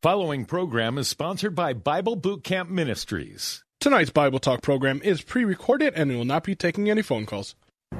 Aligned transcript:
Following 0.00 0.44
program 0.44 0.96
is 0.96 1.08
sponsored 1.08 1.56
by 1.56 1.72
Bible 1.72 2.14
Boot 2.14 2.44
Camp 2.44 2.70
Ministries. 2.70 3.64
Tonight's 3.80 4.10
Bible 4.10 4.38
Talk 4.38 4.62
program 4.62 5.00
is 5.02 5.22
pre 5.22 5.44
recorded 5.44 5.92
and 5.96 6.08
we 6.08 6.14
will 6.14 6.24
not 6.24 6.44
be 6.44 6.54
taking 6.54 6.88
any 6.88 7.02
phone 7.02 7.26
calls. 7.26 7.56
The 7.90 7.96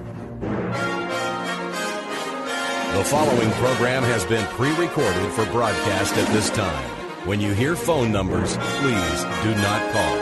following 3.04 3.50
program 3.50 4.04
has 4.04 4.24
been 4.26 4.46
pre 4.46 4.70
recorded 4.76 5.32
for 5.32 5.44
broadcast 5.46 6.16
at 6.16 6.32
this 6.32 6.50
time. 6.50 6.88
When 7.26 7.40
you 7.40 7.52
hear 7.52 7.74
phone 7.74 8.12
numbers, 8.12 8.56
please 8.56 9.24
do 9.42 9.50
not 9.56 9.92
call. 9.92 10.18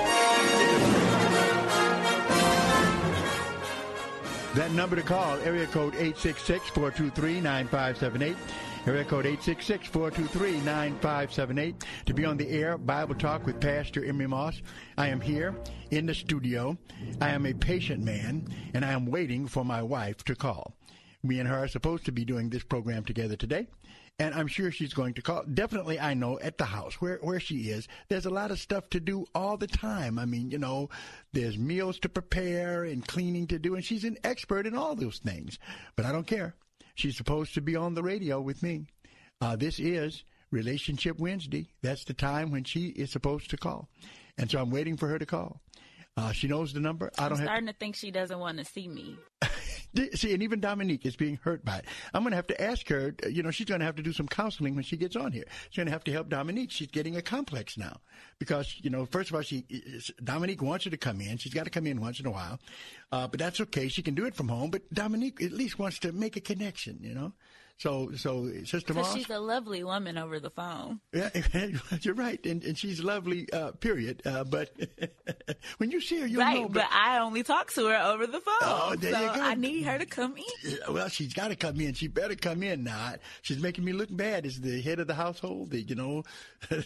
That 4.55 4.73
number 4.73 4.97
to 4.97 5.03
call, 5.03 5.37
area 5.41 5.67
code 5.67 5.93
866-423-9578. 5.93 8.37
Area 8.87 9.05
code 9.05 9.25
866-423-9578. 9.25 11.83
To 12.06 12.15
be 12.15 12.25
on 12.25 12.37
the 12.37 12.48
air, 12.48 12.79
Bible 12.79 13.17
Talk 13.17 13.45
with 13.45 13.61
Pastor 13.61 14.05
Emery 14.05 14.28
Moss. 14.28 14.62
I 14.97 15.09
am 15.09 15.20
here 15.20 15.56
in 15.91 16.06
the 16.06 16.15
studio. 16.15 16.78
I 17.20 17.31
am 17.31 17.47
a 17.47 17.53
patient 17.53 18.05
man, 18.05 18.47
and 18.75 18.84
I 18.84 18.93
am 18.93 19.06
waiting 19.06 19.49
for 19.49 19.65
my 19.65 19.83
wife 19.83 20.19
to 20.27 20.37
call. 20.37 20.77
Me 21.25 21.41
and 21.41 21.49
her 21.49 21.65
are 21.65 21.69
supposed 21.69 22.05
to 22.05 22.12
be 22.12 22.25
doing 22.25 22.49
this 22.49 22.62
program 22.62 23.05
together 23.05 23.34
today 23.34 23.66
and 24.19 24.34
I'm 24.34 24.47
sure 24.47 24.71
she's 24.71 24.94
going 24.94 25.12
to 25.15 25.22
call. 25.22 25.44
Definitely, 25.53 26.00
I 26.00 26.15
know 26.15 26.38
at 26.41 26.56
the 26.56 26.65
house 26.65 27.03
where 27.03 27.19
where 27.21 27.41
she 27.41 27.69
is, 27.69 27.87
there's 28.09 28.25
a 28.25 28.31
lot 28.31 28.50
of 28.50 28.59
stuff 28.59 28.88
to 28.91 29.00
do 29.00 29.27
all 29.34 29.59
the 29.59 29.66
time. 29.66 30.19
I 30.19 30.25
mean, 30.25 30.50
you 30.50 30.59
know, 30.59 30.88
there's 31.32 31.59
meals 31.59 31.99
to 31.99 32.09
prepare 32.09 32.84
and 32.84 33.06
cleaning 33.06 33.47
to 33.49 33.59
do, 33.59 33.75
and 33.75 33.84
she's 33.84 34.05
an 34.05 34.16
expert 34.25 34.66
in 34.66 34.75
all 34.75 34.94
those 34.94 35.19
things. 35.19 35.59
But 35.97 36.06
I 36.06 36.12
don't 36.12 36.27
care. 36.27 36.55
She's 36.97 37.17
supposed 37.17 37.53
to 37.55 37.61
be 37.61 37.77
on 37.77 37.95
the 37.95 38.03
radio 38.03 38.41
with 38.41 38.62
me. 38.62 38.87
Uh, 39.41 39.55
this 39.55 39.79
is 39.79 40.25
Relationship 40.51 41.19
Wednesday. 41.19 41.69
That's 41.83 42.05
the 42.05 42.15
time 42.15 42.51
when 42.51 42.65
she 42.65 42.87
is 42.87 43.12
supposed 43.12 43.51
to 43.51 43.59
call, 43.59 43.91
and 44.39 44.51
so 44.51 44.59
I'm 44.59 44.71
waiting 44.71 44.97
for 44.97 45.06
her 45.09 45.19
to 45.19 45.27
call. 45.27 45.61
Uh, 46.16 46.32
she 46.32 46.49
knows 46.49 46.72
the 46.72 46.81
number. 46.81 47.10
I 47.19 47.25
don't 47.25 47.32
I'm 47.32 47.38
have. 47.38 47.47
starting 47.47 47.66
to 47.66 47.75
think 47.75 47.94
she 47.94 48.10
doesn't 48.10 48.38
want 48.38 48.59
to 48.59 48.65
see 48.65 48.88
me. 48.88 49.16
See, 50.15 50.34
and 50.34 50.43
even 50.43 50.60
Dominique 50.60 51.06
is 51.06 51.16
being 51.16 51.38
hurt 51.43 51.65
by 51.65 51.78
it. 51.78 51.84
I'm 52.12 52.22
going 52.22 52.32
to 52.32 52.37
have 52.37 52.47
to 52.49 52.60
ask 52.60 52.87
her, 52.88 53.15
you 53.28 53.43
know, 53.43 53.50
she's 53.50 53.66
going 53.66 53.81
to 53.81 53.87
have 53.87 53.97
to 53.97 54.03
do 54.03 54.12
some 54.12 54.28
counseling 54.28 54.75
when 54.75 54.84
she 54.84 54.97
gets 54.97 55.16
on 55.16 55.32
here. 55.32 55.44
She's 55.71 55.76
going 55.76 55.87
to 55.87 55.93
have 55.93 56.05
to 56.05 56.12
help 56.12 56.28
Dominique. 56.28 56.71
She's 56.71 56.88
getting 56.88 57.16
a 57.16 57.22
complex 57.22 57.78
now 57.78 58.00
because, 58.38 58.76
you 58.82 58.91
know, 58.91 59.06
first 59.06 59.31
of 59.31 59.37
all, 59.37 59.43
she, 59.43 59.65
Dominique 60.22 60.60
wants 60.60 60.84
her 60.84 60.91
to 60.91 60.99
come 60.99 61.21
in. 61.22 61.38
She's 61.38 61.55
got 61.55 61.65
to 61.65 61.71
come 61.71 61.87
in 61.87 62.00
once 62.00 62.21
in 62.21 62.26
a 62.26 62.31
while. 62.31 62.59
Uh, 63.10 63.26
but 63.26 63.41
that's 63.41 63.60
okay. 63.60 63.88
She 63.88 64.03
can 64.03 64.15
do 64.15 64.26
it 64.26 64.34
from 64.34 64.49
home. 64.49 64.71
But 64.71 64.93
Dominique 64.93 65.43
at 65.43 65.53
least 65.53 65.78
wants 65.78 65.99
to 66.00 66.12
make 66.12 66.37
a 66.37 66.41
connection, 66.41 66.99
you 67.00 67.15
know? 67.15 67.32
So, 67.78 68.10
so 68.16 68.50
Sister 68.64 68.94
Moss. 68.94 69.14
she's 69.14 69.28
a 69.28 69.38
lovely 69.38 69.84
woman 69.84 70.16
over 70.16 70.41
the 70.41 70.48
phone. 70.48 70.98
Yeah, 71.12 71.28
you're 72.00 72.14
right, 72.14 72.42
and, 72.47 72.64
and 72.64 72.78
she's 72.78 73.04
lovely. 73.04 73.53
Uh, 73.53 73.72
period. 73.72 74.22
Uh, 74.25 74.44
but 74.44 74.70
when 75.76 75.91
you 75.91 76.00
see 76.00 76.20
her, 76.20 76.26
you'll 76.26 76.41
right, 76.41 76.62
know. 76.62 76.70
but 76.70 76.87
I 76.91 77.19
only 77.19 77.42
talk 77.42 77.70
to 77.75 77.87
her 77.88 77.97
over 77.97 78.26
the 78.26 78.41
phone. 78.41 78.54
Oh, 78.62 78.97
there 78.98 79.12
so 79.12 79.20
you 79.20 79.26
go. 79.26 79.42
I 79.42 79.54
need 79.56 79.82
her 79.82 79.98
to 79.98 80.06
come 80.06 80.37
in. 80.38 80.78
Well, 80.88 81.09
she's 81.09 81.34
got 81.34 81.48
to 81.48 81.56
come 81.56 81.78
in. 81.82 81.92
She 81.92 82.09
better 82.09 82.34
come 82.34 82.62
in 82.62 82.82
now. 82.84 83.16
She's 83.42 83.60
making 83.60 83.84
me 83.84 83.93
look 83.93 84.08
bad 84.10 84.47
as 84.47 84.58
the 84.58 84.81
head 84.81 84.98
of 84.98 85.06
the 85.06 85.12
household. 85.14 85.69
The, 85.70 85.82
you 85.82 85.97
know, 85.97 86.22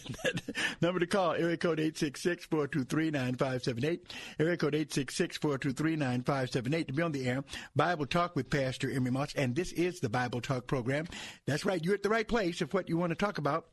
number 0.81 0.99
to 0.99 1.07
call, 1.07 1.35
area 1.35 1.57
code 1.57 1.79
866-423-9578. 1.79 4.01
Area 4.41 4.57
code 4.57 4.75
866-423-9578 4.75 6.87
to 6.89 6.93
be 6.93 7.03
on 7.03 7.13
the 7.13 7.29
air. 7.29 7.45
Bible 7.77 8.07
Talk 8.07 8.35
with 8.35 8.51
Pastor 8.51 8.91
Emery 8.91 9.13
Moss. 9.13 9.33
And 9.37 9.55
this 9.55 9.71
is 9.73 10.01
the 10.01 10.09
Bible 10.09 10.41
Talk 10.41 10.67
program. 10.67 10.80
That's 11.47 11.65
right. 11.65 11.83
You're 11.85 11.95
at 11.95 12.03
the 12.03 12.09
right 12.09 12.27
place 12.27 12.63
if 12.63 12.75
what 12.75 12.89
you 12.89 12.97
want 12.97 13.11
to 13.11 13.17
talk 13.17 13.39
about 13.39 13.67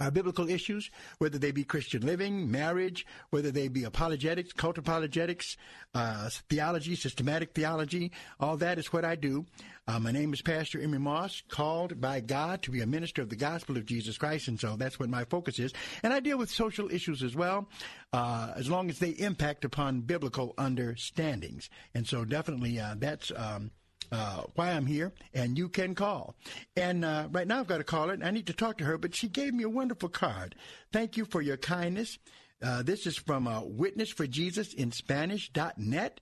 our 0.00 0.10
biblical 0.10 0.48
issues, 0.48 0.90
whether 1.18 1.38
they 1.38 1.50
be 1.50 1.64
Christian 1.64 2.04
living, 2.04 2.50
marriage, 2.50 3.06
whether 3.30 3.50
they 3.50 3.68
be 3.68 3.84
apologetics, 3.84 4.52
cult 4.52 4.78
apologetics, 4.78 5.56
uh, 5.94 6.30
theology, 6.48 6.94
systematic 6.94 7.52
theology, 7.52 8.12
all 8.40 8.56
that 8.56 8.78
is 8.78 8.92
what 8.92 9.04
I 9.04 9.14
do. 9.14 9.46
Uh, 9.86 9.98
my 9.98 10.10
name 10.10 10.32
is 10.32 10.40
Pastor 10.40 10.80
Emery 10.80 11.00
Moss, 11.00 11.42
called 11.48 12.00
by 12.00 12.20
God 12.20 12.62
to 12.62 12.70
be 12.70 12.80
a 12.80 12.86
minister 12.86 13.20
of 13.20 13.28
the 13.28 13.36
gospel 13.36 13.76
of 13.76 13.84
Jesus 13.84 14.16
Christ, 14.16 14.48
and 14.48 14.58
so 14.58 14.76
that's 14.76 14.98
what 14.98 15.10
my 15.10 15.24
focus 15.24 15.58
is. 15.58 15.72
And 16.02 16.12
I 16.12 16.20
deal 16.20 16.38
with 16.38 16.50
social 16.50 16.90
issues 16.90 17.22
as 17.22 17.36
well, 17.36 17.68
uh, 18.12 18.52
as 18.56 18.70
long 18.70 18.88
as 18.88 18.98
they 18.98 19.10
impact 19.10 19.64
upon 19.64 20.00
biblical 20.00 20.54
understandings. 20.56 21.68
And 21.94 22.06
so 22.06 22.24
definitely 22.24 22.80
uh, 22.80 22.94
that's. 22.98 23.30
Um, 23.34 23.70
uh, 24.12 24.44
why 24.54 24.70
I'm 24.70 24.86
here, 24.86 25.12
and 25.32 25.56
you 25.56 25.68
can 25.68 25.94
call. 25.94 26.34
And 26.76 27.04
uh, 27.04 27.28
right 27.30 27.46
now 27.46 27.60
I've 27.60 27.66
got 27.66 27.80
a 27.80 27.84
caller, 27.84 28.12
and 28.12 28.24
I 28.24 28.30
need 28.30 28.46
to 28.46 28.52
talk 28.52 28.78
to 28.78 28.84
her, 28.84 28.98
but 28.98 29.14
she 29.14 29.28
gave 29.28 29.54
me 29.54 29.64
a 29.64 29.68
wonderful 29.68 30.08
card. 30.08 30.54
Thank 30.92 31.16
you 31.16 31.24
for 31.24 31.40
your 31.42 31.56
kindness. 31.56 32.18
Uh, 32.62 32.82
this 32.82 33.06
is 33.06 33.16
from 33.16 33.46
uh, 33.46 33.60
Witness 33.62 34.10
for 34.10 34.26
Jesus 34.26 34.72
in 34.72 34.92
Spanish.net. 34.92 36.20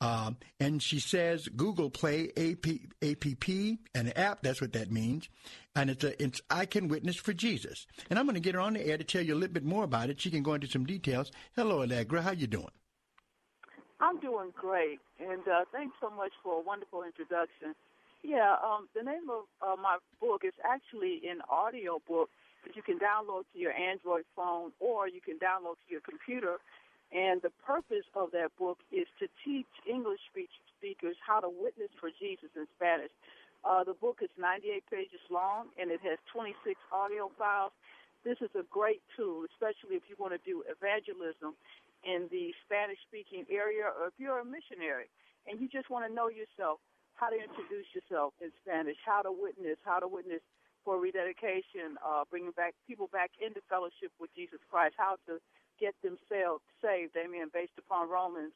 Um, 0.00 0.36
and 0.60 0.80
she 0.80 1.00
says 1.00 1.48
Google 1.48 1.90
Play 1.90 2.30
AP, 2.36 2.66
APP, 3.02 3.48
an 3.94 4.12
app, 4.14 4.42
that's 4.42 4.60
what 4.60 4.72
that 4.74 4.92
means. 4.92 5.28
And 5.74 5.90
it's, 5.90 6.04
a, 6.04 6.22
it's 6.22 6.40
I 6.48 6.66
Can 6.66 6.88
Witness 6.88 7.16
for 7.16 7.32
Jesus. 7.32 7.86
And 8.08 8.18
I'm 8.18 8.24
going 8.26 8.34
to 8.34 8.40
get 8.40 8.54
her 8.54 8.60
on 8.60 8.74
the 8.74 8.86
air 8.86 8.96
to 8.96 9.04
tell 9.04 9.22
you 9.22 9.34
a 9.34 9.36
little 9.36 9.54
bit 9.54 9.64
more 9.64 9.84
about 9.84 10.10
it. 10.10 10.20
She 10.20 10.30
can 10.30 10.42
go 10.42 10.54
into 10.54 10.68
some 10.68 10.86
details. 10.86 11.32
Hello, 11.56 11.82
Allegra. 11.82 12.22
How 12.22 12.30
you 12.30 12.46
doing? 12.46 12.70
I'm 14.00 14.20
doing 14.20 14.52
great, 14.54 15.00
and 15.18 15.42
uh, 15.48 15.66
thanks 15.72 15.94
so 16.00 16.08
much 16.08 16.30
for 16.42 16.60
a 16.60 16.62
wonderful 16.62 17.02
introduction. 17.02 17.74
Yeah, 18.22 18.54
um, 18.62 18.86
the 18.94 19.02
name 19.02 19.26
of 19.26 19.50
uh, 19.58 19.74
my 19.74 19.98
book 20.20 20.42
is 20.46 20.54
actually 20.62 21.22
an 21.26 21.42
audio 21.50 21.98
book 22.06 22.30
that 22.64 22.74
you 22.76 22.82
can 22.82 22.98
download 22.98 23.42
to 23.52 23.58
your 23.58 23.72
Android 23.72 24.22
phone 24.34 24.70
or 24.78 25.08
you 25.08 25.20
can 25.20 25.38
download 25.38 25.78
to 25.82 25.88
your 25.90 26.02
computer. 26.02 26.58
And 27.10 27.40
the 27.42 27.50
purpose 27.64 28.06
of 28.14 28.30
that 28.32 28.50
book 28.58 28.78
is 28.92 29.06
to 29.18 29.26
teach 29.44 29.70
English 29.88 30.20
speakers 30.76 31.16
how 31.24 31.40
to 31.40 31.48
witness 31.48 31.90
for 31.98 32.10
Jesus 32.10 32.50
in 32.54 32.66
Spanish. 32.76 33.10
Uh, 33.64 33.82
the 33.82 33.94
book 33.94 34.18
is 34.22 34.30
98 34.38 34.82
pages 34.90 35.22
long 35.30 35.70
and 35.80 35.90
it 35.90 36.00
has 36.02 36.18
26 36.34 36.78
audio 36.92 37.30
files. 37.38 37.72
This 38.24 38.38
is 38.42 38.50
a 38.58 38.66
great 38.68 39.00
tool, 39.16 39.46
especially 39.54 39.96
if 39.96 40.02
you 40.10 40.18
want 40.18 40.34
to 40.34 40.42
do 40.42 40.62
evangelism 40.66 41.54
in 42.04 42.28
the 42.30 42.54
Spanish 42.64 42.98
speaking 43.06 43.44
area 43.50 43.86
or 43.86 44.08
if 44.08 44.16
you're 44.18 44.40
a 44.40 44.46
missionary 44.46 45.10
and 45.46 45.60
you 45.60 45.68
just 45.68 45.90
want 45.90 46.06
to 46.06 46.12
know 46.12 46.28
yourself, 46.28 46.78
how 47.14 47.28
to 47.28 47.38
introduce 47.38 47.86
yourself 47.94 48.34
in 48.38 48.54
Spanish, 48.62 48.96
how 49.02 49.22
to 49.22 49.32
witness, 49.32 49.78
how 49.82 49.98
to 49.98 50.06
witness 50.06 50.42
for 50.84 51.00
rededication, 51.00 51.98
uh, 52.00 52.22
bringing 52.30 52.54
back 52.54 52.74
people 52.86 53.10
back 53.10 53.30
into 53.42 53.60
fellowship 53.68 54.14
with 54.20 54.30
Jesus 54.38 54.60
Christ, 54.70 54.94
how 54.96 55.18
to 55.26 55.42
get 55.80 55.94
themselves 56.02 56.62
saved. 56.80 57.18
Amen. 57.18 57.50
Based 57.52 57.74
upon 57.78 58.08
Romans, 58.08 58.54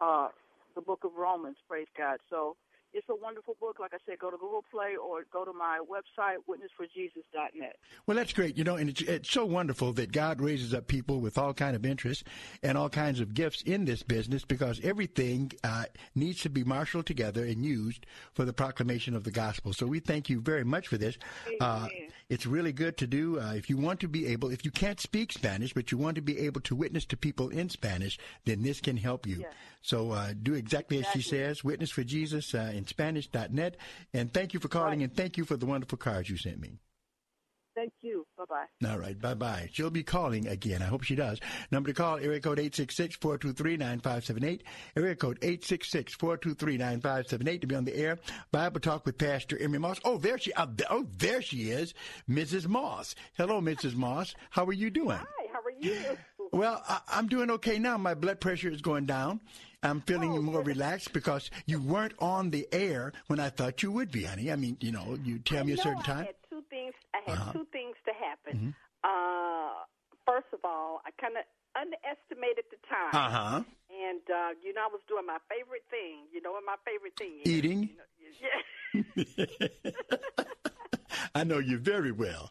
uh, 0.00 0.28
the 0.74 0.80
book 0.80 1.04
of 1.04 1.12
Romans. 1.16 1.56
Praise 1.68 1.90
God. 1.96 2.18
So 2.30 2.56
it's 2.92 3.08
a 3.08 3.14
wonderful 3.14 3.56
book. 3.60 3.78
Like 3.78 3.92
I 3.94 3.98
said, 4.06 4.18
go 4.18 4.30
to 4.30 4.36
Google 4.36 4.64
Play 4.70 4.96
or 4.96 5.24
go 5.32 5.44
to 5.44 5.52
my 5.52 5.80
website, 5.88 6.36
witnessforjesus.net. 6.48 7.76
Well, 8.06 8.16
that's 8.16 8.32
great. 8.32 8.56
You 8.56 8.64
know, 8.64 8.76
and 8.76 8.90
it's, 8.90 9.02
it's 9.02 9.30
so 9.30 9.44
wonderful 9.44 9.92
that 9.94 10.12
God 10.12 10.40
raises 10.40 10.74
up 10.74 10.86
people 10.86 11.20
with 11.20 11.38
all 11.38 11.54
kind 11.54 11.76
of 11.76 11.86
interests 11.86 12.24
and 12.62 12.76
all 12.76 12.88
kinds 12.88 13.20
of 13.20 13.34
gifts 13.34 13.62
in 13.62 13.84
this 13.84 14.02
business 14.02 14.44
because 14.44 14.80
everything 14.82 15.52
uh, 15.62 15.84
needs 16.14 16.40
to 16.42 16.50
be 16.50 16.64
marshaled 16.64 17.06
together 17.06 17.44
and 17.44 17.64
used 17.64 18.06
for 18.32 18.44
the 18.44 18.52
proclamation 18.52 19.14
of 19.14 19.24
the 19.24 19.30
gospel. 19.30 19.72
So 19.72 19.86
we 19.86 20.00
thank 20.00 20.28
you 20.28 20.40
very 20.40 20.64
much 20.64 20.88
for 20.88 20.98
this. 20.98 21.16
Uh, 21.60 21.88
it's 22.28 22.46
really 22.46 22.72
good 22.72 22.96
to 22.98 23.06
do. 23.06 23.40
Uh, 23.40 23.54
if 23.54 23.68
you 23.68 23.76
want 23.76 24.00
to 24.00 24.08
be 24.08 24.26
able, 24.28 24.50
if 24.50 24.64
you 24.64 24.70
can't 24.70 25.00
speak 25.00 25.32
Spanish, 25.32 25.72
but 25.72 25.90
you 25.90 25.98
want 25.98 26.14
to 26.16 26.22
be 26.22 26.38
able 26.38 26.60
to 26.62 26.76
witness 26.76 27.04
to 27.06 27.16
people 27.16 27.48
in 27.48 27.68
Spanish, 27.68 28.18
then 28.44 28.62
this 28.62 28.80
can 28.80 28.96
help 28.96 29.26
you. 29.26 29.44
So 29.82 30.10
uh, 30.12 30.34
do 30.40 30.54
exactly, 30.54 30.98
as 30.98 31.06
she 31.12 31.22
says, 31.22 31.64
Witness 31.64 31.90
for 31.90 32.04
Jesus 32.04 32.54
uh, 32.54 32.72
in 32.80 32.86
Spanish.net. 32.86 33.76
And 34.12 34.34
thank 34.34 34.54
you 34.54 34.60
for 34.60 34.68
calling 34.68 35.02
and 35.02 35.14
thank 35.14 35.36
you 35.36 35.44
for 35.44 35.56
the 35.56 35.66
wonderful 35.66 35.98
cards 35.98 36.28
you 36.28 36.36
sent 36.36 36.60
me. 36.60 36.78
Thank 37.76 37.92
you. 38.00 38.26
Bye 38.36 38.44
bye. 38.48 38.64
All 38.90 38.98
right, 38.98 39.16
bye 39.18 39.34
bye. 39.34 39.68
She'll 39.72 39.90
be 39.90 40.02
calling 40.02 40.48
again. 40.48 40.82
I 40.82 40.86
hope 40.86 41.04
she 41.04 41.14
does. 41.14 41.38
Number 41.70 41.90
to 41.90 41.94
call, 41.94 42.16
area 42.16 42.40
code 42.40 42.58
866-423-9578. 42.58 44.62
Area 44.96 45.14
code 45.14 45.40
866-423-9578 45.40 47.60
to 47.60 47.66
be 47.66 47.76
on 47.76 47.84
the 47.84 47.96
air. 47.96 48.18
Bible 48.50 48.80
Talk 48.80 49.06
with 49.06 49.18
Pastor 49.18 49.56
Emery 49.56 49.78
Moss. 49.78 50.00
Oh, 50.04 50.18
there 50.18 50.36
she, 50.36 50.52
oh, 50.56 50.66
oh, 50.90 51.06
there 51.16 51.40
she 51.40 51.70
is, 51.70 51.94
Mrs. 52.28 52.66
Moss. 52.66 53.14
Hello, 53.34 53.60
Mrs. 53.60 53.94
Moss. 53.94 54.34
How 54.50 54.64
are 54.66 54.72
you 54.72 54.90
doing? 54.90 55.18
Hi, 55.18 55.24
how 55.52 55.60
are 55.60 55.70
you? 55.78 56.18
Well, 56.52 56.82
I, 56.88 56.98
I'm 57.08 57.28
doing 57.28 57.50
okay 57.52 57.78
now. 57.78 57.96
My 57.96 58.14
blood 58.14 58.40
pressure 58.40 58.70
is 58.70 58.82
going 58.82 59.06
down. 59.06 59.40
I'm 59.82 60.00
feeling 60.02 60.32
Oh, 60.36 60.42
more 60.42 60.60
relaxed 60.62 61.12
because 61.12 61.50
you 61.66 61.80
weren't 61.80 62.12
on 62.18 62.50
the 62.50 62.68
air 62.72 63.12
when 63.28 63.40
I 63.40 63.48
thought 63.48 63.82
you 63.82 63.90
would 63.92 64.10
be, 64.10 64.24
honey. 64.24 64.52
I 64.52 64.56
mean, 64.56 64.76
you 64.80 64.92
know, 64.92 65.18
you 65.24 65.38
tell 65.38 65.64
me 65.64 65.72
a 65.72 65.76
certain 65.78 66.02
time. 66.02 66.18
I 66.18 66.26
had 66.26 66.34
two 66.50 66.62
things. 66.68 66.92
I 67.14 67.20
had 67.24 67.38
Uh-huh. 67.38 67.52
two 67.52 67.66
things 67.72 67.96
to 68.04 68.12
happen. 68.12 68.54
Mhm. 68.60 68.74
Uh, 69.02 69.84
first 70.26 70.52
of 70.52 70.60
all, 70.64 71.00
I 71.06 71.10
kind 71.20 71.36
of 71.38 71.44
underestimated 71.74 72.64
the 72.70 72.76
time. 72.86 73.14
Uh 73.14 73.30
huh. 73.30 73.62
And 73.88 74.20
uh, 74.30 74.50
you 74.62 74.74
know, 74.74 74.82
I 74.82 74.88
was 74.92 75.00
doing 75.08 75.24
my 75.26 75.38
favorite 75.48 75.84
thing. 75.90 76.26
You 76.32 76.42
know 76.42 76.52
what 76.52 76.64
my 76.66 76.76
favorite 76.84 77.16
thing 77.18 77.40
is? 77.42 77.50
Eating. 77.50 77.88
Yeah. 78.40 78.60
I 81.34 81.44
know 81.44 81.58
you 81.58 81.78
very 81.78 82.12
well. 82.12 82.50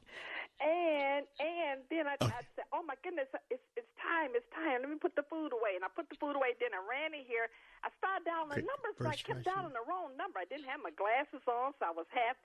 And 0.60 1.24
and 1.40 1.80
then 1.88 2.04
I, 2.04 2.20
I 2.20 2.44
said, 2.56 2.68
"Oh 2.76 2.84
my 2.84 3.00
goodness, 3.00 3.32
it's 3.48 3.64
it's 3.80 3.88
time, 3.96 4.36
it's 4.36 4.48
time. 4.52 4.84
Let 4.84 4.92
me 4.92 5.00
put 5.00 5.16
the 5.16 5.24
food 5.24 5.56
away." 5.56 5.80
And 5.80 5.88
I 5.88 5.90
put 5.96 6.12
the 6.12 6.20
food 6.20 6.36
away. 6.36 6.52
Then 6.60 6.76
I 6.76 6.84
ran 6.84 7.16
in 7.16 7.24
here. 7.24 7.48
I 7.80 7.88
started 7.96 8.28
the 8.28 8.36
Okay, 8.60 8.68
numbers, 8.68 8.96
but 9.00 9.08
I 9.08 9.16
kept 9.16 9.48
down 9.48 9.72
the 9.72 9.84
wrong 9.88 10.20
number. 10.20 10.36
I 10.40 10.46
didn't 10.46 10.68
have 10.68 10.84
my 10.84 10.92
glasses 10.92 11.40
on, 11.48 11.72
so 11.80 11.88
I 11.88 11.96
was 11.96 12.08
half. 12.12 12.36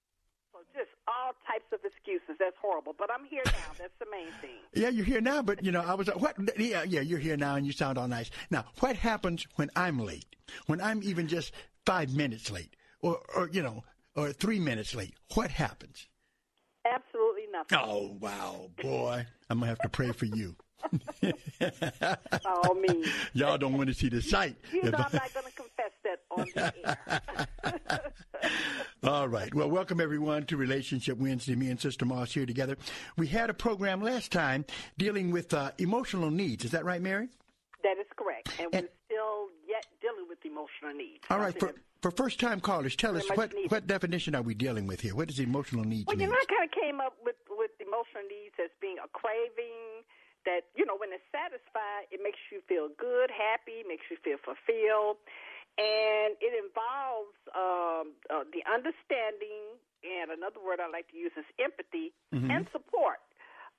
So 0.54 0.62
just 0.70 0.94
all 1.10 1.34
types 1.42 1.66
of 1.74 1.82
excuses. 1.82 2.38
That's 2.38 2.54
horrible. 2.62 2.94
But 2.94 3.10
I'm 3.10 3.26
here 3.26 3.42
now. 3.46 3.74
That's 3.78 3.98
the 3.98 4.06
main 4.06 4.30
thing. 4.38 4.62
Yeah, 4.74 4.94
you're 4.94 5.04
here 5.04 5.20
now, 5.20 5.42
but 5.42 5.64
you 5.66 5.72
know, 5.74 5.82
I 5.82 5.94
was 5.94 6.08
uh, 6.08 6.14
what? 6.14 6.38
Yeah, 6.54 6.86
yeah, 6.86 7.02
you're 7.02 7.18
here 7.18 7.36
now, 7.36 7.56
and 7.58 7.66
you 7.66 7.72
sound 7.72 7.98
all 7.98 8.06
nice. 8.06 8.30
Now, 8.50 8.64
what 8.78 8.94
happens 8.94 9.46
when 9.56 9.70
I'm 9.74 9.98
late? 9.98 10.36
When 10.66 10.80
I'm 10.80 11.02
even 11.02 11.26
just 11.26 11.50
five 11.84 12.14
minutes 12.14 12.50
late, 12.50 12.76
or, 13.02 13.18
or 13.34 13.50
you 13.50 13.62
know, 13.62 13.82
or 14.14 14.30
three 14.32 14.60
minutes 14.60 14.94
late? 14.94 15.14
What 15.34 15.50
happens? 15.50 16.06
Nothing. 17.54 17.78
Oh 17.80 18.16
wow, 18.20 18.68
boy, 18.82 19.24
I'm 19.48 19.60
gonna 19.60 19.68
have 19.68 19.78
to 19.78 19.88
pray 19.88 20.10
for 20.10 20.24
you. 20.26 20.56
Oh 22.46 22.74
me. 22.74 23.04
Y'all 23.32 23.56
don't 23.56 23.74
want 23.74 23.88
to 23.88 23.94
see 23.94 24.08
the 24.08 24.20
sight. 24.20 24.56
You 24.72 24.82
know 24.82 24.98
I'm 24.98 25.12
not 25.12 25.32
going 25.32 25.46
to 25.46 25.52
confess 25.52 25.92
that 26.02 26.20
on 26.30 26.46
the 26.54 26.72
air. 27.62 28.50
All 29.04 29.28
right. 29.28 29.54
Well, 29.54 29.70
welcome 29.70 30.00
everyone 30.00 30.44
to 30.46 30.56
Relationship 30.56 31.16
Wednesday. 31.18 31.54
Me 31.54 31.70
and 31.70 31.80
Sister 31.80 32.04
Moss 32.04 32.32
here 32.34 32.44
together. 32.44 32.76
We 33.16 33.28
had 33.28 33.48
a 33.48 33.54
program 33.54 34.02
last 34.02 34.30
time 34.32 34.66
dealing 34.98 35.30
with 35.30 35.54
uh, 35.54 35.70
emotional 35.78 36.30
needs. 36.30 36.64
Is 36.64 36.72
that 36.72 36.84
right, 36.84 37.00
Mary? 37.00 37.28
That 37.82 37.98
is 37.98 38.06
correct, 38.16 38.50
and, 38.58 38.68
we're 38.72 38.78
still 38.78 38.88
yet 38.88 38.94
dealing 39.08 39.62
with 39.62 39.63
emotional 40.44 40.92
needs. 40.94 41.24
All 41.30 41.38
right. 41.38 41.58
For, 41.58 41.72
for 42.02 42.10
first 42.10 42.38
time 42.40 42.60
callers, 42.60 42.96
tell 42.96 43.16
us 43.16 43.24
what, 43.34 43.52
needed. 43.54 43.70
what 43.70 43.86
definition 43.86 44.34
are 44.34 44.42
we 44.42 44.54
dealing 44.54 44.86
with 44.86 45.00
here? 45.00 45.14
What 45.14 45.28
does 45.28 45.40
emotional 45.40 45.84
needs 45.84 46.06
Well, 46.06 46.16
you 46.16 46.28
mean? 46.28 46.30
know, 46.30 46.36
I 46.36 46.44
kind 46.46 46.64
of 46.64 46.72
came 46.72 47.00
up 47.00 47.16
with 47.24 47.36
with 47.50 47.70
emotional 47.80 48.24
needs 48.28 48.54
as 48.62 48.70
being 48.80 48.96
a 49.00 49.08
craving 49.16 50.04
that 50.44 50.68
you 50.76 50.84
know 50.84 50.96
when 51.00 51.08
it's 51.16 51.24
satisfied, 51.32 52.04
it 52.12 52.20
makes 52.22 52.38
you 52.52 52.60
feel 52.68 52.88
good, 52.98 53.30
happy, 53.32 53.80
makes 53.88 54.04
you 54.12 54.18
feel 54.20 54.36
fulfilled, 54.44 55.16
and 55.80 56.36
it 56.44 56.52
involves 56.52 57.34
um, 57.56 58.12
uh, 58.28 58.44
the 58.52 58.60
understanding 58.68 59.80
and 60.04 60.28
another 60.30 60.60
word 60.60 60.84
I 60.84 60.90
like 60.92 61.08
to 61.12 61.16
use 61.16 61.32
is 61.40 61.48
empathy 61.56 62.12
Mhm. 62.34 62.52
and 62.52 62.68
support 62.72 63.24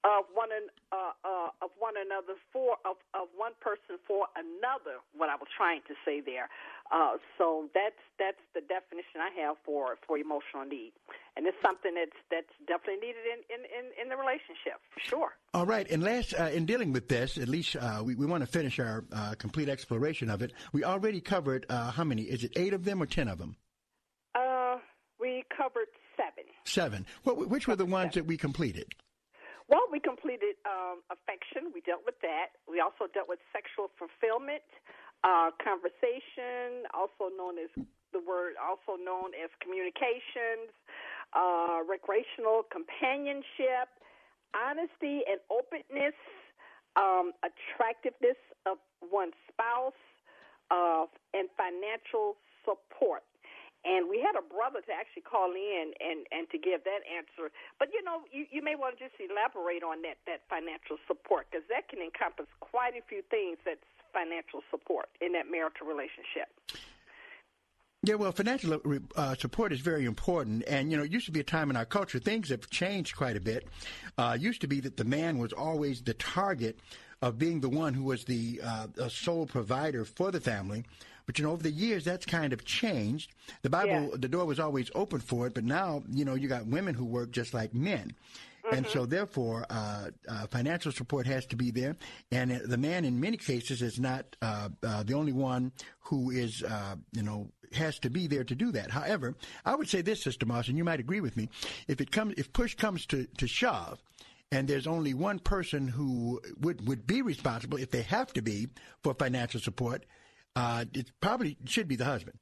of 0.04 0.26
one 0.34 0.50
an, 0.52 0.68
uh, 0.92 1.14
uh, 1.24 1.66
of 1.66 1.72
one 1.80 1.96
another 1.98 2.38
for 2.54 2.78
of 2.86 2.98
of 3.14 3.28
one 3.36 3.54
person 3.62 3.98
for 4.06 4.28
another. 4.36 5.02
What 5.16 5.30
I 5.30 5.36
was 5.36 5.48
trying 5.56 5.82
to 5.88 5.96
say 6.06 6.22
there. 6.22 6.50
Uh, 6.92 7.18
so 7.38 7.70
that's 7.74 7.98
that's 8.20 8.42
the 8.54 8.62
definition 8.62 9.22
I 9.22 9.32
have 9.42 9.58
for 9.66 9.98
for 10.06 10.18
emotional 10.18 10.66
need, 10.66 10.94
and 11.36 11.48
it's 11.48 11.58
something 11.66 11.96
that's 11.96 12.18
that's 12.30 12.54
definitely 12.68 13.02
needed 13.08 13.26
in 13.26 13.40
in 13.50 13.62
in, 13.66 13.86
in 14.04 14.10
the 14.10 14.18
relationship. 14.18 14.78
for 14.94 15.00
Sure. 15.02 15.32
All 15.54 15.66
right, 15.66 15.90
and 15.90 16.04
last 16.04 16.34
uh, 16.38 16.54
in 16.54 16.66
dealing 16.66 16.94
with 16.94 17.08
this, 17.08 17.38
at 17.38 17.48
least 17.48 17.76
uh, 17.76 18.02
we, 18.04 18.14
we 18.16 18.26
want 18.26 18.42
to 18.46 18.48
finish 18.48 18.78
our 18.80 19.06
uh, 19.12 19.34
complete 19.40 19.70
exploration 19.70 20.30
of 20.30 20.42
it. 20.42 20.54
We 20.74 20.84
already 20.84 21.22
covered 21.22 21.66
uh, 21.70 21.92
how 21.92 22.04
many? 22.04 22.24
Is 22.24 22.44
it 22.44 22.52
eight 22.56 22.74
of 22.74 22.86
them 22.86 23.02
or 23.02 23.08
ten 23.08 23.28
of 23.28 23.40
them? 23.40 23.56
Uh, 24.36 24.78
we 25.20 25.44
covered 25.56 25.88
seven. 26.16 26.44
Seven. 26.66 27.06
What, 27.24 27.50
which 27.50 27.68
were 27.68 27.76
the 27.76 27.86
ones 27.86 28.14
that 28.14 28.26
we 28.26 28.38
completed? 28.38 28.94
Well, 29.66 29.90
we 29.90 30.00
completed 30.00 30.62
um, 30.66 31.02
affection. 31.10 31.74
We 31.74 31.82
dealt 31.82 32.06
with 32.06 32.22
that. 32.22 32.54
We 32.70 32.82
also 32.82 33.10
dealt 33.10 33.26
with 33.26 33.42
sexual 33.50 33.90
fulfillment, 33.98 34.62
uh, 35.26 35.50
conversation, 35.58 36.86
also 36.94 37.34
known 37.34 37.58
as 37.58 37.74
the 38.14 38.22
word, 38.22 38.54
also 38.62 38.94
known 39.02 39.34
as 39.34 39.50
communications, 39.66 40.70
uh, 41.34 41.82
recreational 41.82 42.62
companionship, 42.70 43.90
honesty 44.54 45.26
and 45.26 45.42
openness, 45.50 46.16
um, 46.96 47.34
attractiveness 47.42 48.38
of 48.70 48.78
one's 49.02 49.36
spouse, 49.50 49.98
uh, 50.70 51.10
and 51.34 51.50
financial 51.58 52.38
support. 52.64 53.26
And 53.86 54.10
we 54.10 54.18
had 54.18 54.34
a 54.34 54.42
brother 54.42 54.82
to 54.82 54.94
actually 54.94 55.30
call 55.30 55.54
in 55.54 55.94
and, 56.02 56.26
and 56.34 56.50
to 56.50 56.58
give 56.58 56.82
that 56.90 57.06
answer. 57.06 57.54
But 57.78 57.94
you 57.94 58.02
know, 58.02 58.26
you, 58.34 58.50
you 58.50 58.66
may 58.66 58.74
want 58.74 58.98
to 58.98 59.06
just 59.06 59.16
elaborate 59.22 59.86
on 59.86 60.02
that 60.02 60.18
that 60.26 60.42
financial 60.50 60.98
support 61.06 61.48
because 61.52 61.64
that 61.70 61.88
can 61.88 62.02
encompass 62.02 62.50
quite 62.60 62.98
a 62.98 63.06
few 63.06 63.22
things. 63.30 63.62
That's 63.62 63.86
financial 64.10 64.66
support 64.72 65.10
in 65.22 65.34
that 65.34 65.46
marital 65.52 65.86
relationship. 65.86 66.50
Yeah, 68.06 68.16
well, 68.16 68.32
financial 68.32 68.80
uh, 69.16 69.34
support 69.34 69.74
is 69.74 69.80
very 69.80 70.06
important, 70.06 70.64
and 70.68 70.92
you 70.92 70.98
know, 70.98 71.04
it 71.04 71.12
used 71.12 71.26
to 71.26 71.32
be 71.32 71.40
a 71.40 71.44
time 71.44 71.72
in 71.72 71.76
our 71.76 71.86
culture 71.86 72.20
things 72.20 72.50
have 72.50 72.70
changed 72.70 73.16
quite 73.16 73.36
a 73.36 73.40
bit. 73.40 73.68
Uh, 74.16 74.38
used 74.40 74.62
to 74.62 74.68
be 74.68 74.80
that 74.82 74.98
the 74.98 75.04
man 75.04 75.40
was 75.40 75.54
always 75.54 76.04
the 76.04 76.14
target 76.14 76.80
of 77.24 77.40
being 77.40 77.62
the 77.62 77.70
one 77.70 77.96
who 77.96 78.04
was 78.04 78.26
the 78.26 78.62
uh, 78.64 79.10
sole 79.10 79.48
provider 79.48 80.06
for 80.06 80.30
the 80.30 80.40
family. 80.40 80.86
But 81.26 81.40
you 81.40 81.46
know, 81.46 81.52
over 81.52 81.64
the 81.64 81.72
years, 81.72 82.06
that's 82.06 82.26
kind 82.26 82.54
of 82.54 82.66
changed. 82.66 83.32
The 83.62 83.70
Bible, 83.70 84.12
the 84.18 84.28
door 84.28 84.46
was 84.46 84.60
always 84.60 84.92
open 84.96 85.20
for 85.20 85.48
it, 85.48 85.54
but 85.54 85.64
now 85.64 86.04
you 86.12 86.26
know, 86.26 86.36
you 86.36 86.48
got 86.48 86.68
women 86.68 86.96
who 86.96 87.06
work 87.06 87.32
just 87.32 87.54
like 87.54 87.74
men. 87.74 88.14
And 88.72 88.88
so, 88.88 89.06
therefore, 89.06 89.66
uh, 89.70 90.10
uh, 90.28 90.48
financial 90.48 90.92
support 90.92 91.28
has 91.28 91.46
to 91.48 91.56
be 91.56 91.72
there. 91.72 91.96
And 92.32 92.52
the 92.52 92.78
man, 92.78 93.06
in 93.06 93.20
many 93.20 93.38
cases, 93.38 93.82
is 93.82 94.00
not 94.00 94.36
uh, 94.42 94.70
uh, 94.82 95.04
the 95.04 95.14
only 95.14 95.34
one 95.34 95.72
who 96.00 96.32
is, 96.32 96.64
uh, 96.64 96.96
you 97.12 97.22
know, 97.22 97.52
has 97.74 98.00
to 98.00 98.10
be 98.10 98.28
there 98.28 98.44
to 98.44 98.56
do 98.56 98.72
that. 98.72 98.90
However, 98.90 99.36
I 99.66 99.76
would 99.76 99.90
say 99.90 100.02
this, 100.02 100.24
Sister 100.24 100.46
Moss, 100.46 100.68
and 100.68 100.78
you 100.78 100.84
might 100.84 101.00
agree 101.00 101.22
with 101.22 101.38
me: 101.38 101.50
if 101.88 102.02
it 102.02 102.12
comes, 102.12 102.36
if 102.38 102.52
push 102.54 102.74
comes 102.76 103.06
to 103.08 103.28
to 103.38 103.48
shove, 103.48 104.02
and 104.52 104.68
there's 104.68 104.88
only 104.88 105.14
one 105.14 105.40
person 105.40 105.88
who 105.88 106.42
would 106.60 106.88
would 106.88 107.06
be 107.06 107.22
responsible, 107.22 107.78
if 107.78 107.92
they 107.92 108.04
have 108.04 108.34
to 108.34 108.42
be, 108.42 108.68
for 109.04 109.14
financial 109.14 109.60
support, 109.60 110.06
uh, 110.56 110.86
it 110.94 111.12
probably 111.22 111.58
should 111.66 111.88
be 111.88 111.96
the 111.96 112.06
husband. 112.06 112.38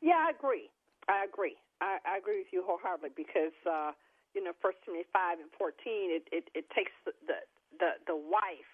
Yeah, 0.00 0.26
I 0.26 0.30
agree. 0.30 0.70
I 1.08 1.24
agree. 1.24 1.56
I, 1.80 1.98
I 2.06 2.18
agree 2.18 2.38
with 2.38 2.52
you 2.52 2.62
wholeheartedly 2.64 3.10
because 3.16 3.56
uh, 3.68 3.92
you 4.34 4.42
know, 4.42 4.52
First 4.60 4.78
Timothy 4.84 5.06
five 5.12 5.38
and 5.38 5.50
fourteen, 5.56 6.10
it, 6.10 6.26
it, 6.32 6.50
it 6.54 6.66
takes 6.74 6.92
the, 7.04 7.12
the 7.26 7.38
the 7.78 7.90
the 8.06 8.16
wife 8.16 8.72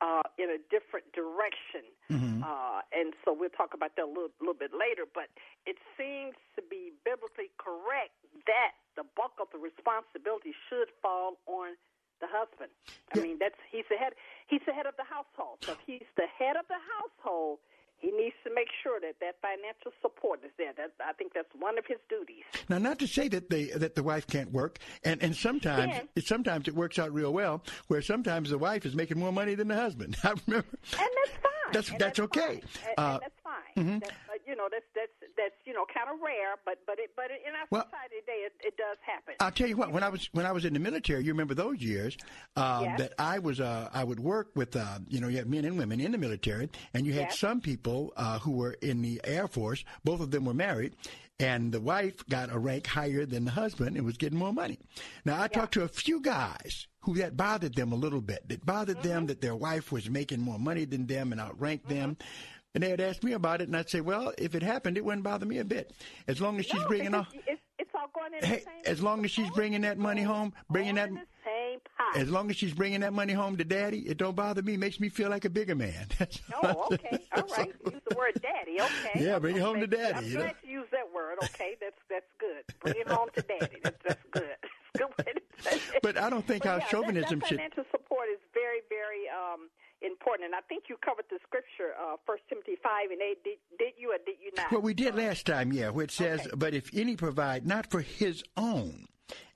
uh, 0.00 0.26
in 0.38 0.50
a 0.50 0.60
different 0.70 1.06
direction. 1.12 1.86
Mm-hmm. 2.10 2.42
Uh, 2.42 2.82
and 2.94 3.14
so 3.24 3.34
we'll 3.34 3.54
talk 3.54 3.74
about 3.74 3.96
that 3.96 4.06
a 4.06 4.10
little, 4.10 4.34
little 4.38 4.58
bit 4.58 4.70
later. 4.74 5.06
But 5.06 5.30
it 5.66 5.76
seems 5.98 6.38
to 6.54 6.62
be 6.62 6.94
biblically 7.02 7.50
correct 7.58 8.14
that 8.46 8.78
the 8.94 9.06
bulk 9.18 9.38
of 9.42 9.50
the 9.50 9.58
responsibility 9.58 10.54
should 10.70 10.90
fall 11.02 11.42
on 11.46 11.74
the 12.22 12.30
husband. 12.30 12.70
I 13.14 13.18
mean, 13.18 13.42
that's 13.42 13.58
he's 13.70 13.86
the 13.90 13.98
head. 13.98 14.14
He's 14.46 14.62
the 14.66 14.72
head 14.72 14.86
of 14.86 14.94
the 14.94 15.06
household. 15.06 15.66
So 15.66 15.74
if 15.74 15.82
he's 15.82 16.10
the 16.14 16.30
head 16.30 16.54
of 16.54 16.66
the 16.70 16.78
household, 16.78 17.58
he 18.04 18.10
needs 18.10 18.34
to 18.44 18.50
make 18.54 18.68
sure 18.82 19.00
that 19.00 19.14
that 19.20 19.36
financial 19.40 19.92
support 20.02 20.40
is 20.44 20.50
there. 20.58 20.72
That 20.76 20.92
I 21.04 21.12
think 21.14 21.32
that's 21.34 21.48
one 21.58 21.78
of 21.78 21.84
his 21.86 21.98
duties. 22.08 22.44
Now, 22.68 22.78
not 22.78 22.98
to 22.98 23.06
say 23.06 23.28
that 23.28 23.48
the 23.50 23.72
that 23.76 23.94
the 23.94 24.02
wife 24.02 24.26
can't 24.26 24.52
work, 24.52 24.78
and 25.04 25.22
and 25.22 25.34
sometimes 25.34 25.94
it, 26.14 26.26
sometimes 26.26 26.68
it 26.68 26.74
works 26.74 26.98
out 26.98 27.12
real 27.12 27.32
well, 27.32 27.62
where 27.88 28.02
sometimes 28.02 28.50
the 28.50 28.58
wife 28.58 28.84
is 28.84 28.94
making 28.94 29.18
more 29.18 29.32
money 29.32 29.54
than 29.54 29.68
the 29.68 29.74
husband. 29.76 30.16
I 30.24 30.34
remember. 30.46 30.68
And 30.98 31.10
that's 31.16 31.36
fine. 31.42 31.72
That's 31.72 31.90
And 31.90 31.98
that's, 31.98 32.20
okay. 32.20 32.60
And, 32.60 32.94
Uh, 32.98 33.12
and 33.12 33.20
that's 33.22 33.40
fine. 33.42 33.84
mhm. 33.84 34.00
That's, 34.00 34.12
uh, 34.12 34.32
you 34.46 34.54
know, 34.56 34.68
that's 34.70 34.84
that's 34.94 35.23
that's 35.36 35.54
you 35.64 35.72
know 35.72 35.84
kind 35.92 36.08
of 36.12 36.20
rare, 36.22 36.56
but 36.64 36.78
but 36.86 36.98
it 36.98 37.10
but 37.16 37.26
in 37.26 37.54
our 37.54 37.66
Well- 37.70 37.84
society 37.84 38.16
today, 38.20 38.46
it, 38.46 38.52
it 38.64 38.76
does 38.76 38.96
happen. 39.06 39.34
I'll 39.40 39.50
tell 39.50 39.68
you 39.68 39.76
what. 39.76 39.92
When 39.92 40.02
I 40.02 40.08
was 40.08 40.28
when 40.32 40.46
I 40.46 40.52
was 40.52 40.64
in 40.64 40.72
the 40.74 40.80
military, 40.80 41.24
you 41.24 41.32
remember 41.32 41.54
those 41.54 41.78
years 41.80 42.16
um, 42.56 42.84
Yes. 42.84 42.98
that 43.00 43.12
I 43.18 43.38
was 43.38 43.60
uh, 43.60 43.88
I 43.92 44.04
would 44.04 44.20
work 44.20 44.48
with 44.54 44.76
uh, 44.76 44.98
you 45.08 45.20
know 45.20 45.28
you 45.28 45.38
have 45.38 45.48
men 45.48 45.64
and 45.64 45.78
women 45.78 46.00
in 46.00 46.12
the 46.12 46.18
military, 46.18 46.68
and 46.94 47.06
you 47.06 47.12
had 47.12 47.28
Yes. 47.30 47.38
some 47.38 47.60
people 47.60 48.12
uh, 48.16 48.38
who 48.40 48.52
were 48.52 48.72
in 48.82 49.02
the 49.02 49.20
Air 49.24 49.48
Force. 49.48 49.84
Both 50.04 50.20
of 50.20 50.30
them 50.30 50.44
were 50.44 50.54
married, 50.54 50.94
and 51.40 51.72
the 51.72 51.80
wife 51.80 52.24
got 52.28 52.52
a 52.52 52.58
rank 52.58 52.86
higher 52.86 53.26
than 53.26 53.44
the 53.44 53.50
husband 53.50 53.96
and 53.96 54.04
was 54.06 54.16
getting 54.16 54.38
more 54.38 54.52
money. 54.52 54.78
Now 55.24 55.40
I 55.42 55.48
talked 55.48 55.74
to 55.74 55.82
a 55.82 55.88
few 55.88 56.20
guys 56.20 56.86
who 57.00 57.14
that 57.16 57.36
bothered 57.36 57.74
them 57.74 57.92
a 57.92 57.96
little 57.96 58.22
bit. 58.22 58.48
That 58.48 58.64
bothered 58.64 58.98
Mm-hmm. 58.98 59.08
them 59.08 59.26
that 59.26 59.40
their 59.42 59.54
wife 59.54 59.92
was 59.92 60.08
making 60.08 60.40
more 60.40 60.58
money 60.58 60.84
than 60.86 61.06
them 61.06 61.32
and 61.32 61.40
outranked 61.40 61.88
them. 61.88 62.16
And 62.74 62.82
they 62.82 62.90
would 62.90 63.00
ask 63.00 63.22
me 63.22 63.32
about 63.32 63.60
it, 63.60 63.68
and 63.68 63.76
I'd 63.76 63.88
say, 63.88 64.00
"Well, 64.00 64.32
if 64.36 64.54
it 64.56 64.62
happened, 64.62 64.96
it 64.98 65.04
wouldn't 65.04 65.22
bother 65.22 65.46
me 65.46 65.58
a 65.58 65.64
bit, 65.64 65.92
as 66.26 66.40
long 66.40 66.58
as 66.58 66.66
she's 66.66 66.80
no, 66.80 66.88
bringing 66.88 67.14
off." 67.14 67.28
it's, 67.46 67.60
it's 67.78 67.90
all 67.94 68.08
going 68.12 68.34
in 68.34 68.40
the 68.40 68.46
Hey, 68.46 68.58
same. 68.64 68.72
as 68.86 69.00
long 69.00 69.24
as 69.24 69.30
she's 69.30 69.48
bringing 69.50 69.82
that 69.82 69.96
money 69.96 70.22
home, 70.22 70.52
bringing 70.68 70.96
that, 70.96 71.08
in 71.08 71.14
the 71.14 71.20
same 71.44 71.78
pot. 71.96 72.16
as 72.16 72.28
long 72.28 72.50
as 72.50 72.56
she's 72.56 72.72
bringing 72.74 73.00
that 73.00 73.12
money 73.12 73.32
home 73.32 73.56
to 73.58 73.64
daddy, 73.64 74.00
it 74.00 74.16
don't 74.16 74.34
bother 74.34 74.60
me. 74.62 74.76
Makes 74.76 74.98
me 74.98 75.08
feel 75.08 75.30
like 75.30 75.44
a 75.44 75.50
bigger 75.50 75.74
man. 75.76 76.06
Oh, 76.62 76.88
okay, 76.92 77.20
all 77.36 77.44
right. 77.56 77.72
Use 77.92 78.00
the 78.08 78.16
word 78.16 78.40
daddy. 78.42 78.80
Okay. 78.80 79.24
Yeah, 79.24 79.38
bring 79.38 79.56
it 79.56 79.62
home 79.62 79.78
to 79.80 79.86
daddy, 79.86 80.14
I'm 80.14 80.24
you 80.24 80.34
know. 80.34 80.40
glad 80.40 80.54
you 80.64 80.80
use 80.80 80.88
that 80.92 81.12
word. 81.14 81.38
Okay, 81.44 81.76
that's 81.80 81.98
that's 82.10 82.26
good. 82.40 82.64
Bring 82.80 82.94
it 83.00 83.08
home 83.08 83.28
to 83.36 83.42
daddy. 83.42 83.78
That's 83.84 83.98
that's 84.06 84.22
good. 84.32 84.42
It's 84.62 84.98
good 84.98 85.10
way 85.26 85.32
to 85.34 85.62
say 85.62 85.76
it. 85.76 86.02
But 86.02 86.16
I 86.18 86.28
don't 86.30 86.46
think 86.46 86.62
But 86.64 86.68
how 86.70 86.76
yeah, 86.78 86.86
chauvinism 86.86 87.40
should. 87.40 87.58
financial 87.58 87.84
support 87.90 88.26
is 88.32 88.40
very, 88.54 88.80
very 88.88 89.28
um, 89.28 89.68
important, 90.02 90.43
and 90.54 90.62
I 90.64 90.66
think 90.68 90.84
you 90.88 90.96
covered 91.04 91.24
the 91.30 91.38
scripture, 91.46 91.94
uh, 92.00 92.16
First 92.26 92.42
Timothy 92.48 92.76
five 92.82 93.10
and 93.10 93.20
eight. 93.20 93.42
Did, 93.44 93.58
did 93.78 93.92
you 93.98 94.12
or 94.12 94.18
did 94.24 94.36
you 94.42 94.50
not? 94.56 94.70
Well, 94.70 94.80
we 94.82 94.94
did 94.94 95.14
last 95.14 95.46
time, 95.46 95.72
yeah, 95.72 95.90
where 95.90 96.04
it 96.04 96.10
says, 96.10 96.46
"But 96.56 96.74
if 96.74 96.90
any 96.94 97.16
provide 97.16 97.66
not 97.66 97.90
for 97.90 98.00
his 98.00 98.42
own, 98.56 99.06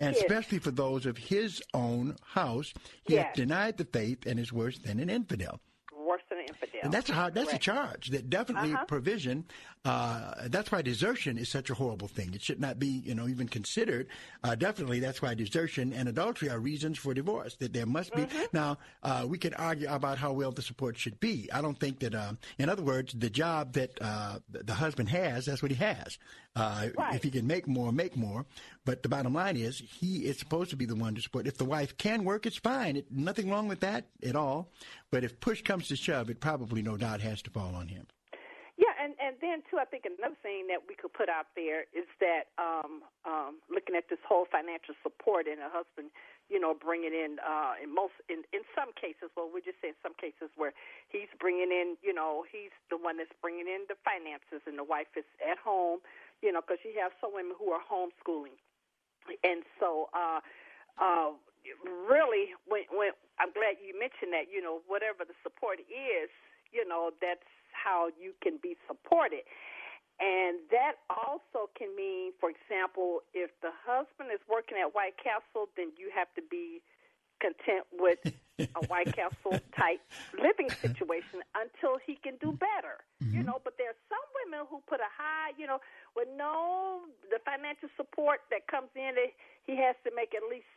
and 0.00 0.14
Yes. 0.14 0.22
especially 0.24 0.58
for 0.58 0.70
those 0.70 1.06
of 1.06 1.16
his 1.18 1.62
own 1.74 2.16
house, 2.24 2.72
he 3.04 3.14
Yes. 3.14 3.26
hath 3.26 3.34
denied 3.36 3.76
the 3.76 3.84
faith 3.84 4.26
and 4.26 4.38
is 4.40 4.52
worse 4.52 4.78
than 4.78 4.98
an 5.00 5.10
infidel." 5.10 5.60
Worse 5.92 6.22
than 6.28 6.38
an 6.38 6.46
infidel. 6.48 6.77
And 6.82 6.92
that's 6.92 7.10
a 7.10 7.14
hard, 7.14 7.34
that's 7.34 7.48
Correct. 7.48 7.62
a 7.62 7.70
charge. 7.70 8.08
That 8.08 8.30
definitely 8.30 8.72
Uh-huh. 8.72 8.84
provision. 8.86 9.44
Uh, 9.84 10.48
that's 10.48 10.70
why 10.72 10.82
desertion 10.82 11.38
is 11.38 11.48
such 11.48 11.70
a 11.70 11.74
horrible 11.74 12.08
thing. 12.08 12.34
It 12.34 12.42
should 12.42 12.60
not 12.60 12.78
be, 12.78 12.88
you 12.88 13.14
know, 13.14 13.28
even 13.28 13.48
considered. 13.48 14.08
Uh, 14.44 14.54
definitely, 14.54 15.00
that's 15.00 15.22
why 15.22 15.34
desertion 15.34 15.92
and 15.92 16.08
adultery 16.08 16.50
are 16.50 16.58
reasons 16.58 16.98
for 16.98 17.14
divorce. 17.14 17.54
That 17.56 17.72
there 17.72 17.86
must 17.86 18.12
be. 18.14 18.22
Mm-hmm. 18.22 18.44
Now, 18.52 18.78
uh, 19.02 19.24
we 19.26 19.38
can 19.38 19.54
argue 19.54 19.88
about 19.88 20.18
how 20.18 20.32
well 20.32 20.50
the 20.52 20.62
support 20.62 20.98
should 20.98 21.20
be. 21.20 21.48
I 21.52 21.62
don't 21.62 21.78
think 21.78 22.00
that. 22.00 22.14
Uh, 22.14 22.32
in 22.58 22.68
other 22.68 22.82
words, 22.82 23.14
the 23.16 23.30
job 23.30 23.72
that 23.74 23.96
uh, 24.00 24.40
the 24.50 24.74
husband 24.74 25.08
has, 25.10 25.46
that's 25.46 25.62
what 25.62 25.70
he 25.70 25.76
has. 25.78 26.18
Uh, 26.56 26.88
If 27.12 27.22
he 27.22 27.30
can 27.30 27.46
make 27.46 27.68
more, 27.68 27.92
make 27.92 28.16
more. 28.16 28.44
But 28.84 29.02
the 29.04 29.08
bottom 29.08 29.32
line 29.34 29.56
is, 29.56 29.78
he 29.78 30.24
is 30.24 30.38
supposed 30.38 30.70
to 30.70 30.76
be 30.76 30.86
the 30.86 30.96
one 30.96 31.14
to 31.14 31.20
support. 31.20 31.46
If 31.46 31.56
the 31.56 31.64
wife 31.64 31.96
can 31.98 32.24
work, 32.24 32.46
it's 32.46 32.56
fine. 32.56 32.96
It, 32.96 33.06
nothing 33.12 33.48
wrong 33.48 33.68
with 33.68 33.80
that 33.80 34.06
at 34.26 34.34
all. 34.34 34.70
But 35.10 35.22
if 35.24 35.38
push 35.40 35.62
comes 35.62 35.88
to 35.88 35.96
shove, 35.96 36.30
it 36.30 36.40
probably 36.40 36.67
no 36.76 36.96
doubt 36.96 37.20
has 37.20 37.42
to 37.42 37.50
fall 37.50 37.74
on 37.74 37.88
him. 37.88 38.06
Yeah, 38.78 38.94
and 39.02 39.18
and 39.18 39.34
then 39.42 39.66
too, 39.66 39.82
I 39.82 39.86
think 39.90 40.06
another 40.06 40.38
thing 40.38 40.70
that 40.70 40.86
we 40.86 40.94
could 40.94 41.10
put 41.10 41.26
out 41.26 41.50
there 41.58 41.90
is 41.90 42.06
that 42.22 42.54
um, 42.62 43.02
um, 43.26 43.58
looking 43.66 43.98
at 43.98 44.06
this 44.06 44.22
whole 44.22 44.46
financial 44.46 44.94
support 45.02 45.50
and 45.50 45.58
a 45.58 45.66
husband, 45.66 46.14
you 46.46 46.62
know, 46.62 46.78
bringing 46.78 47.10
in 47.10 47.42
uh, 47.42 47.74
in 47.82 47.90
most 47.90 48.14
in 48.30 48.46
in 48.54 48.62
some 48.78 48.94
cases, 48.94 49.34
well, 49.34 49.50
we 49.50 49.58
just 49.66 49.82
say 49.82 49.90
in 49.90 49.98
some 49.98 50.14
cases 50.14 50.54
where 50.54 50.70
he's 51.10 51.26
bringing 51.42 51.74
in, 51.74 51.98
you 52.06 52.14
know, 52.14 52.46
he's 52.46 52.70
the 52.86 52.94
one 52.94 53.18
that's 53.18 53.34
bringing 53.42 53.66
in 53.66 53.90
the 53.90 53.98
finances, 54.06 54.62
and 54.62 54.78
the 54.78 54.86
wife 54.86 55.10
is 55.18 55.26
at 55.42 55.58
home, 55.58 55.98
you 56.38 56.54
know, 56.54 56.62
because 56.62 56.78
you 56.86 56.94
have 57.02 57.10
some 57.18 57.34
women 57.34 57.58
who 57.58 57.74
are 57.74 57.82
homeschooling, 57.82 58.62
and 59.42 59.66
so. 59.82 60.06
uh 60.14 60.38
uh, 60.98 61.30
really, 62.10 62.54
when, 62.66 62.82
when 62.90 63.14
I'm 63.38 63.54
glad 63.54 63.78
you 63.78 63.94
mentioned 63.94 64.34
that, 64.34 64.50
you 64.50 64.58
know, 64.58 64.82
whatever 64.90 65.22
the 65.22 65.34
support 65.46 65.78
is, 65.86 66.30
you 66.72 66.86
know, 66.86 67.10
that's 67.20 67.46
how 67.72 68.08
you 68.20 68.32
can 68.42 68.58
be 68.62 68.76
supported. 68.86 69.46
And 70.18 70.58
that 70.74 70.98
also 71.06 71.70
can 71.78 71.94
mean, 71.94 72.32
for 72.40 72.50
example, 72.50 73.22
if 73.34 73.54
the 73.62 73.70
husband 73.86 74.34
is 74.34 74.42
working 74.50 74.78
at 74.82 74.90
White 74.90 75.14
Castle, 75.14 75.70
then 75.78 75.94
you 75.94 76.10
have 76.10 76.26
to 76.34 76.42
be 76.42 76.82
content 77.38 77.86
with 77.94 78.18
a 78.58 78.82
White 78.90 79.14
Castle 79.14 79.62
type 79.78 80.02
living 80.34 80.70
situation 80.82 81.46
until 81.54 82.02
he 82.02 82.18
can 82.18 82.34
do 82.42 82.50
better. 82.50 82.98
You 83.30 83.46
know, 83.46 83.62
but 83.62 83.78
there 83.78 83.94
are 83.94 84.00
some 84.10 84.26
women 84.42 84.66
who 84.66 84.82
put 84.90 84.98
a 84.98 85.10
high, 85.10 85.54
you 85.54 85.66
know, 85.70 85.78
with 86.16 86.26
no 86.34 87.06
the 87.30 87.38
financial 87.46 87.86
support 87.94 88.42
that 88.50 88.66
comes 88.66 88.90
in, 88.98 89.14
he 89.62 89.78
has 89.78 89.94
to 90.02 90.10
make 90.14 90.34
at 90.34 90.42
least, 90.50 90.70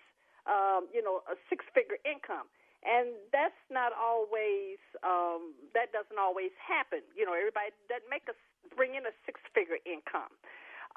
um, 0.46 0.86
you 0.94 1.02
know, 1.02 1.26
a 1.26 1.34
six 1.50 1.66
figure 1.74 1.98
income. 2.06 2.46
And 2.82 3.14
that's 3.30 3.62
not 3.70 3.94
always, 3.94 4.82
um, 5.06 5.54
that 5.78 5.94
doesn't 5.94 6.18
always 6.18 6.50
happen. 6.58 7.06
You 7.14 7.30
know, 7.30 7.38
everybody 7.38 7.70
doesn't 7.86 8.10
make 8.10 8.26
a, 8.26 8.36
bring 8.74 8.98
in 8.98 9.06
a 9.06 9.14
six 9.26 9.38
figure 9.54 9.78
income. 9.86 10.34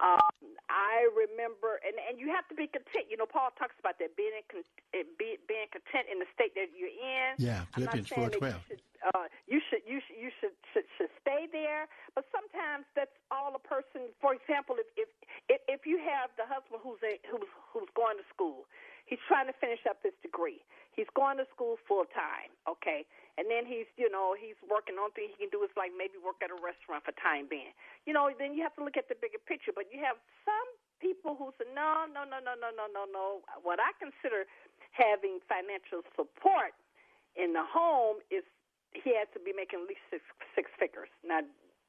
Um, 0.02 0.58
I 0.66 1.06
remember, 1.14 1.78
and 1.86 1.94
and 2.02 2.18
you 2.18 2.26
have 2.34 2.42
to 2.50 2.56
be 2.58 2.66
content. 2.66 3.06
You 3.06 3.14
know, 3.14 3.30
Paul 3.30 3.54
talks 3.54 3.78
about 3.78 4.02
that 4.02 4.18
being 4.18 4.34
in, 4.34 4.42
con- 4.50 4.66
eh, 4.90 5.06
be, 5.14 5.38
being 5.46 5.70
content 5.70 6.10
in 6.10 6.18
the 6.18 6.26
state 6.34 6.58
that 6.58 6.74
you're 6.74 6.90
in. 6.90 7.38
Yeah, 7.38 7.62
Philippians 7.78 8.10
4:12. 8.10 8.42
You 8.42 8.50
should, 8.66 8.82
uh, 9.06 9.26
you 9.46 9.60
should 9.62 9.82
you 9.86 9.98
should 10.02 10.18
you 10.18 10.30
should, 10.42 10.56
should 10.74 10.86
should 10.98 11.12
stay 11.22 11.46
there, 11.46 11.86
but 12.18 12.26
sometimes 12.34 12.90
that's 12.98 13.14
all 13.30 13.54
a 13.54 13.62
person. 13.62 14.10
For 14.18 14.34
example, 14.34 14.82
if 14.82 14.88
if 14.98 15.10
if, 15.46 15.60
if 15.70 15.80
you 15.86 16.02
have 16.02 16.34
the 16.34 16.46
husband 16.50 16.82
who's 16.82 16.98
a, 17.06 17.22
who's 17.30 17.46
who's 17.70 17.90
going 17.94 18.18
to 18.18 18.26
school, 18.34 18.66
he's 19.04 19.22
trying 19.28 19.46
to 19.48 19.56
finish 19.56 19.80
up 19.88 20.00
his 20.02 20.16
degree. 20.20 20.64
He's 20.94 21.10
going 21.18 21.42
to 21.42 21.46
school 21.50 21.74
full 21.90 22.06
time, 22.14 22.54
okay, 22.70 23.02
and 23.34 23.50
then 23.50 23.66
he's 23.66 23.90
you 23.98 24.06
know 24.06 24.38
he's 24.38 24.54
working 24.62 24.94
on 24.94 25.10
things 25.12 25.34
he 25.34 25.46
can 25.46 25.50
do 25.50 25.66
is 25.66 25.72
like 25.74 25.90
maybe 25.90 26.22
work 26.22 26.38
at 26.38 26.54
a 26.54 26.58
restaurant 26.58 27.02
for 27.02 27.10
time 27.18 27.50
being. 27.50 27.74
You 28.06 28.14
know, 28.14 28.30
then 28.30 28.54
you 28.54 28.62
have 28.62 28.78
to 28.78 28.82
look 28.86 28.94
at 28.94 29.10
the 29.10 29.18
bigger 29.18 29.42
picture. 29.42 29.74
But 29.74 29.90
you 29.90 29.98
have 30.06 30.22
some 30.46 30.68
people 31.02 31.34
who 31.34 31.50
say 31.58 31.66
no, 31.74 32.06
no, 32.06 32.22
no, 32.22 32.38
no, 32.38 32.54
no, 32.54 32.70
no, 32.70 32.86
no, 32.86 33.02
no. 33.10 33.26
What 33.66 33.82
I 33.82 33.90
consider 33.98 34.46
having 34.94 35.42
financial 35.50 36.06
support 36.14 36.78
in 37.34 37.50
the 37.52 37.66
home 37.66 38.22
is 38.30 38.46
he 38.94 39.18
has 39.18 39.26
to 39.34 39.42
be 39.42 39.50
making 39.50 39.82
at 39.82 39.90
least 39.90 40.06
six 40.14 40.22
six 40.54 40.70
figures. 40.78 41.10
Now 41.26 41.42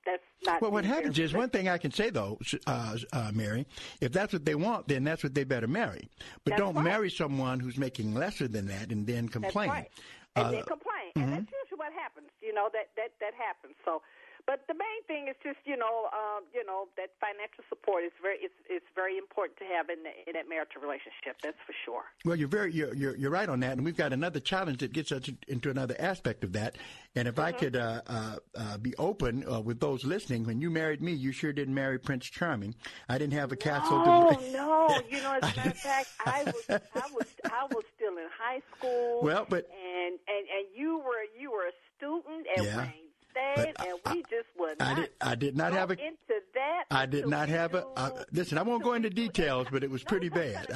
that's 0.06 0.24
not. 0.46 0.62
Well, 0.62 0.72
what 0.72 0.86
happens 0.86 1.18
is 1.20 1.34
one 1.34 1.50
thing 1.50 1.68
I 1.68 1.78
can 1.78 1.92
say 1.92 2.10
though, 2.10 2.38
uh, 2.68 2.98
uh, 3.14 3.32
Mary, 3.34 3.66
if 4.02 4.12
that's 4.12 4.34
what 4.34 4.46
they 4.46 4.56
want, 4.56 4.88
then 4.88 5.04
that's 5.04 5.24
what 5.24 5.34
they 5.34 5.44
better 5.44 5.68
marry. 5.68 6.08
But 6.44 6.52
That's 6.52 6.62
don't 6.62 6.76
right. 6.76 6.84
marry 6.84 7.10
someone 7.10 7.60
who's 7.60 7.78
making 7.78 8.14
lesser 8.14 8.48
than 8.48 8.68
that 8.68 8.92
and 8.92 9.06
then 9.08 9.28
complain. 9.30 9.54
That's 9.70 9.70
right. 9.70 9.92
And 10.38 10.46
Uh, 10.48 10.52
then 10.52 10.64
complain, 10.64 11.12
and 11.16 11.32
that's 11.34 11.52
usually 11.64 11.78
what 11.78 11.94
happens. 11.94 12.28
You 12.42 12.54
know 12.54 12.70
that 12.74 12.90
that 12.98 13.12
that 13.22 13.34
happens. 13.34 13.76
So, 13.86 14.02
but 14.48 14.62
the 14.68 14.74
main 14.74 15.02
thing 15.08 15.28
is 15.28 15.36
just 15.44 15.58
you 15.66 15.75
know 15.78 16.10
um, 16.14 16.44
you 16.54 16.66
know 16.66 16.88
that 16.98 17.10
financial 17.20 17.64
support 17.70 18.04
is 18.04 18.12
very 18.22 18.38
it's 18.42 18.54
it's 18.70 18.86
very 18.96 19.18
important 19.18 19.58
to 19.60 19.66
have 19.66 19.90
in 19.90 20.04
the, 20.04 20.12
in 20.28 20.34
that 20.34 20.48
marital 20.50 20.82
relationship. 20.82 21.38
That's 21.44 21.58
for 21.66 21.74
sure. 21.86 22.04
Well, 22.25 22.36
you're 22.36 22.48
very 22.48 22.74
you're, 22.74 22.94
you're 22.94 23.16
you're 23.16 23.32
right 23.32 23.50
on 23.50 23.60
that, 23.62 23.74
and 23.74 23.86
we've 23.86 23.98
got 23.98 24.14
another 24.14 24.40
challenge 24.40 24.80
that 24.80 24.94
gets 24.94 25.12
us 25.12 25.30
into 25.48 25.70
another 25.70 25.96
aspect 26.00 26.44
of 26.44 26.54
that. 26.54 26.78
And 27.16 27.28
if 27.28 27.40
I 27.40 27.52
Mm-hmm. 27.52 27.60
could 27.60 27.75
uh, 27.78 28.02
uh, 28.08 28.36
uh, 28.56 28.78
be 28.78 28.94
open 28.98 29.46
uh, 29.50 29.62
with 29.62 29.80
those 29.80 30.04
listening, 30.04 30.46
when 30.46 30.60
you 30.60 30.70
married 30.70 31.02
me, 31.02 31.14
you 31.14 31.32
sure 31.32 31.54
didn't 31.54 31.74
marry 31.74 31.98
Prince 32.00 32.25
Charming. 32.25 32.75
I 33.08 33.18
didn't 33.18 33.34
have 33.34 33.52
a 33.52 33.56
castle. 33.56 34.04
Oh 34.06 34.34
to... 34.34 34.52
no! 34.52 35.00
You 35.10 35.22
know, 35.22 35.34
as 35.42 35.44
a 35.44 35.56
matter 35.56 35.70
of 35.70 35.78
fact, 35.78 36.10
I 36.25 36.44
was 36.44 36.66
I 36.70 37.08
was 37.14 37.28
I 37.46 37.64
was 37.72 37.84
still 37.96 38.18
in 38.18 38.28
high 38.38 38.62
school. 38.78 39.22
Well, 39.24 39.46
but- 39.50 39.68
and 39.72 40.20
and 40.28 40.46
and 40.58 40.66
you 40.75 40.98
were 41.00 41.24
you 41.40 41.52
were 41.52 41.66
a 41.68 41.72
student 41.98 42.46
at 42.58 42.64
Yeah. 42.64 42.78
Wayne 42.80 43.05
And 43.38 44.00
we 44.15 44.22
just 44.24 44.48
would 44.58 44.82
I 44.82 44.94
not 44.94 44.96
did. 44.98 45.10
I 45.22 45.36
did 45.36 45.58
not 45.58 45.74
have 45.74 45.92
a. 45.92 45.94
into 45.94 46.42
that. 46.54 46.84
I 46.92 47.06
did 47.06 47.27
not 47.27 47.50
have 47.50 47.74
a. 47.75 47.86
Uh, 47.96 48.24
listen, 48.32 48.58
I 48.58 48.62
won't 48.63 48.84
go 48.84 48.94
into 48.94 49.10
details, 49.10 49.68
but 49.72 49.84
it 49.84 49.89
was 49.92 50.04
pretty 50.08 50.30
bad. 50.30 50.68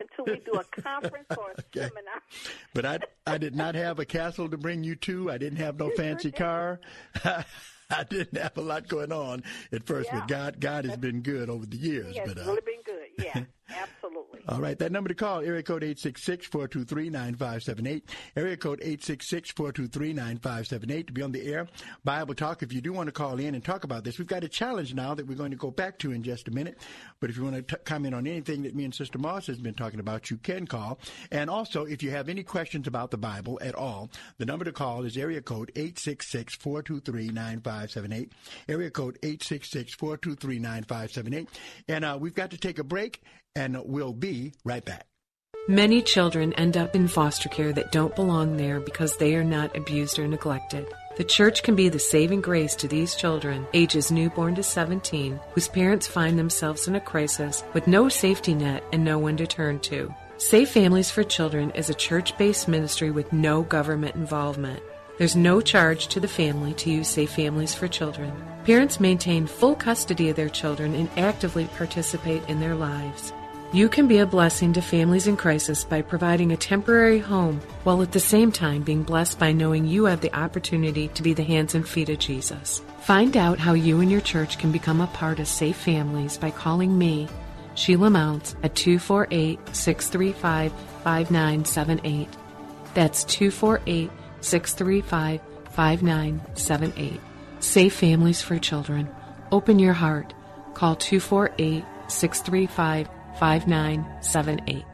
until 0.00 0.24
we 0.26 0.40
do 0.40 0.52
a 0.52 0.64
conference 0.82 1.26
or 1.36 1.50
a 1.50 1.60
Okay. 1.76 1.88
seminar. 1.88 2.22
but 2.74 2.84
I 2.86 2.98
I 3.26 3.38
did 3.38 3.54
not 3.54 3.74
have 3.74 3.98
a 3.98 4.04
castle 4.04 4.48
to 4.48 4.56
bring 4.58 4.84
you 4.84 4.96
to. 4.96 5.30
I 5.30 5.38
didn't 5.38 5.58
have 5.58 5.78
no 5.78 5.90
fancy 5.90 6.30
car. 6.32 6.80
I 7.92 8.04
didn't 8.08 8.38
have 8.40 8.56
a 8.56 8.60
lot 8.60 8.86
going 8.86 9.10
on 9.12 9.42
at 9.72 9.84
first, 9.84 10.08
Yeah. 10.12 10.20
but 10.20 10.28
God 10.28 10.60
God 10.60 10.84
has 10.84 10.96
been 10.96 11.22
good 11.22 11.50
over 11.50 11.66
the 11.66 11.76
years. 11.76 12.14
Yes, 12.14 12.28
but 12.28 12.38
uh, 12.38 12.46
really 12.46 12.60
been 12.64 12.82
good. 12.84 13.06
Yeah. 13.18 13.42
All 14.48 14.60
right, 14.60 14.78
that 14.78 14.92
number 14.92 15.08
to 15.08 15.14
call, 15.14 15.40
area 15.40 15.62
code 15.62 15.82
866-423-9578. 15.82 18.02
Area 18.36 18.56
code 18.56 18.80
866-423-9578 18.80 21.06
to 21.06 21.12
be 21.12 21.22
on 21.22 21.30
the 21.32 21.46
air. 21.46 21.68
Bible 22.04 22.34
Talk, 22.34 22.62
if 22.62 22.72
you 22.72 22.80
do 22.80 22.92
want 22.92 23.08
to 23.08 23.12
call 23.12 23.38
in 23.38 23.54
and 23.54 23.64
talk 23.64 23.84
about 23.84 24.02
this, 24.04 24.18
we've 24.18 24.26
got 24.26 24.42
a 24.44 24.48
challenge 24.48 24.94
now 24.94 25.14
that 25.14 25.26
we're 25.26 25.36
going 25.36 25.50
to 25.50 25.56
go 25.56 25.70
back 25.70 25.98
to 25.98 26.12
in 26.12 26.22
just 26.22 26.48
a 26.48 26.50
minute. 26.50 26.78
But 27.20 27.28
if 27.30 27.36
you 27.36 27.44
want 27.44 27.56
to 27.56 27.62
t- 27.62 27.76
comment 27.84 28.14
on 28.14 28.26
anything 28.26 28.62
that 28.62 28.74
me 28.74 28.84
and 28.84 28.94
Sister 28.94 29.18
Moss 29.18 29.46
has 29.46 29.58
been 29.58 29.74
talking 29.74 30.00
about, 30.00 30.30
you 30.30 30.38
can 30.38 30.66
call. 30.66 30.98
And 31.30 31.50
also, 31.50 31.84
if 31.84 32.02
you 32.02 32.10
have 32.10 32.28
any 32.28 32.42
questions 32.42 32.86
about 32.86 33.10
the 33.10 33.16
Bible 33.18 33.58
at 33.62 33.74
all, 33.74 34.10
the 34.38 34.46
number 34.46 34.64
to 34.64 34.72
call 34.72 35.04
is 35.04 35.16
area 35.16 35.42
code 35.42 35.72
866-423-9578. 35.74 38.30
Area 38.68 38.90
code 38.90 39.18
866-423-9578. 39.22 41.48
And 41.88 42.04
uh, 42.04 42.18
we've 42.20 42.34
got 42.34 42.50
to 42.50 42.58
take 42.58 42.78
a 42.78 42.84
break, 42.84 43.22
and 43.54 43.80
we'll 43.84 44.12
be 44.12 44.52
right 44.64 44.84
back. 44.84 45.06
Many 45.68 46.02
children 46.02 46.52
end 46.54 46.76
up 46.76 46.96
in 46.96 47.06
foster 47.06 47.48
care 47.48 47.72
that 47.74 47.92
don't 47.92 48.16
belong 48.16 48.56
there 48.56 48.80
because 48.80 49.16
they 49.16 49.34
are 49.34 49.44
not 49.44 49.76
abused 49.76 50.18
or 50.18 50.26
neglected. 50.26 50.86
The 51.16 51.24
church 51.24 51.62
can 51.62 51.76
be 51.76 51.88
the 51.88 51.98
saving 51.98 52.40
grace 52.40 52.74
to 52.76 52.88
these 52.88 53.14
children, 53.14 53.66
ages 53.74 54.10
newborn 54.10 54.54
to 54.54 54.62
17, 54.62 55.38
whose 55.52 55.68
parents 55.68 56.06
find 56.06 56.38
themselves 56.38 56.88
in 56.88 56.96
a 56.96 57.00
crisis 57.00 57.62
with 57.74 57.86
no 57.86 58.08
safety 58.08 58.54
net 58.54 58.82
and 58.92 59.04
no 59.04 59.18
one 59.18 59.36
to 59.36 59.46
turn 59.46 59.80
to. 59.80 60.12
Safe 60.38 60.70
Families 60.70 61.10
for 61.10 61.22
Children 61.22 61.70
is 61.72 61.90
a 61.90 61.94
church 61.94 62.36
based 62.38 62.66
ministry 62.66 63.10
with 63.10 63.32
no 63.32 63.62
government 63.62 64.14
involvement. 64.14 64.82
There's 65.18 65.36
no 65.36 65.60
charge 65.60 66.08
to 66.08 66.20
the 66.20 66.26
family 66.26 66.72
to 66.74 66.90
use 66.90 67.06
Safe 67.06 67.30
Families 67.30 67.74
for 67.74 67.86
Children. 67.86 68.32
Parents 68.64 68.98
maintain 68.98 69.46
full 69.46 69.74
custody 69.74 70.30
of 70.30 70.36
their 70.36 70.48
children 70.48 70.94
and 70.94 71.10
actively 71.18 71.66
participate 71.76 72.42
in 72.48 72.60
their 72.60 72.74
lives. 72.74 73.34
You 73.72 73.88
can 73.88 74.08
be 74.08 74.18
a 74.18 74.26
blessing 74.26 74.72
to 74.72 74.82
families 74.82 75.28
in 75.28 75.36
crisis 75.36 75.84
by 75.84 76.02
providing 76.02 76.50
a 76.50 76.56
temporary 76.56 77.20
home 77.20 77.60
while 77.84 78.02
at 78.02 78.10
the 78.10 78.18
same 78.18 78.50
time 78.50 78.82
being 78.82 79.04
blessed 79.04 79.38
by 79.38 79.52
knowing 79.52 79.86
you 79.86 80.06
have 80.06 80.20
the 80.20 80.34
opportunity 80.34 81.06
to 81.06 81.22
be 81.22 81.34
the 81.34 81.44
hands 81.44 81.76
and 81.76 81.88
feet 81.88 82.08
of 82.08 82.18
Jesus. 82.18 82.82
Find 83.02 83.36
out 83.36 83.60
how 83.60 83.74
you 83.74 84.00
and 84.00 84.10
your 84.10 84.22
church 84.22 84.58
can 84.58 84.72
become 84.72 85.00
a 85.00 85.06
part 85.06 85.38
of 85.38 85.46
Safe 85.46 85.76
Families 85.76 86.36
by 86.36 86.50
calling 86.50 86.98
me, 86.98 87.28
Sheila 87.76 88.10
Mounts, 88.10 88.56
at 88.64 88.74
248 88.74 89.60
635 89.72 90.72
5978. 91.04 92.28
That's 92.94 93.22
248 93.22 94.10
635 94.40 95.40
5978. 95.70 97.20
Safe 97.60 97.94
Families 97.94 98.42
for 98.42 98.58
Children. 98.58 99.08
Open 99.52 99.78
your 99.78 99.92
heart. 99.92 100.34
Call 100.74 100.96
248 100.96 101.84
635 102.08 103.08
5978. 103.40 104.84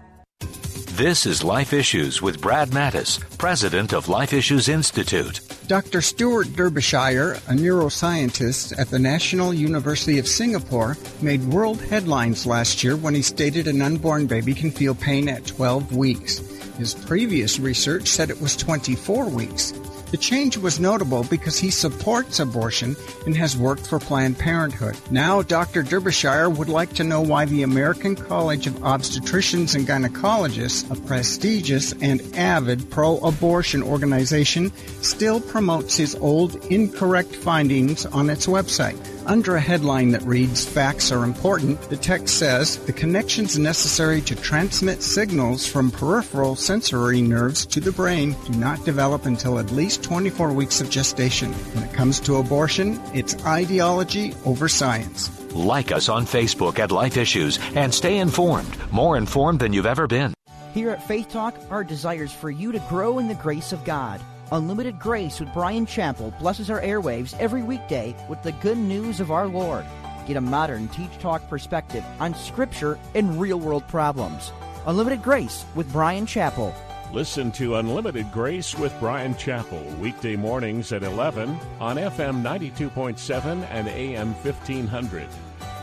This 0.96 1.26
is 1.26 1.42
Life 1.42 1.72
Issues 1.72 2.22
with 2.22 2.40
Brad 2.40 2.70
Mattes, 2.70 3.18
president 3.38 3.92
of 3.92 4.08
Life 4.08 4.32
Issues 4.32 4.68
Institute. 4.68 5.40
Dr. 5.66 6.00
Stuart 6.00 6.54
Derbyshire, 6.54 7.32
a 7.32 7.52
neuroscientist 7.52 8.78
at 8.78 8.88
the 8.88 9.00
National 9.00 9.52
University 9.52 10.20
of 10.20 10.28
Singapore, 10.28 10.96
made 11.20 11.42
world 11.44 11.82
headlines 11.82 12.46
last 12.46 12.84
year 12.84 12.96
when 12.96 13.16
he 13.16 13.20
stated 13.20 13.66
an 13.66 13.82
unborn 13.82 14.28
baby 14.28 14.54
can 14.54 14.70
feel 14.70 14.94
pain 14.94 15.28
at 15.28 15.44
12 15.44 15.96
weeks. 15.96 16.38
His 16.78 16.94
previous 16.94 17.58
research 17.58 18.06
said 18.06 18.30
it 18.30 18.40
was 18.40 18.56
24 18.56 19.28
weeks. 19.28 19.72
The 20.10 20.16
change 20.16 20.56
was 20.56 20.78
notable 20.78 21.24
because 21.24 21.58
he 21.58 21.70
supports 21.70 22.38
abortion 22.38 22.96
and 23.26 23.36
has 23.36 23.56
worked 23.56 23.86
for 23.86 23.98
Planned 23.98 24.38
Parenthood. 24.38 24.96
Now, 25.10 25.42
Dr. 25.42 25.82
Derbyshire 25.82 26.48
would 26.48 26.68
like 26.68 26.92
to 26.94 27.04
know 27.04 27.20
why 27.20 27.44
the 27.44 27.64
American 27.64 28.14
College 28.14 28.68
of 28.68 28.74
Obstetricians 28.74 29.74
and 29.74 29.86
Gynecologists, 29.86 30.88
a 30.90 31.00
prestigious 31.06 31.92
and 32.00 32.22
avid 32.36 32.88
pro 32.88 33.18
abortion 33.18 33.82
organization, 33.82 34.70
still 35.02 35.40
promotes 35.40 35.96
his 35.96 36.14
old 36.14 36.54
incorrect 36.66 37.34
findings 37.34 38.06
on 38.06 38.30
its 38.30 38.46
website. 38.46 38.96
Under 39.26 39.56
a 39.56 39.60
headline 39.60 40.12
that 40.12 40.22
reads, 40.22 40.64
Facts 40.64 41.10
are 41.10 41.24
important, 41.24 41.80
the 41.90 41.96
text 41.96 42.38
says, 42.38 42.76
The 42.76 42.92
connections 42.92 43.58
necessary 43.58 44.20
to 44.20 44.36
transmit 44.36 45.02
signals 45.02 45.66
from 45.66 45.90
peripheral 45.90 46.54
sensory 46.54 47.22
nerves 47.22 47.66
to 47.66 47.80
the 47.80 47.90
brain 47.90 48.36
do 48.46 48.56
not 48.56 48.84
develop 48.84 49.26
until 49.26 49.58
at 49.58 49.72
least 49.72 50.04
24 50.04 50.52
weeks 50.52 50.80
of 50.80 50.90
gestation. 50.90 51.52
When 51.74 51.82
it 51.82 51.92
comes 51.92 52.20
to 52.20 52.36
abortion, 52.36 53.00
it's 53.14 53.34
ideology 53.44 54.32
over 54.44 54.68
science. 54.68 55.28
Like 55.52 55.90
us 55.90 56.08
on 56.08 56.24
Facebook 56.24 56.78
at 56.78 56.92
Life 56.92 57.16
Issues 57.16 57.58
and 57.74 57.92
stay 57.92 58.18
informed, 58.18 58.78
more 58.92 59.16
informed 59.16 59.58
than 59.58 59.72
you've 59.72 59.86
ever 59.86 60.06
been. 60.06 60.34
Here 60.72 60.90
at 60.90 61.08
Faith 61.08 61.30
Talk, 61.30 61.56
our 61.68 61.82
desire 61.82 62.24
is 62.24 62.32
for 62.32 62.50
you 62.50 62.70
to 62.70 62.78
grow 62.88 63.18
in 63.18 63.26
the 63.26 63.34
grace 63.34 63.72
of 63.72 63.84
God. 63.84 64.20
Unlimited 64.52 65.00
Grace 65.00 65.40
with 65.40 65.52
Bryan 65.52 65.86
Chapell 65.86 66.38
blesses 66.38 66.70
our 66.70 66.80
airwaves 66.80 67.36
every 67.40 67.62
weekday 67.62 68.14
with 68.28 68.40
the 68.42 68.52
good 68.52 68.78
news 68.78 69.18
of 69.18 69.32
our 69.32 69.48
Lord. 69.48 69.84
Get 70.26 70.36
a 70.36 70.40
modern 70.40 70.88
teach 70.88 71.18
talk 71.18 71.48
perspective 71.48 72.04
on 72.20 72.34
scripture 72.34 72.98
and 73.14 73.40
real 73.40 73.58
world 73.58 73.88
problems. 73.88 74.52
Unlimited 74.86 75.22
Grace 75.22 75.64
with 75.74 75.90
Bryan 75.92 76.26
Chapell. 76.26 76.74
Listen 77.12 77.50
to 77.52 77.76
Unlimited 77.76 78.30
Grace 78.32 78.76
with 78.76 78.98
Bryan 79.00 79.34
Chapell 79.34 79.98
weekday 79.98 80.36
mornings 80.36 80.92
at 80.92 81.02
11 81.02 81.58
on 81.80 81.96
FM 81.96 82.42
92.7 82.42 83.66
and 83.70 83.88
AM 83.88 84.34
1500 84.34 85.26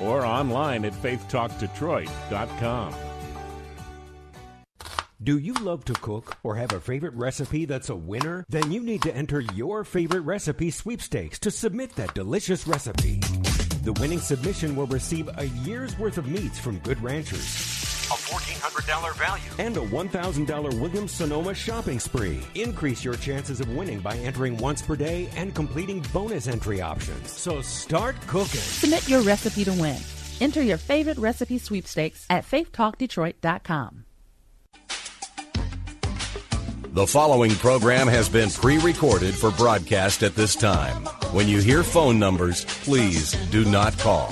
or 0.01 0.25
online 0.25 0.85
at 0.85 0.93
faithtalkdetroit.com. 0.93 2.93
Do 5.23 5.37
you 5.37 5.53
love 5.53 5.85
to 5.85 5.93
cook 5.93 6.35
or 6.43 6.55
have 6.57 6.73
a 6.73 6.81
favorite 6.81 7.13
recipe 7.13 7.63
that's 7.63 7.89
a 7.89 7.95
winner? 7.95 8.45
Then 8.49 8.71
you 8.73 8.81
need 8.81 9.01
to 9.03 9.15
enter 9.15 9.39
your 9.39 9.85
favorite 9.85 10.21
recipe 10.21 10.69
sweepstakes 10.69 11.39
to 11.39 11.51
submit 11.51 11.95
that 11.95 12.13
delicious 12.13 12.67
recipe. 12.67 13.19
The 13.83 13.93
winning 14.01 14.19
submission 14.19 14.75
will 14.75 14.87
receive 14.87 15.29
a 15.37 15.45
year's 15.63 15.97
worth 15.97 16.17
of 16.17 16.27
meats 16.27 16.59
from 16.59 16.79
Good 16.79 17.01
Ranchers, 17.01 17.39
A 18.11 18.15
$1,400 18.15 19.15
value. 19.17 19.49
and 19.59 19.77
a 19.77 19.81
$1,000 19.81 20.81
Williams 20.81 21.11
Sonoma 21.13 21.53
shopping 21.53 21.99
spree. 22.01 22.41
Increase 22.55 23.05
your 23.05 23.15
chances 23.15 23.61
of 23.61 23.69
winning 23.69 24.01
by 24.01 24.17
entering 24.17 24.57
once 24.57 24.81
per 24.81 24.97
day 24.97 25.29
and 25.37 25.55
completing 25.55 26.01
bonus 26.11 26.47
entry 26.49 26.81
options. 26.81 27.31
So 27.31 27.61
start 27.61 28.19
cooking. 28.27 28.59
Submit 28.59 29.07
your 29.07 29.21
recipe 29.21 29.63
to 29.63 29.71
win. 29.71 29.99
Enter 30.41 30.61
your 30.61 30.77
favorite 30.77 31.17
recipe 31.17 31.59
sweepstakes 31.59 32.25
at 32.29 32.43
faithtalkdetroit.com. 32.45 34.02
The 36.93 37.07
following 37.07 37.51
program 37.55 38.07
has 38.07 38.29
been 38.29 38.51
pre 38.51 38.77
recorded 38.77 39.33
for 39.33 39.49
broadcast 39.49 40.21
at 40.21 40.35
this 40.35 40.55
time. 40.55 41.05
When 41.33 41.47
you 41.47 41.59
hear 41.59 41.81
phone 41.81 42.19
numbers, 42.19 42.65
please 42.65 43.31
do 43.49 43.65
not 43.65 43.97
call. 43.97 44.29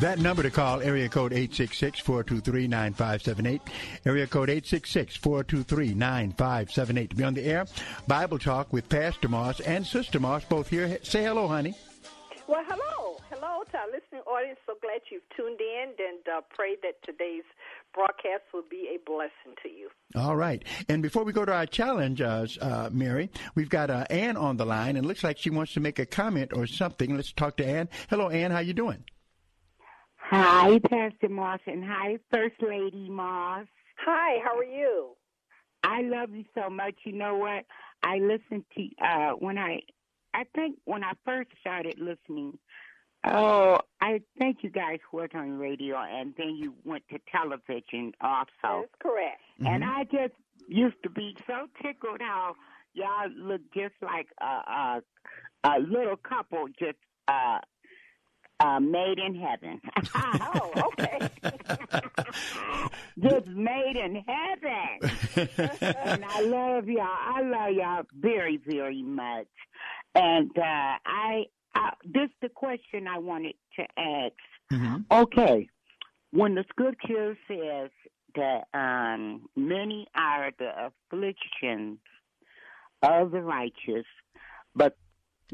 That 0.00 0.18
number 0.18 0.42
to 0.42 0.50
call, 0.50 0.82
area 0.82 1.08
code 1.08 1.32
866-423-9578. 1.32 3.60
Area 4.04 4.26
code 4.26 4.50
866-423-9578. 4.50 7.08
To 7.08 7.16
be 7.16 7.24
on 7.24 7.32
the 7.32 7.46
air, 7.46 7.64
Bible 8.06 8.38
Talk 8.38 8.74
with 8.74 8.90
Pastor 8.90 9.30
Moss 9.30 9.60
and 9.60 9.86
Sister 9.86 10.20
Moss, 10.20 10.44
both 10.44 10.68
here. 10.68 10.98
Say 11.02 11.22
hello, 11.22 11.48
honey. 11.48 11.74
Well, 12.46 12.62
hello. 12.68 13.16
Hello 13.30 13.62
to 13.70 13.78
our 13.78 13.86
listening 13.86 14.20
audience. 14.26 14.58
So 14.66 14.74
glad 14.82 15.00
you've 15.10 15.26
tuned 15.34 15.62
in 15.62 15.94
and 15.98 16.28
uh, 16.28 16.42
pray 16.54 16.76
that 16.82 17.02
today's 17.02 17.44
broadcast 17.94 18.44
will 18.52 18.64
be 18.70 18.88
a 18.94 18.98
blessing 19.04 19.54
to 19.62 19.68
you. 19.68 19.88
All 20.14 20.36
right. 20.36 20.64
And 20.88 21.02
before 21.02 21.24
we 21.24 21.32
go 21.32 21.44
to 21.44 21.52
our 21.52 21.66
challenge, 21.66 22.20
uh, 22.20 22.46
uh, 22.60 22.90
Mary, 22.92 23.30
we've 23.54 23.68
got 23.68 23.90
uh, 23.90 24.04
Ann 24.10 24.36
on 24.36 24.56
the 24.56 24.66
line, 24.66 24.96
and 24.96 25.04
it 25.04 25.08
looks 25.08 25.24
like 25.24 25.38
she 25.38 25.50
wants 25.50 25.74
to 25.74 25.80
make 25.80 25.98
a 25.98 26.06
comment 26.06 26.52
or 26.54 26.66
something. 26.66 27.14
Let's 27.16 27.32
talk 27.32 27.56
to 27.58 27.66
Ann. 27.66 27.88
Hello, 28.10 28.28
Ann. 28.28 28.50
How 28.50 28.60
you 28.60 28.72
doing? 28.72 29.04
Hi, 30.16 30.78
Pastor 30.88 31.28
Moss, 31.28 31.60
and 31.66 31.84
hi, 31.84 32.18
First 32.32 32.56
Lady 32.62 33.08
Moss. 33.10 33.66
Hi, 33.98 34.38
how 34.42 34.56
are 34.56 34.64
you? 34.64 35.10
I 35.84 36.02
love 36.02 36.30
you 36.30 36.44
so 36.54 36.70
much. 36.70 36.94
You 37.04 37.12
know 37.12 37.36
what? 37.36 37.64
I 38.02 38.18
listened 38.18 38.64
to 38.76 39.04
uh 39.04 39.30
when 39.32 39.58
I 39.58 39.80
I 40.34 40.44
think 40.54 40.78
when 40.84 41.04
I 41.04 41.12
first 41.24 41.50
started 41.60 41.98
listening, 41.98 42.58
oh, 43.24 43.78
I 44.00 44.20
think 44.38 44.58
you 44.62 44.70
guys 44.70 44.98
worked 45.12 45.34
on 45.34 45.58
radio 45.58 45.96
and 45.96 46.34
then 46.36 46.56
you 46.56 46.74
went 46.84 47.04
to 47.10 47.18
television 47.30 48.12
also. 48.20 48.48
That's 48.62 48.94
correct. 49.00 49.40
And 49.64 49.84
I 49.84 50.04
just 50.04 50.34
used 50.68 50.96
to 51.04 51.10
be 51.10 51.36
so 51.46 51.66
tickled 51.82 52.20
how 52.20 52.54
y'all 52.94 53.30
look 53.36 53.60
just 53.74 53.94
like 54.02 54.28
a 54.40 54.44
a, 54.44 55.02
a 55.64 55.78
little 55.78 56.16
couple 56.16 56.66
just 56.78 56.98
uh 57.28 57.58
uh, 58.62 58.78
made 58.80 59.18
in 59.18 59.34
heaven. 59.34 59.80
oh, 60.14 60.92
okay. 60.92 61.28
just 63.18 63.46
made 63.48 63.96
in 63.96 64.22
heaven. 64.26 65.18
and 66.04 66.24
I 66.24 66.40
love 66.42 66.88
y'all. 66.88 67.06
I 67.08 67.42
love 67.42 67.72
y'all 67.74 68.02
very, 68.14 68.60
very 68.64 69.02
much. 69.02 69.48
And 70.14 70.50
uh, 70.56 70.62
I, 71.06 71.46
I, 71.74 71.92
this 72.04 72.28
the 72.40 72.48
question 72.48 73.06
I 73.06 73.18
wanted 73.18 73.54
to 73.76 73.82
ask. 73.98 74.32
Mm-hmm. 74.72 74.96
Okay, 75.10 75.68
when 76.30 76.54
the 76.54 76.64
scripture 76.70 77.36
says 77.48 77.90
that 78.34 78.64
um, 78.74 79.48
many 79.56 80.06
are 80.14 80.50
the 80.58 80.70
afflictions 80.86 81.98
of 83.02 83.30
the 83.30 83.42
righteous, 83.42 84.06
but 84.74 84.96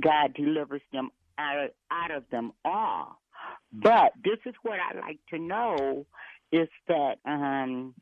God 0.01 0.35
delivers 0.35 0.83
them 0.93 1.11
out, 1.39 1.71
out 1.91 2.11
of 2.11 2.25
them 2.31 2.53
all. 2.65 3.21
But 3.73 4.13
this 4.23 4.39
is 4.47 4.55
what 4.63 4.79
I 4.79 4.99
like 4.99 5.19
to 5.31 5.39
know 5.39 6.07
is 6.53 6.69
that 6.87 7.17
um, 7.25 7.95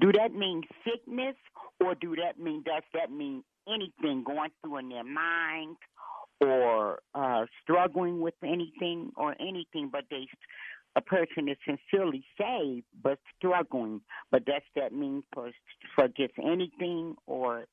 do 0.00 0.12
that 0.12 0.32
mean 0.32 0.62
sickness 0.84 1.36
or 1.80 1.94
do 1.94 2.14
that 2.16 2.38
mean 2.38 2.62
does 2.64 2.82
that 2.94 3.10
mean 3.10 3.42
anything 3.68 4.24
going 4.24 4.50
through 4.62 4.78
in 4.78 4.88
their 4.88 5.04
mind 5.04 5.76
or 6.48 7.00
uh, 7.14 7.46
struggling 7.62 8.20
with 8.20 8.34
anything 8.42 9.12
or 9.16 9.34
anything, 9.40 9.88
but 9.90 10.04
they 10.10 10.26
a 10.94 11.00
person 11.00 11.48
is 11.48 11.56
sincerely 11.66 12.24
saved 12.38 12.84
but 13.02 13.18
struggling. 13.38 14.00
But 14.30 14.44
does 14.44 14.62
that 14.76 14.92
mean 14.92 15.22
for 15.32 15.50
for 15.94 16.08
just 16.08 16.34
anything 16.38 17.16
or 17.26 17.66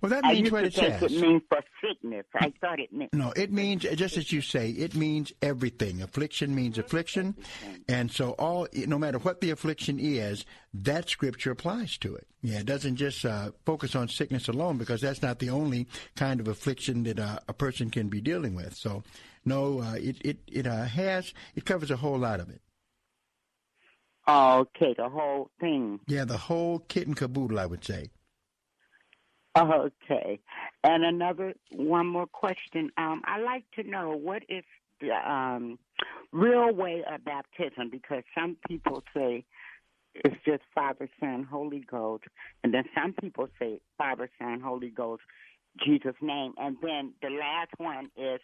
Well, 0.00 0.10
that 0.10 0.24
means 0.24 0.50
what 0.50 0.64
it 0.64 0.74
says. 0.74 1.02
It 1.02 1.12
means 1.12 1.42
for 1.48 1.60
sickness. 1.82 2.24
I 2.34 2.52
thought 2.60 2.80
it 2.80 2.92
meant 2.92 3.12
No, 3.14 3.32
it 3.32 3.52
means 3.52 3.82
just 3.82 4.16
as 4.16 4.32
you 4.32 4.40
say. 4.40 4.70
It 4.70 4.94
means 4.94 5.32
everything. 5.42 6.02
Affliction 6.02 6.54
means 6.54 6.78
affliction, 6.78 7.36
and 7.88 8.10
so 8.10 8.32
all, 8.32 8.66
no 8.74 8.98
matter 8.98 9.18
what 9.18 9.40
the 9.40 9.50
affliction 9.50 9.98
is, 9.98 10.44
that 10.74 11.08
scripture 11.08 11.50
applies 11.50 11.96
to 11.98 12.14
it. 12.14 12.26
Yeah, 12.42 12.60
it 12.60 12.66
doesn't 12.66 12.96
just 12.96 13.24
uh, 13.24 13.50
focus 13.66 13.94
on 13.94 14.08
sickness 14.08 14.48
alone 14.48 14.78
because 14.78 15.00
that's 15.00 15.22
not 15.22 15.38
the 15.38 15.50
only 15.50 15.86
kind 16.16 16.40
of 16.40 16.48
affliction 16.48 17.02
that 17.04 17.18
uh, 17.18 17.40
a 17.48 17.52
person 17.52 17.90
can 17.90 18.08
be 18.08 18.20
dealing 18.20 18.54
with. 18.54 18.74
So, 18.74 19.02
no, 19.44 19.80
uh, 19.80 19.94
it 19.94 20.16
it 20.24 20.38
it 20.50 20.66
uh, 20.66 20.84
has 20.84 21.34
it 21.54 21.64
covers 21.64 21.90
a 21.90 21.96
whole 21.96 22.18
lot 22.18 22.40
of 22.40 22.48
it. 22.50 22.60
okay, 24.28 24.94
the 24.96 25.08
whole 25.08 25.50
thing. 25.60 26.00
Yeah, 26.06 26.24
the 26.24 26.38
whole 26.38 26.80
kit 26.80 27.06
and 27.06 27.16
caboodle, 27.16 27.58
I 27.58 27.66
would 27.66 27.84
say. 27.84 28.10
Okay. 29.56 30.40
And 30.84 31.04
another 31.04 31.54
one 31.72 32.06
more 32.06 32.26
question. 32.26 32.90
Um, 32.96 33.22
I 33.24 33.40
like 33.40 33.64
to 33.76 33.82
know 33.82 34.10
what 34.10 34.42
is 34.48 34.64
the 35.00 35.12
um, 35.12 35.78
real 36.32 36.72
way 36.72 37.02
of 37.10 37.24
baptism 37.24 37.90
because 37.90 38.22
some 38.34 38.56
people 38.68 39.02
say 39.14 39.44
it's 40.14 40.36
just 40.44 40.62
Father, 40.74 41.08
Son, 41.18 41.46
Holy 41.50 41.80
Ghost, 41.80 42.24
and 42.62 42.74
then 42.74 42.84
some 42.94 43.12
people 43.12 43.48
say 43.58 43.80
Father, 43.96 44.28
Son, 44.38 44.60
Holy 44.60 44.90
Ghost, 44.90 45.22
Jesus' 45.84 46.16
name, 46.20 46.52
and 46.58 46.76
then 46.82 47.12
the 47.22 47.30
last 47.30 47.70
one 47.78 48.10
is, 48.16 48.40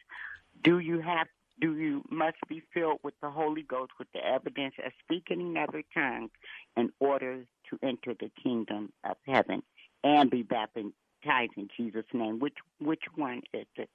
do 0.63 0.79
you 0.79 1.01
have 1.01 1.27
do 1.59 1.75
you 1.75 2.05
must 2.11 2.37
be 2.49 2.63
filled 2.75 2.99
with 3.03 3.15
the 3.23 3.31
Holy 3.31 3.63
Ghost 3.63 3.93
with 3.99 4.09
the 4.13 4.23
evidence 4.23 4.75
of 4.85 4.93
speaking 5.03 5.41
in 5.41 5.57
other 5.57 5.83
tongues 5.95 6.31
in 6.77 6.93
order 7.01 7.47
to 7.71 7.79
enter 7.83 8.13
the 8.13 8.31
kingdom 8.43 8.93
of 9.05 9.17
heaven 9.27 9.63
and 10.07 10.31
be 10.31 10.43
baptized 10.43 11.53
in 11.57 11.69
Jesus' 11.77 12.05
name? 12.13 12.39
Which 12.39 12.57
which 12.79 13.03
one 13.15 13.43
is 13.53 13.67
it? 13.77 13.91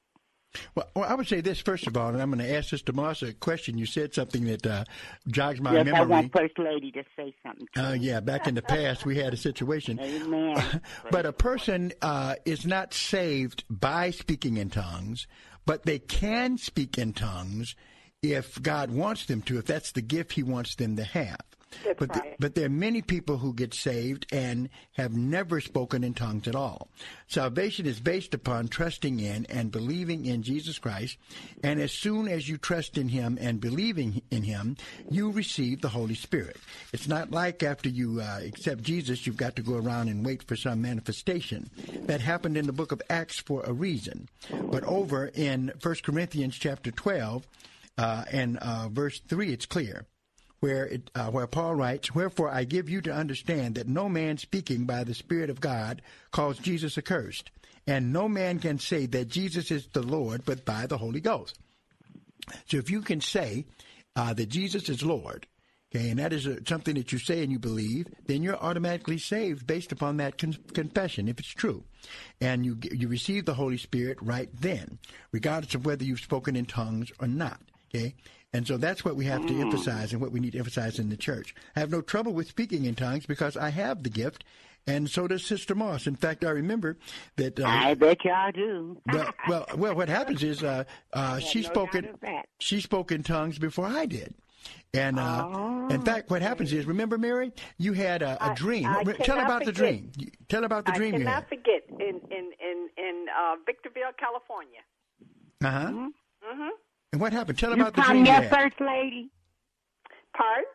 Well, 0.76 0.90
well, 0.96 1.06
I 1.10 1.14
would 1.14 1.28
say 1.28 1.40
this 1.40 1.62
first 1.62 1.88
of 1.88 1.96
all, 1.96 2.10
and 2.10 2.22
I'm 2.22 2.30
going 2.30 2.46
to 2.46 2.54
ask 2.54 2.70
Sister 2.70 2.92
Moss 2.92 3.22
a 3.22 3.34
question. 3.34 3.78
You 3.78 3.86
said 3.86 4.14
something 4.14 4.44
that 4.46 4.68
uh, 4.68 4.84
jogs 5.28 5.62
my 5.62 5.74
yes, 5.74 5.88
I 5.94 6.04
want 6.04 6.34
First 6.34 6.60
Lady 6.60 6.92
to 6.92 7.04
say 7.16 7.34
something. 7.42 7.68
Uh, 7.78 7.96
yeah, 7.98 8.20
back 8.20 8.48
in 8.48 8.56
the 8.56 8.62
past, 8.62 9.06
we 9.06 9.18
had 9.18 9.34
a 9.34 9.38
situation. 9.38 10.00
Amen. 10.00 10.82
but 11.12 11.26
a 11.26 11.32
person 11.32 11.94
uh, 12.02 12.36
is 12.44 12.66
not 12.66 12.94
saved 12.94 13.64
by 13.70 14.12
speaking 14.12 14.58
in 14.58 14.70
tongues, 14.70 15.26
but 15.66 15.86
they 15.86 16.00
can 16.00 16.58
speak 16.58 16.98
in 16.98 17.14
tongues 17.14 17.76
if 18.22 18.62
God 18.62 18.92
wants 18.92 19.26
them 19.26 19.42
to, 19.44 19.58
if 19.58 19.66
that's 19.66 19.94
the 19.94 20.02
gift 20.02 20.34
He 20.34 20.44
wants 20.44 20.76
them 20.76 20.98
to 20.98 21.04
have. 21.04 21.40
That's 21.84 22.00
but, 22.00 22.16
right. 22.16 22.36
but 22.40 22.56
there 22.56 22.66
are 22.66 22.70
many 22.70 23.02
people 23.02 23.38
who 23.38 23.54
get 23.54 23.74
saved 23.74 24.26
and 24.32 24.70
have 24.94 25.14
never 25.14 25.62
spoken 25.62 26.04
in 26.04 26.14
tongues 26.14 26.48
at 26.48 26.56
all. 26.56 26.90
Salvation 27.28 27.86
is 27.86 28.00
based 28.00 28.34
upon 28.34 28.68
trusting 28.68 29.20
in 29.20 29.46
and 29.48 29.72
believing 29.72 30.26
in 30.26 30.44
Jesus 30.44 30.80
Christ. 30.80 31.18
And 31.64 31.80
as 31.80 31.92
soon 31.92 32.28
as 32.28 32.48
you 32.48 32.58
trust 32.58 32.98
in 32.98 33.10
Him 33.10 33.38
and 33.40 33.62
believing 33.62 34.22
in 34.32 34.44
Him, 34.44 34.78
you 35.10 35.32
receive 35.32 35.82
the 35.82 35.90
Holy 35.90 36.16
Spirit. 36.16 36.58
It's 36.94 37.08
not 37.08 37.32
like 37.32 37.64
after 37.64 37.90
you 37.90 38.22
uh, 38.22 38.40
accept 38.44 38.84
Jesus, 38.84 39.26
you've 39.26 39.38
got 39.38 39.56
to 39.56 39.62
go 39.62 39.76
around 39.76 40.10
and 40.10 40.26
wait 40.26 40.44
for 40.44 40.56
some 40.56 40.82
manifestation. 40.82 41.70
That 42.06 42.22
happened 42.22 42.58
in 42.58 42.68
the 42.68 42.74
book 42.74 42.92
of 42.92 43.02
Acts 43.10 43.40
for 43.40 43.64
a 43.64 43.74
reason. 43.74 44.28
But 44.64 44.84
over 44.84 45.28
in 45.28 45.72
1 45.82 45.96
Corinthians 46.04 46.58
chapter 46.58 46.92
12 46.92 47.48
uh, 47.98 48.26
and 48.32 48.58
uh, 48.58 48.90
verse 48.90 49.20
3, 49.28 49.54
it's 49.54 49.66
clear 49.66 50.06
where 50.62 50.86
it, 50.86 51.12
uh, 51.14 51.30
where 51.30 51.48
Paul 51.48 51.76
writes, 51.76 52.16
"Wherefore 52.16 52.50
I 52.50 52.64
give 52.64 52.88
you 52.88 53.02
to 53.02 53.14
understand 53.14 53.76
that 53.76 53.88
no 53.88 54.08
man 54.08 54.38
speaking 54.38 54.86
by 54.86 55.04
the 55.04 55.14
Spirit 55.14 55.50
of 55.50 55.60
God 55.60 56.02
calls 56.32 56.58
Jesus 56.60 56.98
accursed, 56.98 57.52
and 57.86 58.14
no 58.14 58.30
man 58.30 58.60
can 58.60 58.80
say 58.80 59.08
that 59.08 59.28
Jesus 59.28 59.72
is 59.72 59.88
the 59.88 60.04
Lord 60.04 60.46
but 60.46 60.64
by 60.64 60.86
the 60.86 61.00
Holy 61.00 61.20
Ghost." 61.20 61.58
So 62.68 62.78
if 62.78 62.90
you 62.90 63.02
can 63.02 63.22
say 63.22 63.66
uh, 64.16 64.34
that 64.34 64.50
Jesus 64.50 64.88
is 64.88 65.04
Lord, 65.04 65.48
okay, 65.94 66.10
and 66.10 66.20
that 66.20 66.34
is 66.34 66.46
uh 66.46 66.60
something 66.68 66.96
that 66.96 67.12
you 67.12 67.18
say 67.18 67.42
and 67.44 67.52
you 67.52 67.60
believe, 67.60 68.08
then 68.28 68.44
you're 68.44 68.58
automatically 68.58 69.18
saved 69.18 69.66
based 69.66 69.92
upon 69.92 70.18
that 70.18 70.38
con- 70.38 70.58
confession, 70.74 71.28
if 71.28 71.40
it's 71.40 71.50
true, 71.50 71.84
and 72.40 72.66
you 72.66 72.78
you 72.92 73.08
receive 73.08 73.46
the 73.46 73.56
Holy 73.56 73.78
Spirit 73.78 74.18
right 74.22 74.50
then, 74.54 75.00
regardless 75.32 75.76
of 75.76 75.86
whether 75.86 76.04
you've 76.04 76.20
spoken 76.20 76.56
in 76.56 76.66
tongues 76.66 77.12
or 77.20 77.28
not. 77.28 77.62
Okay. 77.94 78.14
And 78.54 78.68
so 78.68 78.76
that's 78.78 79.06
what 79.06 79.16
we 79.16 79.26
have 79.26 79.46
to 79.48 79.54
Mm. 79.54 79.62
emphasize 79.62 80.12
and 80.12 80.22
what 80.22 80.32
we 80.32 80.40
need 80.42 80.52
to 80.54 80.60
emphasize 80.60 81.00
in 81.00 81.10
the 81.10 81.16
church. 81.18 81.56
I 81.76 81.80
have 81.80 81.90
no 81.92 82.02
trouble 82.02 82.34
with 82.34 82.48
speaking 82.48 82.84
in 82.86 82.96
tongues 82.96 83.26
because 83.26 83.56
I 83.56 83.70
have 83.70 84.04
the 84.04 84.10
gift, 84.10 84.44
and 84.86 85.10
so 85.10 85.26
does 85.28 85.46
Sister 85.46 85.74
Moss. 85.74 86.06
In 86.06 86.16
fact, 86.18 86.44
I 86.44 86.50
remember 86.50 86.98
that. 87.38 87.58
Uh, 87.60 87.66
I 87.66 87.94
bet 87.94 88.26
y'all 88.26 88.52
do. 88.52 88.98
well, 89.12 89.34
well, 89.48 89.66
well, 89.78 89.96
what 89.96 90.10
happens 90.10 90.44
is 90.44 90.64
uh, 90.64 90.84
uh, 91.14 91.40
she 91.40 91.62
no 91.62 91.70
spoke 91.70 91.96
in 91.96 92.10
she 92.60 92.82
spoke 92.82 93.12
in 93.14 93.24
tongues 93.24 93.58
before 93.58 93.86
I 93.88 94.06
did. 94.06 94.34
And 94.94 95.18
uh, 95.18 95.48
Oh, 95.50 95.88
in 95.88 96.02
fact, 96.02 96.30
what 96.30 96.42
happens 96.42 96.74
is, 96.74 96.86
remember, 96.86 97.18
Mary, 97.18 97.54
you 97.78 97.94
had 97.94 98.22
a, 98.22 98.32
a 98.46 98.52
I- 98.52 98.54
dream. 98.54 98.86
I 98.86 99.04
Tell 99.24 99.40
about 99.40 99.64
the 99.64 99.72
dream. 99.72 100.12
Tell 100.50 100.66
about 100.66 100.86
the 100.86 100.92
I 100.92 100.98
dream 100.98 101.14
you 101.14 101.20
cannot 101.22 101.48
forget 101.48 101.84
in 101.90 102.20
in 102.30 102.52
in 102.60 102.90
in 102.98 103.26
uh, 103.34 103.56
Victorville, 103.66 104.12
California. 104.20 104.82
Uh 105.64 105.72
huh. 105.72 105.92
Mm-hmm. 105.92 106.68
And 107.12 107.20
what 107.20 107.34
happened? 107.34 107.58
Tell 107.58 107.72
You 107.76 107.82
about 107.82 107.96
the 107.96 108.02
from 108.04 108.12
dream 108.24 108.26
you 108.26 108.32
there, 108.32 108.42
had. 108.44 108.50
First 108.50 108.80
Lady? 108.80 109.30
Pardon? 110.36 110.66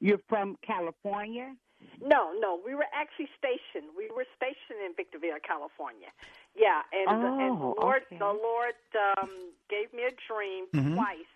You're 0.00 0.20
from 0.28 0.56
California? 0.66 1.54
No, 2.02 2.32
no, 2.38 2.60
we 2.64 2.74
were 2.74 2.86
actually 2.92 3.28
stationed. 3.38 3.90
We 3.96 4.08
were 4.14 4.26
stationed 4.36 4.80
in 4.84 4.92
Victorville, 4.96 5.40
California. 5.46 6.08
Yeah, 6.54 6.80
and, 6.92 7.22
the, 7.22 7.28
and 7.28 7.60
the 7.60 7.64
Oh, 7.64 7.74
Lord, 7.80 8.02
okay. 8.06 8.18
the 8.18 8.24
Lord 8.32 8.74
um, 9.18 9.30
gave 9.70 9.92
me 9.92 10.02
a 10.04 10.12
dream 10.28 10.66
Mhm. 10.74 10.94
twice 10.96 11.32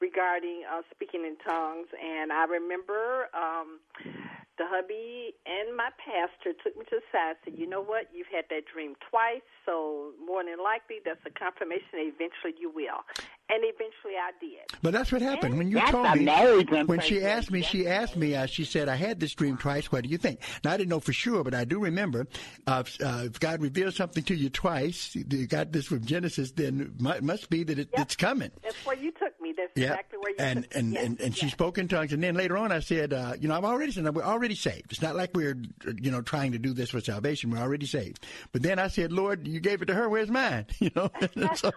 regarding 0.00 0.62
uh, 0.70 0.82
speaking 0.90 1.24
in 1.24 1.36
tongues, 1.44 1.88
and 2.02 2.32
I 2.32 2.44
remember 2.44 3.28
um, 3.34 3.80
the 4.58 4.64
hubby 4.66 5.34
and 5.46 5.76
my 5.76 5.90
pastor 5.98 6.52
took 6.62 6.76
me 6.76 6.84
to 6.90 6.96
the 6.96 7.02
side 7.12 7.36
and 7.36 7.38
said, 7.44 7.54
"You 7.58 7.66
know 7.68 7.82
what? 7.82 8.08
You've 8.12 8.26
had 8.26 8.44
that 8.50 8.66
dream 8.66 8.94
twice, 9.08 9.46
so 9.64 10.10
more 10.24 10.42
than 10.44 10.62
likely 10.62 10.96
that's 11.04 11.20
a 11.26 11.30
confirmation 11.30 11.94
eventually 11.94 12.54
you 12.58 12.70
will." 12.70 13.06
And 13.50 13.62
eventually 13.64 14.12
I 14.20 14.32
did. 14.40 14.78
But 14.82 14.92
that's 14.92 15.10
what 15.10 15.22
happened 15.22 15.56
when 15.56 15.70
you 15.70 15.80
told 15.86 16.14
me. 16.16 16.26
When 16.84 17.00
she 17.00 17.22
asked 17.24 17.50
me, 17.50 17.62
she 17.62 17.86
asked 17.86 18.14
me. 18.14 18.34
Uh, 18.34 18.46
she 18.46 18.64
said, 18.64 18.88
"I 18.88 18.96
had 18.96 19.20
this 19.20 19.32
dream 19.34 19.56
twice. 19.56 19.90
What 19.90 20.02
do 20.02 20.10
you 20.10 20.18
think?" 20.18 20.40
Now 20.64 20.72
I 20.72 20.76
didn't 20.76 20.90
know 20.90 21.00
for 21.00 21.12
sure, 21.12 21.44
but 21.44 21.54
I 21.54 21.64
do 21.64 21.78
remember. 21.78 22.26
Uh, 22.66 22.82
if, 22.84 23.00
uh, 23.00 23.22
if 23.24 23.40
God 23.40 23.62
reveals 23.62 23.96
something 23.96 24.24
to 24.24 24.34
you 24.34 24.50
twice, 24.50 25.14
you 25.14 25.46
got 25.46 25.72
this 25.72 25.86
from 25.86 26.04
Genesis, 26.04 26.50
then 26.50 26.94
it 27.00 27.22
must 27.22 27.48
be 27.48 27.62
that 27.62 27.78
it, 27.78 27.88
it's 27.92 28.16
coming. 28.16 28.50
That's 28.62 28.84
where 28.84 28.96
you 28.96 29.12
took 29.12 29.37
me. 29.48 29.54
That's 29.56 29.72
Yeah, 29.76 29.84
exactly 29.92 30.18
where 30.18 30.30
you 30.30 30.36
and 30.38 30.62
took 30.64 30.74
and, 30.76 30.92
Yes, 30.92 31.04
and 31.04 31.20
and 31.20 31.36
she 31.36 31.48
spoke 31.50 31.78
in 31.78 31.88
tongues, 31.88 32.12
and 32.12 32.22
then 32.22 32.34
later 32.34 32.56
on, 32.56 32.72
I 32.72 32.80
said, 32.80 33.12
uh, 33.12 33.34
you 33.40 33.48
know, 33.48 33.54
I'm 33.56 33.64
already 33.64 33.92
said 33.92 34.14
we're 34.14 34.22
already 34.22 34.54
saved. 34.54 34.92
It's 34.92 35.02
not 35.02 35.16
like 35.16 35.30
we're 35.34 35.56
you 36.00 36.10
know 36.10 36.22
trying 36.22 36.52
to 36.52 36.58
do 36.58 36.72
this 36.72 36.90
for 36.90 37.00
salvation. 37.00 37.50
We're 37.50 37.58
already 37.58 37.86
saved. 37.86 38.24
But 38.52 38.62
then 38.62 38.78
I 38.78 38.88
said, 38.88 39.12
Lord, 39.12 39.46
you 39.46 39.60
gave 39.60 39.82
it 39.82 39.86
to 39.86 39.94
her. 39.94 40.08
Where's 40.08 40.30
mine? 40.30 40.66
You 40.80 40.90
know. 40.94 41.10
So- 41.54 41.72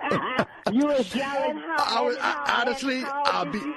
you 0.71 0.85
was 0.85 1.13
yelling 1.15 1.61
I 1.77 2.01
was 2.01 2.17
I, 2.21 2.61
honestly, 2.61 3.01
How 3.01 3.23
I'll 3.25 3.45
did 3.45 3.53
be. 3.53 3.73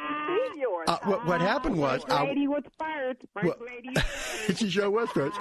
Uh, 0.87 0.99
what, 1.05 1.27
what 1.27 1.41
happened 1.41 1.77
was 1.77 2.03
First 2.03 2.13
I, 2.13 2.23
was 2.47 2.63
first. 2.79 3.21
Well- 3.43 3.57
lady. 3.65 3.95
she 4.55 4.71
sure 4.71 4.91
was 4.91 5.09
first. 5.11 5.37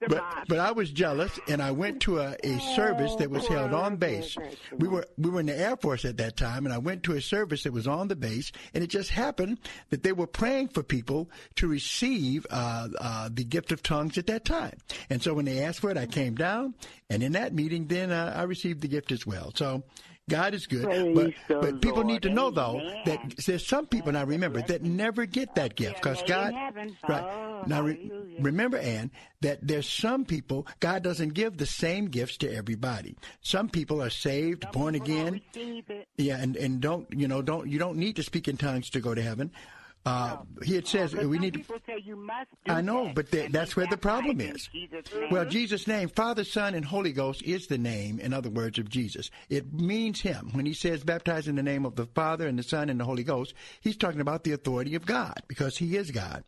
But 0.00 0.10
boss. 0.10 0.44
but 0.48 0.58
I 0.58 0.72
was 0.72 0.90
jealous, 0.90 1.38
and 1.48 1.62
I 1.62 1.72
went 1.72 2.00
to 2.02 2.20
a, 2.20 2.36
a 2.42 2.58
service 2.74 3.14
that 3.16 3.30
was 3.30 3.46
held 3.46 3.72
on 3.72 3.96
base. 3.96 4.36
We 4.76 4.88
were 4.88 5.06
we 5.18 5.30
were 5.30 5.40
in 5.40 5.46
the 5.46 5.58
Air 5.58 5.76
Force 5.76 6.04
at 6.04 6.16
that 6.18 6.36
time, 6.36 6.64
and 6.64 6.72
I 6.72 6.78
went 6.78 7.02
to 7.04 7.12
a 7.12 7.20
service 7.20 7.64
that 7.64 7.72
was 7.72 7.86
on 7.86 8.08
the 8.08 8.16
base, 8.16 8.52
and 8.72 8.84
it 8.84 8.88
just 8.88 9.10
happened 9.10 9.58
that 9.90 10.02
they 10.02 10.12
were 10.12 10.26
praying 10.26 10.68
for 10.68 10.82
people 10.82 11.30
to 11.56 11.66
receive 11.66 12.46
uh, 12.50 12.88
uh, 13.00 13.28
the 13.32 13.44
gift 13.44 13.72
of 13.72 13.82
tongues 13.82 14.18
at 14.18 14.26
that 14.26 14.44
time. 14.44 14.76
And 15.10 15.22
so 15.22 15.34
when 15.34 15.44
they 15.44 15.62
asked 15.62 15.80
for 15.80 15.90
it, 15.90 15.96
I 15.98 16.06
came 16.06 16.34
down, 16.34 16.74
and 17.10 17.22
in 17.22 17.32
that 17.32 17.54
meeting, 17.54 17.86
then 17.86 18.10
uh, 18.12 18.34
I 18.36 18.42
received 18.42 18.80
the 18.80 18.88
gift 18.88 19.12
as 19.12 19.26
well. 19.26 19.52
So. 19.54 19.82
God 20.30 20.54
is 20.54 20.66
good, 20.66 20.84
Praise 20.84 21.34
but 21.46 21.60
but 21.60 21.82
people 21.82 21.96
Lord. 21.98 22.06
need 22.06 22.22
to 22.22 22.30
know 22.30 22.50
though 22.50 22.80
Amen. 22.80 23.02
that 23.04 23.34
there's 23.44 23.66
some 23.66 23.86
people 23.86 24.10
now 24.12 24.24
remember 24.24 24.62
that 24.62 24.82
never 24.82 25.26
get 25.26 25.54
that 25.56 25.74
gift 25.76 25.96
because 25.96 26.22
God 26.26 26.54
heaven. 26.54 26.96
right 27.06 27.22
Oh, 27.22 27.62
now 27.66 27.82
re- 27.82 28.10
remember 28.40 28.78
Ann, 28.78 29.10
that 29.42 29.58
there's 29.66 29.88
some 29.88 30.24
people 30.24 30.66
God 30.80 31.02
doesn't 31.02 31.34
give 31.34 31.58
the 31.58 31.66
same 31.66 32.06
gifts 32.06 32.38
to 32.38 32.50
everybody. 32.50 33.16
Some 33.42 33.68
people 33.68 34.02
are 34.02 34.08
saved, 34.08 34.64
born 34.72 34.94
again, 34.94 35.42
yeah, 36.16 36.38
and 36.38 36.56
and 36.56 36.80
don't 36.80 37.06
you 37.12 37.28
know 37.28 37.42
don't 37.42 37.68
you 37.68 37.78
don't 37.78 37.98
need 37.98 38.16
to 38.16 38.22
speak 38.22 38.48
in 38.48 38.56
tongues 38.56 38.88
to 38.90 39.00
go 39.00 39.14
to 39.14 39.20
heaven. 39.20 39.50
Uh, 40.06 40.36
Here 40.62 40.80
it 40.80 40.86
says 40.86 41.14
we 41.14 41.38
need 41.38 41.54
to. 41.54 41.60
people 41.60 41.78
say 41.86 41.98
you 42.04 42.14
must 42.16 42.50
do 42.66 42.72
I 42.72 42.82
know, 42.82 43.06
that. 43.06 43.14
but 43.14 43.30
th- 43.32 43.50
that's 43.52 43.74
where 43.74 43.86
the 43.86 43.96
problem 43.96 44.38
is. 44.40 44.68
Jesus' 44.70 45.06
Well, 45.30 45.46
Jesus' 45.46 45.86
name, 45.86 46.08
Father, 46.10 46.44
Son, 46.44 46.74
and 46.74 46.84
Holy 46.84 47.12
Ghost 47.12 47.42
is 47.42 47.68
the 47.68 47.78
name, 47.78 48.20
in 48.20 48.34
other 48.34 48.50
words, 48.50 48.78
of 48.78 48.90
Jesus. 48.90 49.30
It 49.48 49.72
means 49.72 50.20
Him. 50.20 50.50
When 50.52 50.66
He 50.66 50.74
says 50.74 51.02
baptize 51.04 51.48
in 51.48 51.56
the 51.56 51.62
name 51.62 51.86
of 51.86 51.96
the 51.96 52.04
Father 52.04 52.46
and 52.46 52.58
the 52.58 52.62
Son 52.62 52.90
and 52.90 53.00
the 53.00 53.04
Holy 53.06 53.24
Ghost, 53.24 53.54
He's 53.80 53.96
talking 53.96 54.20
about 54.20 54.44
the 54.44 54.52
authority 54.52 54.94
of 54.94 55.06
God 55.06 55.40
because 55.48 55.78
He 55.78 55.96
is 55.96 56.10
God. 56.10 56.44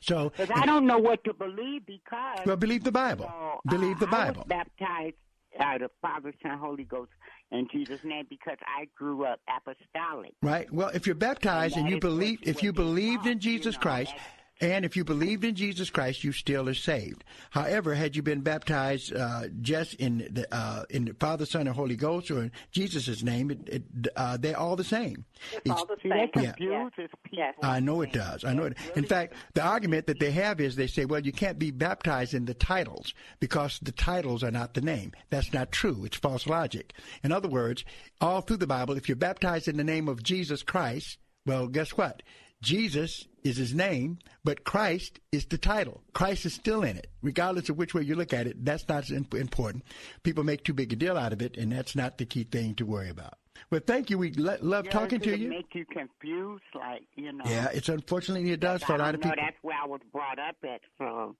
So, 0.00 0.30
Because 0.30 0.50
I 0.54 0.66
don't 0.66 0.86
know 0.86 0.98
what 0.98 1.22
to 1.24 1.32
believe 1.34 1.86
because. 1.86 2.38
well, 2.46 2.56
believe 2.56 2.82
the 2.84 2.90
Bible. 2.90 3.26
So, 3.26 3.60
Believe 3.68 3.98
the 4.00 4.08
uh, 4.08 4.10
Bible. 4.10 4.44
baptized 4.48 5.14
out 5.60 5.82
of 5.82 5.90
Father, 6.02 6.32
Son, 6.42 6.58
Holy 6.58 6.82
Ghost 6.84 7.10
in 7.52 7.68
Jesus' 7.70 8.00
name 8.04 8.26
because 8.28 8.58
I 8.66 8.88
grew 8.96 9.24
up 9.24 9.40
apostolic. 9.48 10.34
Right. 10.42 10.70
Well, 10.72 10.90
if 10.94 11.06
you're 11.06 11.14
baptized 11.14 11.76
and, 11.76 11.86
And 11.86 11.94
you 11.94 12.00
believe, 12.00 12.40
if 12.42 12.62
you 12.62 12.72
believed 12.72 13.26
in 13.26 13.38
Jesus 13.38 13.74
you 13.74 13.78
know, 13.78 13.82
Christ, 13.82 14.14
and 14.60 14.84
if 14.84 14.96
you 14.96 15.04
believed 15.04 15.44
in 15.44 15.54
Jesus 15.54 15.90
Christ, 15.90 16.24
you 16.24 16.32
still 16.32 16.68
are 16.68 16.74
saved. 16.74 17.24
However, 17.50 17.94
had 17.94 18.16
you 18.16 18.22
been 18.22 18.40
baptized 18.40 19.14
uh, 19.14 19.44
just 19.60 19.94
in 19.94 20.18
the 20.30 20.46
uh, 20.54 20.84
in 20.90 21.04
the 21.04 21.14
Father, 21.14 21.44
Son, 21.44 21.66
and 21.66 21.76
Holy 21.76 21.96
Ghost, 21.96 22.30
or 22.30 22.42
in 22.44 22.52
Jesus' 22.72 23.22
name, 23.22 23.50
it, 23.50 23.68
it, 23.68 23.82
uh, 24.16 24.36
they're 24.38 24.58
all 24.58 24.76
the 24.76 24.84
same. 24.84 25.24
It's 25.64 25.70
all 25.70 25.86
the 25.86 25.96
same. 26.02 26.10
that 26.34 26.42
Yeah. 26.42 26.52
confuses 26.52 27.10
people. 27.24 27.48
I 27.62 27.80
know 27.80 28.00
it 28.00 28.12
does. 28.12 28.44
I 28.44 28.54
know 28.54 28.64
it. 28.64 28.76
In 28.94 29.04
fact, 29.04 29.34
the 29.54 29.62
argument 29.62 30.06
that 30.06 30.18
they 30.20 30.30
have 30.30 30.60
is 30.60 30.76
they 30.76 30.86
say, 30.86 31.04
well, 31.04 31.20
you 31.20 31.32
can't 31.32 31.58
be 31.58 31.70
baptized 31.70 32.32
in 32.34 32.46
the 32.46 32.54
titles 32.54 33.12
because 33.40 33.78
the 33.82 33.92
titles 33.92 34.42
are 34.42 34.50
not 34.50 34.74
the 34.74 34.80
name. 34.80 35.12
That's 35.30 35.52
not 35.52 35.70
true. 35.72 36.04
It's 36.04 36.16
false 36.16 36.46
logic. 36.46 36.94
In 37.22 37.32
other 37.32 37.48
words, 37.48 37.84
all 38.20 38.40
through 38.40 38.56
the 38.58 38.66
Bible, 38.66 38.96
if 38.96 39.08
you're 39.08 39.16
baptized 39.16 39.68
in 39.68 39.76
the 39.76 39.84
name 39.84 40.08
of 40.08 40.22
Jesus 40.22 40.62
Christ, 40.62 41.18
well, 41.44 41.66
guess 41.68 41.90
what? 41.90 42.22
Jesus 42.62 43.26
is 43.44 43.56
his 43.56 43.74
name, 43.74 44.18
but 44.44 44.64
Christ 44.64 45.20
is 45.30 45.46
the 45.46 45.58
title. 45.58 46.02
Christ 46.14 46.46
is 46.46 46.54
still 46.54 46.82
in 46.82 46.96
it, 46.96 47.08
regardless 47.22 47.68
of 47.68 47.76
which 47.76 47.94
way 47.94 48.02
you 48.02 48.14
look 48.14 48.32
at 48.32 48.46
it. 48.46 48.64
That's 48.64 48.88
not 48.88 49.10
im- 49.10 49.26
important. 49.34 49.84
People 50.22 50.42
make 50.42 50.64
too 50.64 50.72
big 50.72 50.92
a 50.92 50.96
deal 50.96 51.16
out 51.16 51.32
of 51.32 51.42
it, 51.42 51.56
and 51.56 51.70
that's 51.70 51.94
not 51.94 52.18
the 52.18 52.26
key 52.26 52.44
thing 52.44 52.74
to 52.76 52.86
worry 52.86 53.08
about. 53.08 53.34
Well, 53.70 53.80
thank 53.86 54.10
you. 54.10 54.18
We 54.18 54.32
lo- 54.32 54.56
love 54.60 54.86
Yeah, 54.86 54.90
talking 54.90 55.20
to 55.20 55.36
you. 55.36 55.48
Make 55.48 55.74
you 55.74 55.84
confused, 55.86 56.64
like 56.74 57.06
you 57.14 57.32
know. 57.32 57.44
Yeah, 57.46 57.68
it's 57.72 57.88
unfortunately 57.88 58.50
it 58.50 58.60
does 58.60 58.82
for 58.82 58.94
a 58.94 58.98
lot 58.98 59.14
of 59.14 59.20
know 59.20 59.30
people. 59.30 59.44
That's 59.44 59.56
where 59.62 59.76
I 59.82 59.86
was 59.86 60.00
brought 60.12 60.38
up 60.38 60.56
at. 60.64 60.80
So. 60.98 61.36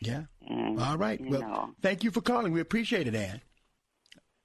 Yeah. 0.00 0.24
And, 0.46 0.78
All 0.80 0.98
right. 0.98 1.20
Well, 1.24 1.40
know. 1.40 1.70
thank 1.80 2.04
you 2.04 2.10
for 2.10 2.20
calling. 2.20 2.52
We 2.52 2.60
appreciate 2.60 3.06
it, 3.06 3.14
Ann. 3.14 3.40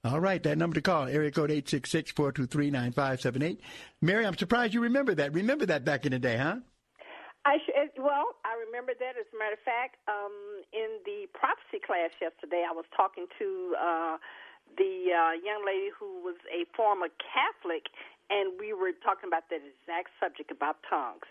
All 0.02 0.18
right, 0.18 0.42
that 0.44 0.56
number 0.56 0.76
to 0.76 0.80
call, 0.80 1.08
area 1.08 1.30
code 1.30 1.50
866-423-9578. 1.50 3.58
Mary, 4.00 4.24
I'm 4.24 4.34
surprised 4.36 4.72
you 4.72 4.80
remember 4.80 5.14
that. 5.14 5.34
Remember 5.34 5.66
that 5.66 5.84
back 5.84 6.06
in 6.06 6.12
the 6.12 6.18
day, 6.18 6.38
huh? 6.38 6.56
I 7.44 7.58
sh- 7.58 7.68
well, 8.00 8.24
I 8.44 8.54
remember 8.64 8.92
that. 8.96 9.16
As 9.20 9.26
a 9.28 9.36
matter 9.36 9.60
of 9.60 9.64
fact, 9.64 9.96
um, 10.08 10.32
in 10.72 11.04
the 11.04 11.28
prophecy 11.36 11.84
class 11.84 12.16
yesterday, 12.16 12.64
I 12.64 12.72
was 12.72 12.88
talking 12.96 13.28
to 13.40 13.76
uh, 13.76 14.16
the 14.80 15.12
uh, 15.12 15.36
young 15.36 15.68
lady 15.68 15.92
who 15.92 16.24
was 16.24 16.40
a 16.48 16.64
former 16.72 17.12
Catholic, 17.20 17.92
and 18.32 18.56
we 18.56 18.72
were 18.72 18.96
talking 19.04 19.28
about 19.28 19.52
that 19.52 19.60
exact 19.60 20.16
subject 20.16 20.48
about 20.48 20.80
tongues. 20.88 21.28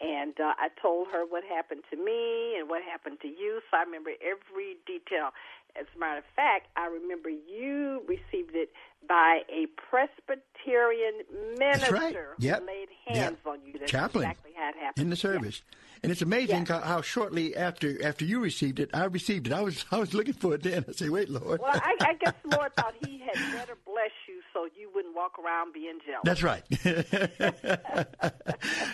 And 0.00 0.32
uh, 0.40 0.54
I 0.58 0.68
told 0.80 1.08
her 1.12 1.26
what 1.26 1.44
happened 1.44 1.82
to 1.90 1.96
me 1.96 2.56
and 2.58 2.68
what 2.70 2.82
happened 2.82 3.18
to 3.20 3.28
you, 3.28 3.60
so 3.70 3.76
I 3.76 3.82
remember 3.82 4.10
every 4.22 4.76
detail. 4.86 5.30
As 5.78 5.86
a 5.94 5.98
matter 5.98 6.18
of 6.18 6.24
fact, 6.34 6.66
I 6.76 6.86
remember 6.86 7.28
you 7.30 8.02
received 8.08 8.56
it 8.56 8.70
by 9.06 9.40
a 9.48 9.66
Presbyterian 9.78 11.22
minister 11.58 11.92
right. 11.92 12.16
Yep. 12.38 12.60
who 12.60 12.66
laid 12.66 12.88
Yep. 13.06 13.16
hands 13.24 13.38
on 13.46 13.58
you. 13.64 13.74
That's 13.78 13.90
Chaplain. 13.90 14.24
exactly 14.24 14.52
how 14.56 14.68
it 14.70 14.76
happened. 14.76 15.02
In 15.04 15.10
the 15.10 15.16
service. 15.16 15.62
And 16.02 16.10
it's 16.10 16.22
amazing 16.22 16.66
how, 16.66 16.80
how 16.80 17.02
shortly 17.02 17.54
after 17.56 18.02
after 18.04 18.24
you 18.24 18.40
received 18.40 18.80
it, 18.80 18.90
I 18.94 19.04
received 19.04 19.46
it. 19.48 19.52
I 19.52 19.60
was 19.60 19.84
I 19.92 19.98
was 19.98 20.14
looking 20.14 20.34
for 20.34 20.54
it 20.54 20.62
then. 20.62 20.84
I 20.88 20.92
say, 20.92 21.08
wait, 21.08 21.28
Lord. 21.28 21.60
Well, 21.60 21.76
I, 21.76 21.94
I 22.04 22.14
guess 22.14 22.32
the 22.42 22.50
Lord 22.50 22.72
thought 22.76 22.94
He 22.98 23.20
had 23.20 23.38
better 23.52 23.76
bless 23.84 24.10
you 24.28 24.29
so 24.52 24.66
you 24.76 24.90
wouldn't 24.94 25.14
walk 25.14 25.38
around 25.38 25.72
being 25.72 25.98
jealous. 26.04 26.22
That's 26.24 26.42
right. 26.42 26.64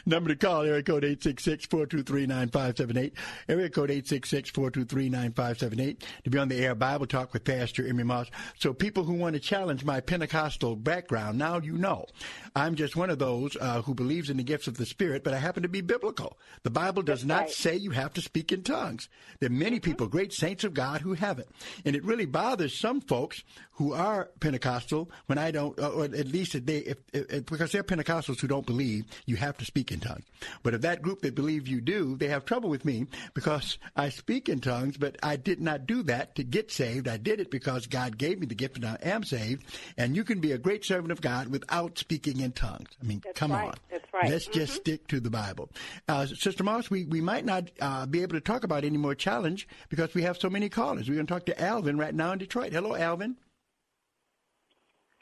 Number 0.07 0.29
to 0.31 0.37
call, 0.37 0.63
area 0.63 0.83
code 0.83 1.05
866-423-9578. 1.05 3.13
Area 3.49 3.71
code 3.71 3.91
866-423-9578 3.91 6.03
to 6.25 6.31
be 6.31 6.39
on 6.39 6.49
the 6.49 6.57
air 6.57 6.75
Bible 6.75 7.07
Talk 7.07 7.33
with 7.33 7.45
Pastor 7.45 7.87
Emery 7.87 8.05
Moss. 8.05 8.29
So 8.59 8.73
people 8.73 9.05
who 9.05 9.15
want 9.15 9.35
to 9.35 9.41
challenge 9.41 9.85
my 9.85 10.01
Pentecostal 10.01 10.75
background, 10.77 11.39
now 11.39 11.59
you 11.59 11.79
know. 11.79 12.07
I'm 12.55 12.75
just 12.75 12.97
one 12.97 13.11
of 13.11 13.19
those 13.19 13.57
uh, 13.61 13.83
who 13.83 13.95
believes 13.95 14.31
in 14.31 14.37
the 14.37 14.43
gifts 14.43 14.67
of 14.67 14.77
the 14.77 14.87
Spirit, 14.87 15.25
but 15.25 15.35
I 15.35 15.39
happen 15.39 15.63
to 15.63 15.69
be 15.69 15.81
biblical. 15.81 16.39
The 16.63 16.71
Bible 16.71 17.03
does 17.03 17.25
not 17.25 17.41
right. 17.41 17.51
say 17.51 17.77
you 17.77 17.91
have 17.91 18.13
to 18.15 18.21
speak 18.21 18.53
in 18.53 18.63
tongues. 18.63 19.09
There 19.41 19.49
are 19.49 19.53
many 19.53 19.81
people, 19.81 20.07
great 20.07 20.33
saints 20.33 20.65
of 20.65 20.75
God, 20.75 21.01
who 21.01 21.15
haven't. 21.15 21.49
And 21.85 21.97
it 21.97 22.05
really 22.05 22.27
bothers 22.27 22.79
some 22.79 23.01
folks 23.01 23.43
who 23.73 23.93
are 23.93 24.31
Pentecostal 24.41 25.11
when 25.27 25.39
I 25.39 25.46
don't, 25.51 25.79
or 25.81 26.05
at 26.05 26.29
least 26.29 26.55
if 26.55 26.67
they, 26.67 26.79
if, 26.79 26.99
if, 27.13 27.47
because 27.47 27.73
they're 27.73 27.83
Pentecostals 27.83 28.41
who 28.41 28.47
don't 28.49 28.67
believe 28.67 29.05
you 29.27 29.37
have 29.37 29.57
to 29.59 29.65
speak 29.65 29.93
in 29.93 30.01
tongues. 30.01 30.25
But 30.63 30.75
if 30.75 30.83
that 30.83 31.03
group 31.03 31.23
that 31.23 31.35
believe 31.35 31.67
you 31.69 31.81
do, 31.81 32.17
they 32.17 32.29
have 32.29 32.45
trouble 32.45 32.69
with 32.69 32.85
me 32.85 33.07
because 33.35 33.79
I 33.97 34.09
speak 34.11 34.49
in 34.49 34.61
tongues, 34.61 34.97
but 34.97 35.17
I 35.23 35.37
did 35.37 35.61
not 35.61 35.87
do 35.87 36.03
that 36.05 36.35
to 36.37 36.45
get 36.45 36.71
saved. 36.71 37.09
I 37.09 37.17
did 37.17 37.41
it 37.41 37.51
because 37.51 37.87
God 37.87 38.19
gave 38.19 38.39
me 38.39 38.47
the 38.47 38.55
gift 38.55 38.77
and 38.77 38.85
I 38.87 38.99
am 39.03 39.25
saved. 39.25 39.65
And 39.97 40.15
you 40.17 40.25
can 40.25 40.41
be 40.41 40.53
a 40.53 40.59
great 40.59 40.85
servant 40.85 41.13
of 41.13 41.21
God 41.21 41.49
without 41.49 41.99
speaking 41.99 42.41
in 42.41 42.53
tongues. 42.53 42.89
I 43.03 43.07
mean, 43.07 43.23
That's 43.25 43.39
come 43.39 43.53
right. 43.53 43.69
on. 43.69 43.75
That's 43.91 44.13
right. 44.13 44.31
Let's 44.31 44.47
just 44.47 44.73
Mhm. 44.75 44.81
stick 44.81 45.09
to 45.09 45.21
the 45.21 45.31
Bible. 45.31 45.71
Uh, 46.09 46.27
Sister 46.27 46.65
Moss, 46.65 46.91
we, 46.91 47.05
we 47.05 47.21
might 47.21 47.45
not 47.45 47.71
uh, 47.81 48.07
be 48.07 48.23
able 48.23 48.35
to 48.35 48.41
talk 48.41 48.65
about 48.65 48.85
any 48.85 48.99
more 48.99 49.15
challenge 49.15 49.67
because 49.89 50.15
we 50.15 50.23
have 50.23 50.37
so 50.39 50.51
many 50.51 50.69
callers. 50.69 51.09
We're 51.09 51.15
going 51.17 51.27
to 51.27 51.33
talk 51.33 51.47
to 51.47 51.61
Alvin 51.61 51.99
right 51.99 52.15
now 52.15 52.33
in 52.33 52.39
Detroit. 52.39 52.73
Hello, 52.73 52.95
Alvin. 52.95 53.37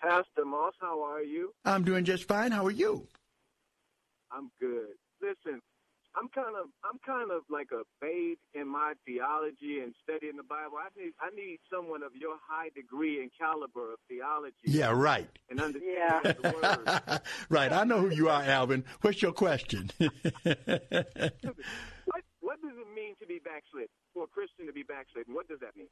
Pastor 0.05 0.45
Moss, 0.45 0.75
how 0.81 1.03
are 1.03 1.23
you? 1.23 1.55
I'm 1.65 1.83
doing 1.83 2.05
just 2.05 2.29
fine. 2.29 2.53
How 2.53 2.67
are 2.67 2.71
you? 2.71 3.07
I'm 4.31 4.51
good. 4.61 4.93
Listen, 5.23 5.63
I'm 6.15 6.29
kind 6.29 6.57
of 6.61 6.67
I'm 6.85 6.99
kind 7.07 7.31
of 7.31 7.43
like 7.49 7.69
a 7.73 7.85
babe 8.03 8.37
in 8.53 8.69
my 8.69 8.93
theology 9.07 9.81
and 9.83 9.95
studying 10.03 10.37
the 10.37 10.43
Bible. 10.43 10.77
I 10.77 10.89
need 11.01 11.13
I 11.21 11.35
need 11.35 11.59
someone 11.73 12.03
of 12.03 12.15
your 12.15 12.37
high 12.47 12.69
degree 12.75 13.23
and 13.23 13.31
caliber 13.39 13.95
of 13.95 13.99
theology. 14.07 14.55
Yeah, 14.65 14.91
right. 14.91 15.31
And 15.49 15.59
understanding 15.59 16.37
the 16.43 16.55
word. 16.63 17.21
right. 17.49 17.73
I 17.73 17.85
know 17.85 18.01
who 18.01 18.15
you 18.15 18.29
are, 18.29 18.43
Alvin. 18.43 18.85
What's 19.01 19.23
your 19.23 19.33
question? 19.33 19.91
What 22.07 22.23
what 22.41 22.61
does 22.61 22.77
it 22.77 22.95
mean 22.95 23.15
to 23.21 23.27
be 23.27 23.41
backslid? 23.43 23.89
For 24.13 24.25
a 24.25 24.27
Christian 24.27 24.67
to 24.67 24.73
be 24.73 24.83
backslidden, 24.83 25.35
what 25.35 25.49
does 25.49 25.61
that 25.61 25.75
mean? 25.75 25.89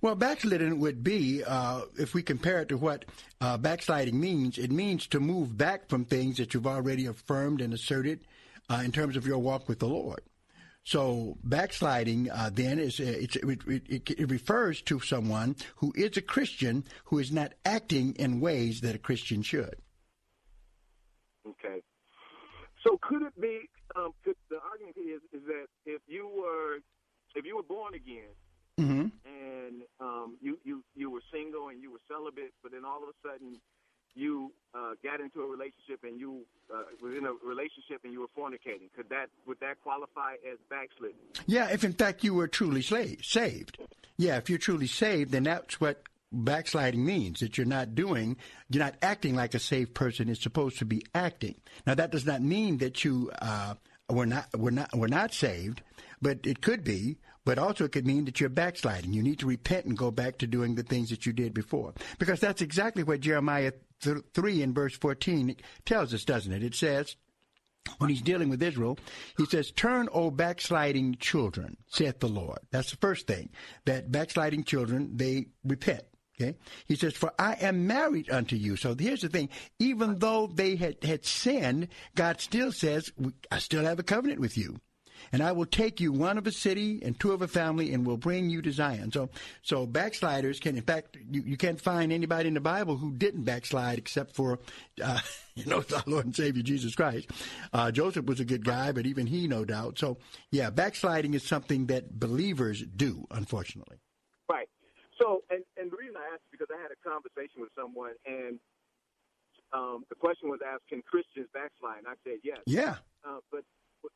Well, 0.00 0.14
backsliding 0.14 0.78
would 0.80 1.02
be, 1.02 1.42
uh, 1.44 1.82
if 1.98 2.14
we 2.14 2.22
compare 2.22 2.60
it 2.62 2.68
to 2.68 2.76
what 2.76 3.04
uh, 3.40 3.56
backsliding 3.56 4.18
means, 4.18 4.58
it 4.58 4.70
means 4.70 5.06
to 5.08 5.20
move 5.20 5.56
back 5.56 5.88
from 5.88 6.04
things 6.04 6.36
that 6.38 6.54
you've 6.54 6.66
already 6.66 7.06
affirmed 7.06 7.60
and 7.60 7.72
asserted 7.72 8.20
uh, 8.70 8.82
in 8.84 8.92
terms 8.92 9.16
of 9.16 9.26
your 9.26 9.38
walk 9.38 9.68
with 9.68 9.78
the 9.78 9.88
Lord. 9.88 10.20
So 10.84 11.36
backsliding 11.44 12.30
uh, 12.30 12.50
then 12.52 12.78
is 12.78 12.98
it's, 12.98 13.36
it, 13.36 13.60
it, 13.66 14.10
it 14.10 14.30
refers 14.30 14.80
to 14.82 15.00
someone 15.00 15.56
who 15.76 15.92
is 15.94 16.16
a 16.16 16.22
Christian 16.22 16.84
who 17.04 17.18
is 17.18 17.30
not 17.30 17.52
acting 17.64 18.14
in 18.14 18.40
ways 18.40 18.80
that 18.80 18.94
a 18.94 18.98
Christian 18.98 19.42
should. 19.42 19.76
Okay. 21.46 21.82
So 22.82 22.98
could 23.02 23.22
it 23.22 23.38
be? 23.38 23.68
Um, 23.96 24.12
could, 24.24 24.36
the 24.48 24.58
argument 24.70 24.96
is 24.96 25.20
is 25.32 25.46
that 25.46 25.66
if 25.84 26.00
you 26.06 26.26
were 26.26 26.78
if 27.34 27.44
you 27.44 27.56
were 27.56 27.62
born 27.62 27.94
again 27.94 28.32
Mm-hmm. 28.78 29.06
and 29.26 29.82
um, 30.00 30.36
you, 30.40 30.58
you 30.64 30.84
you 30.94 31.10
were 31.10 31.22
single 31.32 31.68
and 31.68 31.82
you 31.82 31.90
were 31.90 32.00
celibate, 32.08 32.52
but 32.62 32.72
then 32.72 32.84
all 32.84 33.02
of 33.02 33.08
a 33.08 33.28
sudden 33.28 33.58
you 34.14 34.52
uh, 34.74 34.92
got 35.02 35.20
into 35.20 35.42
a 35.42 35.46
relationship 35.46 36.02
and 36.02 36.18
you 36.18 36.44
uh, 36.74 36.82
was 37.02 37.14
in 37.16 37.24
a 37.24 37.32
relationship 37.46 38.00
and 38.04 38.12
you 38.12 38.20
were 38.20 38.32
fornicating. 38.36 38.90
Could 38.96 39.08
that 39.10 39.28
would 39.46 39.60
that 39.60 39.80
qualify 39.82 40.34
as 40.50 40.58
backsliding? 40.68 41.16
Yeah, 41.46 41.68
if 41.70 41.84
in 41.84 41.92
fact 41.92 42.24
you 42.24 42.34
were 42.34 42.48
truly 42.48 42.82
slave, 42.82 43.20
saved. 43.22 43.78
Yeah, 44.16 44.36
if 44.36 44.50
you're 44.50 44.58
truly 44.58 44.86
saved, 44.88 45.32
then 45.32 45.44
that's 45.44 45.80
what 45.80 46.02
backsliding 46.32 47.04
means 47.04 47.40
that 47.40 47.56
you're 47.56 47.66
not 47.66 47.94
doing, 47.94 48.36
you're 48.68 48.84
not 48.84 48.96
acting 49.00 49.34
like 49.34 49.54
a 49.54 49.58
saved 49.58 49.94
person 49.94 50.28
is 50.28 50.40
supposed 50.40 50.78
to 50.78 50.84
be 50.84 51.04
acting. 51.14 51.54
Now 51.86 51.94
that 51.94 52.10
does 52.10 52.26
not 52.26 52.42
mean 52.42 52.78
that 52.78 53.04
you 53.04 53.30
uh, 53.40 53.74
were 54.10 54.26
not 54.26 54.56
were 54.56 54.70
not 54.70 54.96
were 54.96 55.08
not 55.08 55.32
saved, 55.32 55.82
but 56.20 56.40
it 56.44 56.60
could 56.60 56.84
be. 56.84 57.18
But 57.48 57.58
also, 57.58 57.84
it 57.84 57.92
could 57.92 58.06
mean 58.06 58.26
that 58.26 58.40
you're 58.40 58.50
backsliding. 58.50 59.14
You 59.14 59.22
need 59.22 59.38
to 59.38 59.46
repent 59.46 59.86
and 59.86 59.96
go 59.96 60.10
back 60.10 60.36
to 60.36 60.46
doing 60.46 60.74
the 60.74 60.82
things 60.82 61.08
that 61.08 61.24
you 61.24 61.32
did 61.32 61.54
before, 61.54 61.94
because 62.18 62.40
that's 62.40 62.60
exactly 62.60 63.02
what 63.02 63.20
Jeremiah 63.20 63.72
th- 64.02 64.18
three 64.34 64.60
in 64.60 64.74
verse 64.74 64.94
fourteen 64.94 65.56
tells 65.86 66.12
us, 66.12 66.26
doesn't 66.26 66.52
it? 66.52 66.62
It 66.62 66.74
says 66.74 67.16
when 67.96 68.10
he's 68.10 68.20
dealing 68.20 68.50
with 68.50 68.62
Israel, 68.62 68.98
he 69.38 69.46
says, 69.46 69.70
Turn, 69.70 70.10
O 70.12 70.30
backsliding 70.30 71.16
children, 71.20 71.78
saith 71.86 72.20
the 72.20 72.28
Lord. 72.28 72.58
That's 72.70 72.90
the 72.90 72.98
first 72.98 73.26
thing. 73.26 73.48
That 73.86 74.12
backsliding 74.12 74.64
children, 74.64 75.16
they 75.16 75.46
repent. 75.64 76.02
Okay. 76.38 76.54
He 76.84 76.96
says, 76.96 77.14
For 77.14 77.32
I 77.38 77.54
am 77.54 77.86
married 77.86 78.28
unto 78.28 78.56
you. 78.56 78.76
So 78.76 78.94
here's 78.94 79.22
the 79.22 79.30
thing. 79.30 79.48
Even 79.78 80.18
though 80.18 80.48
they 80.48 80.76
had, 80.76 81.02
had 81.02 81.24
sinned, 81.24 81.88
God 82.14 82.42
still 82.42 82.72
says, 82.72 83.10
I 83.50 83.58
still 83.58 83.84
have 83.84 83.98
a 83.98 84.02
covenant 84.02 84.38
with 84.38 84.58
you. 84.58 84.76
And 85.32 85.42
I 85.42 85.52
will 85.52 85.66
take 85.66 86.00
you 86.00 86.12
one 86.12 86.38
of 86.38 86.46
a 86.46 86.52
city 86.52 87.00
and 87.02 87.18
two 87.18 87.32
of 87.32 87.42
a 87.42 87.48
family 87.48 87.92
and 87.92 88.06
will 88.06 88.16
bring 88.16 88.50
you 88.50 88.62
to 88.62 88.72
Zion. 88.72 89.12
So, 89.12 89.28
so 89.62 89.86
backsliders 89.86 90.60
can, 90.60 90.76
in 90.76 90.82
fact, 90.82 91.16
you, 91.30 91.42
you 91.42 91.56
can't 91.56 91.80
find 91.80 92.12
anybody 92.12 92.48
in 92.48 92.54
the 92.54 92.60
Bible 92.60 92.96
who 92.96 93.12
didn't 93.12 93.44
backslide 93.44 93.98
except 93.98 94.34
for, 94.34 94.58
uh, 95.02 95.20
you 95.54 95.64
know, 95.66 95.84
our 95.94 96.02
Lord 96.06 96.26
and 96.26 96.36
Savior 96.36 96.62
Jesus 96.62 96.94
Christ. 96.94 97.30
Uh, 97.72 97.90
Joseph 97.90 98.26
was 98.26 98.40
a 98.40 98.44
good 98.44 98.64
guy, 98.64 98.92
but 98.92 99.06
even 99.06 99.26
he, 99.26 99.48
no 99.48 99.64
doubt. 99.64 99.98
So, 99.98 100.18
yeah, 100.50 100.70
backsliding 100.70 101.34
is 101.34 101.42
something 101.42 101.86
that 101.86 102.18
believers 102.18 102.82
do, 102.82 103.26
unfortunately. 103.30 103.98
Right. 104.50 104.68
So, 105.20 105.42
and, 105.50 105.64
and 105.76 105.90
the 105.90 105.96
reason 105.96 106.16
I 106.16 106.34
asked 106.34 106.42
is 106.46 106.58
because 106.58 106.68
I 106.72 106.80
had 106.80 106.90
a 106.92 107.08
conversation 107.08 107.60
with 107.60 107.70
someone, 107.76 108.12
and 108.24 108.58
um, 109.72 110.04
the 110.08 110.14
question 110.14 110.48
was 110.48 110.60
asked, 110.64 110.88
can 110.88 111.02
Christians 111.02 111.48
backslide? 111.52 111.98
And 111.98 112.08
I 112.08 112.16
said 112.24 112.38
yes. 112.42 112.58
Yeah. 112.66 112.96
Uh, 113.26 113.40
but 113.50 113.64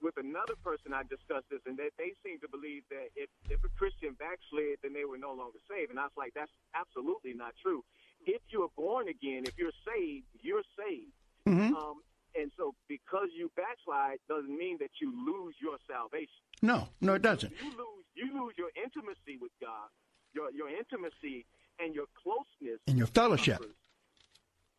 with 0.00 0.16
another 0.18 0.54
person, 0.62 0.94
I 0.94 1.02
discussed 1.02 1.50
this, 1.50 1.62
and 1.66 1.76
they, 1.76 1.90
they 1.98 2.14
seem 2.22 2.38
to 2.40 2.48
believe 2.48 2.82
that 2.90 3.10
if, 3.16 3.30
if 3.50 3.58
a 3.64 3.70
Christian 3.74 4.14
backslid, 4.18 4.78
then 4.82 4.92
they 4.92 5.04
were 5.04 5.18
no 5.18 5.34
longer 5.34 5.58
saved. 5.66 5.90
And 5.90 5.98
I 5.98 6.06
was 6.06 6.16
like, 6.16 6.34
that's 6.34 6.52
absolutely 6.74 7.34
not 7.34 7.54
true. 7.62 7.82
If 8.26 8.42
you're 8.50 8.70
born 8.76 9.08
again, 9.08 9.42
if 9.46 9.58
you're 9.58 9.74
saved, 9.82 10.26
you're 10.38 10.66
saved. 10.78 11.14
Mm-hmm. 11.46 11.74
Um, 11.74 12.06
and 12.38 12.50
so 12.56 12.74
because 12.88 13.28
you 13.34 13.50
backslide 13.58 14.18
doesn't 14.28 14.56
mean 14.56 14.78
that 14.78 14.94
you 15.02 15.10
lose 15.10 15.54
your 15.60 15.76
salvation. 15.90 16.42
No, 16.62 16.88
no, 17.00 17.14
it 17.18 17.22
doesn't. 17.22 17.50
You 17.50 17.70
lose, 17.74 18.06
you 18.14 18.26
lose 18.32 18.54
your 18.56 18.70
intimacy 18.78 19.36
with 19.40 19.52
God, 19.60 19.90
your, 20.32 20.50
your 20.54 20.70
intimacy 20.70 21.44
and 21.82 21.94
your 21.94 22.06
closeness. 22.22 22.78
And 22.86 22.96
your 22.96 23.10
fellowship. 23.10 23.58
Suffers. 23.58 23.76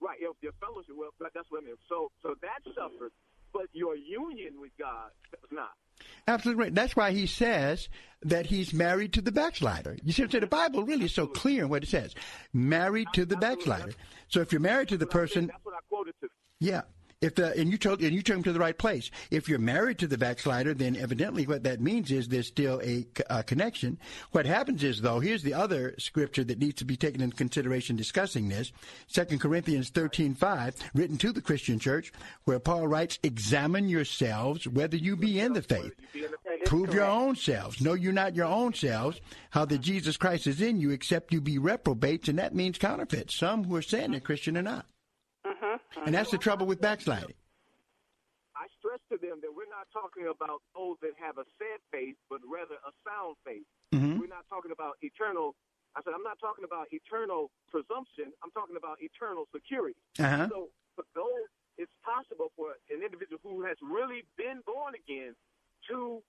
Right, 0.01 0.19
your, 0.19 0.33
your 0.41 0.55
fellowship. 0.59 0.95
Well, 0.97 1.11
that's 1.19 1.47
what 1.51 1.63
I 1.63 1.65
mean. 1.67 1.75
So, 1.87 2.11
so 2.23 2.35
that 2.41 2.63
suffers 2.75 3.11
but 3.53 3.67
your 3.71 3.95
union 3.95 4.59
with 4.59 4.71
God 4.79 5.11
does 5.31 5.51
not. 5.51 5.71
Absolutely 6.27 6.63
right. 6.63 6.75
That's 6.75 6.95
why 6.95 7.11
he 7.11 7.27
says 7.27 7.87
that 8.23 8.47
he's 8.47 8.73
married 8.73 9.13
to 9.13 9.21
the 9.21 9.31
backslider. 9.31 9.97
You 10.03 10.11
see, 10.11 10.25
the 10.25 10.47
Bible 10.47 10.83
really 10.83 11.05
is 11.05 11.13
so 11.13 11.27
clear 11.27 11.63
in 11.63 11.69
what 11.69 11.83
it 11.83 11.89
says. 11.89 12.15
Married 12.51 13.07
to 13.13 13.25
the 13.25 13.37
backslider. 13.37 13.93
So 14.27 14.41
if 14.41 14.51
you're 14.51 14.61
married 14.61 14.89
to 14.89 14.97
the 14.97 15.05
person, 15.05 15.47
that's 15.47 15.63
what 15.63 15.75
I 15.75 15.79
quoted 15.87 16.15
to. 16.21 16.27
Yeah. 16.59 16.81
If 17.23 17.35
the, 17.35 17.57
and 17.57 17.71
you 17.71 17.77
told 17.77 18.01
and 18.01 18.13
you 18.13 18.21
took 18.21 18.35
him 18.35 18.43
to 18.43 18.51
the 18.51 18.59
right 18.59 18.77
place. 18.77 19.09
If 19.31 19.47
you're 19.47 19.57
married 19.57 19.97
to 19.99 20.07
the 20.07 20.17
backslider, 20.17 20.73
then 20.73 20.97
evidently 20.97 21.47
what 21.47 21.63
that 21.63 21.79
means 21.79 22.11
is 22.11 22.27
there's 22.27 22.47
still 22.47 22.81
a, 22.83 23.07
a 23.29 23.43
connection. 23.43 23.97
What 24.31 24.45
happens 24.45 24.83
is 24.83 24.99
though, 24.99 25.21
here's 25.21 25.41
the 25.41 25.53
other 25.53 25.95
scripture 25.97 26.43
that 26.43 26.59
needs 26.59 26.75
to 26.79 26.85
be 26.85 26.97
taken 26.97 27.21
into 27.21 27.37
consideration 27.37 27.95
discussing 27.95 28.49
this. 28.49 28.73
Second 29.07 29.39
Corinthians 29.39 29.89
thirteen 29.89 30.35
five, 30.35 30.75
written 30.93 31.17
to 31.19 31.31
the 31.31 31.41
Christian 31.41 31.79
church, 31.79 32.11
where 32.43 32.59
Paul 32.59 32.89
writes, 32.89 33.19
"Examine 33.23 33.87
yourselves 33.87 34.67
whether 34.67 34.97
you 34.97 35.15
be 35.15 35.39
in 35.39 35.53
the 35.53 35.61
faith. 35.61 35.93
Prove 36.65 36.93
your 36.93 37.05
own 37.05 37.37
selves. 37.37 37.79
Know 37.79 37.93
you 37.93 38.11
not 38.11 38.35
your 38.35 38.47
own 38.47 38.73
selves, 38.73 39.21
how 39.51 39.63
that 39.63 39.79
Jesus 39.79 40.17
Christ 40.17 40.45
is 40.45 40.59
in 40.59 40.81
you, 40.81 40.91
except 40.91 41.31
you 41.31 41.39
be 41.39 41.57
reprobates, 41.57 42.27
and 42.27 42.37
that 42.39 42.53
means 42.53 42.77
counterfeits. 42.77 43.33
Some 43.33 43.63
who 43.63 43.75
are 43.77 43.81
saying 43.81 44.11
they're 44.11 44.19
Christian 44.19 44.57
are 44.57 44.61
not." 44.61 44.85
And 46.05 46.13
that's 46.13 46.31
the 46.31 46.37
trouble 46.37 46.65
with 46.65 46.81
backsliding. 46.81 47.35
I 48.55 48.69
stress 48.79 49.01
to 49.11 49.17
them 49.17 49.41
that 49.41 49.51
we're 49.51 49.67
not 49.67 49.89
talking 49.91 50.29
about 50.29 50.63
those 50.71 50.95
that 51.01 51.17
have 51.19 51.35
a 51.41 51.45
sad 51.59 51.83
face, 51.91 52.15
but 52.29 52.39
rather 52.47 52.79
a 52.85 52.91
sound 53.03 53.35
face. 53.43 53.67
Mm-hmm. 53.91 54.23
We're 54.23 54.31
not 54.31 54.47
talking 54.47 54.71
about 54.71 54.95
eternal. 55.01 55.55
I 55.97 56.01
said, 56.05 56.15
I'm 56.15 56.23
not 56.23 56.39
talking 56.39 56.63
about 56.63 56.87
eternal 56.93 57.51
presumption. 57.67 58.31
I'm 58.39 58.53
talking 58.55 58.77
about 58.77 59.03
eternal 59.03 59.49
security. 59.51 59.99
Uh-huh. 60.15 60.47
So, 60.49 60.59
for 60.95 61.05
those, 61.17 61.49
it's 61.77 61.91
possible 62.05 62.53
for 62.55 62.77
an 62.93 63.01
individual 63.01 63.41
who 63.41 63.65
has 63.65 63.77
really 63.81 64.23
been 64.37 64.61
born 64.65 64.93
again 64.93 65.33
to 65.89 66.21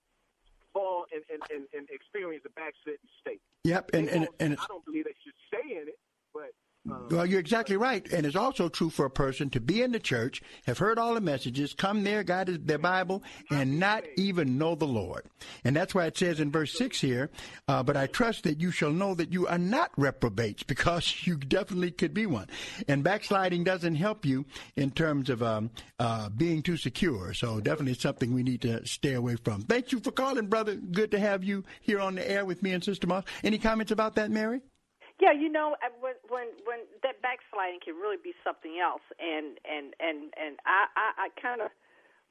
fall 0.72 1.06
and, 1.12 1.22
and, 1.30 1.42
and, 1.52 1.64
and 1.76 1.84
experience 1.92 2.42
a 2.48 2.52
backslidden 2.56 3.06
state. 3.20 3.40
Yep, 3.64 3.94
and, 3.94 4.08
and, 4.08 4.28
and 4.40 4.56
I 4.58 4.66
don't 4.68 4.84
believe 4.84 5.04
they 5.04 5.16
should 5.22 5.36
stay 5.48 5.76
in 5.76 5.88
it, 5.88 6.00
but 6.32 6.50
um, 6.90 7.08
well, 7.10 7.24
you're 7.24 7.40
exactly 7.40 7.76
right. 7.76 8.06
And 8.12 8.26
it's 8.26 8.36
also 8.36 8.68
true 8.68 8.90
for 8.90 9.06
a 9.06 9.10
person 9.10 9.48
to 9.50 9.60
be 9.60 9.82
in 9.82 9.92
the 9.92 9.98
church, 9.98 10.42
have 10.66 10.78
heard 10.78 10.98
all 10.98 11.14
the 11.14 11.20
messages, 11.20 11.72
come 11.72 12.04
there, 12.04 12.22
got 12.22 12.48
their 12.66 12.78
Bible, 12.78 13.22
and 13.50 13.80
not 13.80 14.04
even 14.16 14.58
know 14.58 14.74
the 14.74 14.86
Lord. 14.86 15.24
And 15.64 15.74
that's 15.74 15.94
why 15.94 16.06
it 16.06 16.18
says 16.18 16.40
in 16.40 16.50
verse 16.50 16.76
6 16.76 17.00
here, 17.00 17.30
uh, 17.68 17.82
but 17.82 17.96
I 17.96 18.06
trust 18.06 18.44
that 18.44 18.60
you 18.60 18.70
shall 18.70 18.92
know 18.92 19.14
that 19.14 19.32
you 19.32 19.46
are 19.46 19.58
not 19.58 19.92
reprobates, 19.96 20.62
because 20.66 21.26
you 21.26 21.36
definitely 21.36 21.90
could 21.90 22.12
be 22.12 22.26
one. 22.26 22.48
And 22.86 23.02
backsliding 23.02 23.64
doesn't 23.64 23.94
help 23.94 24.26
you 24.26 24.44
in 24.76 24.90
terms 24.90 25.30
of 25.30 25.42
um, 25.42 25.70
uh, 25.98 26.28
being 26.28 26.62
too 26.62 26.76
secure. 26.76 27.32
So 27.32 27.60
definitely 27.60 27.94
something 27.94 28.34
we 28.34 28.42
need 28.42 28.62
to 28.62 28.86
stay 28.86 29.14
away 29.14 29.36
from. 29.36 29.62
Thank 29.62 29.92
you 29.92 30.00
for 30.00 30.10
calling, 30.10 30.48
brother. 30.48 30.74
Good 30.74 31.12
to 31.12 31.18
have 31.18 31.44
you 31.44 31.64
here 31.80 32.00
on 32.00 32.14
the 32.14 32.30
air 32.30 32.44
with 32.44 32.62
me 32.62 32.72
and 32.72 32.84
Sister 32.84 33.06
Moss. 33.06 33.24
Any 33.42 33.58
comments 33.58 33.92
about 33.92 34.16
that, 34.16 34.30
Mary? 34.30 34.60
Yeah, 35.20 35.30
you 35.30 35.48
know, 35.48 35.76
when 36.00 36.14
when 36.28 36.50
when 36.66 36.80
that 37.06 37.22
backsliding 37.22 37.78
can 37.84 37.94
really 37.94 38.18
be 38.18 38.34
something 38.42 38.82
else, 38.82 39.04
and 39.22 39.58
and 39.62 39.94
and 40.02 40.34
and 40.34 40.58
I 40.66 40.90
I, 40.98 41.08
I 41.26 41.40
kind 41.40 41.62
of 41.62 41.70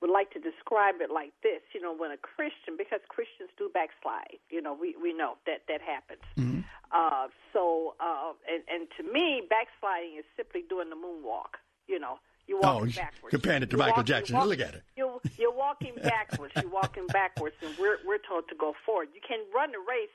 would 0.03 0.11
like 0.11 0.31
to 0.35 0.39
describe 0.39 0.99
it 0.99 1.07
like 1.07 1.31
this. 1.43 1.63
You 1.71 1.79
know, 1.79 1.95
when 1.95 2.11
a 2.11 2.19
Christian, 2.19 2.75
because 2.75 2.99
Christians 3.07 3.55
do 3.57 3.71
backslide. 3.71 4.43
You 4.51 4.61
know, 4.61 4.75
we 4.75 4.95
we 4.99 5.15
know 5.15 5.39
that 5.47 5.63
that 5.71 5.79
happens. 5.79 6.27
Mm-hmm. 6.35 6.67
Uh, 6.91 7.31
so, 7.55 7.95
uh, 8.03 8.35
and 8.51 8.67
and 8.67 8.91
to 8.99 9.03
me, 9.07 9.47
backsliding 9.47 10.19
is 10.19 10.27
simply 10.35 10.67
doing 10.67 10.91
the 10.91 10.99
moonwalk. 10.99 11.55
You 11.87 12.03
know, 12.03 12.19
you're 12.47 12.59
walking 12.59 12.91
oh, 12.91 12.99
backwards. 12.99 13.31
comparing 13.35 13.63
it 13.63 13.69
to 13.71 13.79
You're 13.79 13.79
Michael 13.79 14.03
walking- 14.03 14.27
Jackson. 14.27 14.43
Look 14.43 14.59
at 14.59 14.75
it. 14.75 14.83
You're, 14.95 15.19
you're 15.39 15.55
walking 15.55 15.95
backwards. 16.03 16.53
you're 16.59 16.71
walking 16.71 17.07
backwards, 17.07 17.55
and 17.63 17.71
we're 17.79 17.97
we're 18.05 18.21
told 18.27 18.47
to 18.49 18.55
go 18.55 18.73
forward. 18.85 19.09
You 19.15 19.21
can 19.25 19.39
run 19.55 19.71
the 19.71 19.79
race 19.79 20.11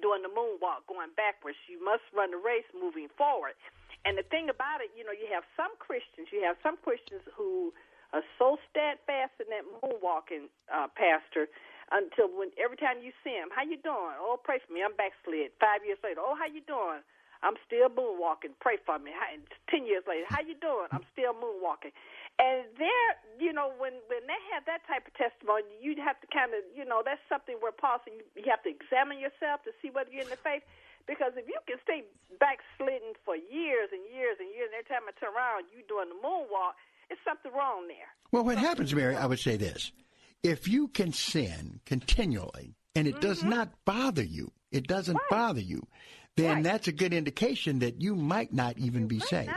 doing 0.00 0.22
the 0.22 0.32
moonwalk, 0.32 0.86
going 0.88 1.12
backwards. 1.14 1.58
You 1.68 1.82
must 1.82 2.04
run 2.14 2.30
the 2.30 2.40
race 2.40 2.66
moving 2.74 3.08
forward. 3.16 3.54
And 4.06 4.16
the 4.16 4.26
thing 4.26 4.48
about 4.48 4.80
it, 4.80 4.94
you 4.94 5.02
know, 5.02 5.12
you 5.12 5.26
have 5.34 5.44
some 5.58 5.74
Christians, 5.78 6.30
you 6.30 6.40
have 6.46 6.56
some 6.62 6.78
Christians 6.80 7.22
who 7.34 7.74
are 8.14 8.24
so 8.38 8.56
steadfast 8.70 9.36
in 9.42 9.50
that 9.52 9.66
moonwalking, 9.68 10.48
uh, 10.72 10.88
pastor, 10.96 11.50
until 11.90 12.28
when 12.32 12.52
every 12.56 12.76
time 12.76 13.00
you 13.00 13.12
see 13.24 13.36
him, 13.36 13.48
how 13.52 13.64
you 13.64 13.76
doing? 13.80 14.16
Oh, 14.20 14.38
pray 14.40 14.60
for 14.60 14.72
me. 14.72 14.84
I'm 14.84 14.96
backslid. 14.96 15.52
Five 15.60 15.84
years 15.84 15.98
later, 16.04 16.20
oh, 16.20 16.36
how 16.36 16.46
you 16.48 16.60
doing? 16.64 17.04
I'm 17.42 17.54
still 17.64 17.88
moonwalking. 17.88 18.58
Pray 18.60 18.82
for 18.82 18.98
me. 18.98 19.12
How, 19.14 19.30
Ten 19.70 19.86
years 19.86 20.02
later, 20.08 20.26
how 20.28 20.42
you 20.42 20.58
doing? 20.58 20.90
I'm 20.90 21.06
still 21.12 21.32
moonwalking. 21.36 21.94
And 22.38 22.70
there, 22.78 23.10
you 23.42 23.50
know, 23.50 23.74
when 23.82 23.98
when 24.06 24.22
they 24.30 24.40
have 24.54 24.62
that 24.70 24.86
type 24.86 25.10
of 25.10 25.14
testimony, 25.18 25.66
you'd 25.82 25.98
have 25.98 26.18
to 26.22 26.28
kind 26.30 26.54
of, 26.54 26.62
you 26.70 26.86
know, 26.86 27.02
that's 27.02 27.22
something 27.26 27.58
where 27.58 27.74
Paul 27.74 27.98
said 28.06 28.14
you, 28.14 28.24
you 28.38 28.46
have 28.46 28.62
to 28.62 28.70
examine 28.70 29.18
yourself 29.18 29.66
to 29.66 29.74
see 29.82 29.90
whether 29.90 30.10
you're 30.14 30.22
in 30.22 30.30
the 30.30 30.38
faith. 30.38 30.62
Because 31.10 31.32
if 31.34 31.48
you 31.48 31.58
can 31.66 31.78
stay 31.82 32.04
backslidden 32.38 33.16
for 33.24 33.34
years 33.34 33.90
and 33.90 34.04
years 34.12 34.36
and 34.38 34.46
years, 34.54 34.70
and 34.70 34.78
every 34.78 34.86
time 34.92 35.08
I 35.08 35.12
turn 35.18 35.34
around, 35.34 35.66
you 35.74 35.82
doing 35.88 36.12
the 36.12 36.20
moonwalk, 36.20 36.76
it's 37.10 37.20
something 37.26 37.50
wrong 37.50 37.88
there. 37.88 38.12
Well, 38.30 38.44
what 38.44 38.58
happens, 38.58 38.94
Mary, 38.94 39.16
I 39.16 39.26
would 39.26 39.40
say 39.40 39.56
this. 39.56 39.90
If 40.42 40.68
you 40.68 40.88
can 40.88 41.12
sin 41.12 41.80
continually 41.86 42.76
and 42.94 43.08
it 43.08 43.20
does 43.20 43.40
Mm-hmm. 43.40 43.50
not 43.50 43.84
bother 43.84 44.22
you, 44.22 44.52
it 44.70 44.86
doesn't 44.86 45.18
bother 45.30 45.60
you, 45.60 45.86
then 46.36 46.62
that's 46.62 46.86
a 46.88 46.92
good 46.92 47.14
indication 47.14 47.80
that 47.80 48.00
you 48.00 48.14
might 48.14 48.52
not 48.52 48.78
even 48.78 49.08
be 49.08 49.18
saved. 49.18 49.50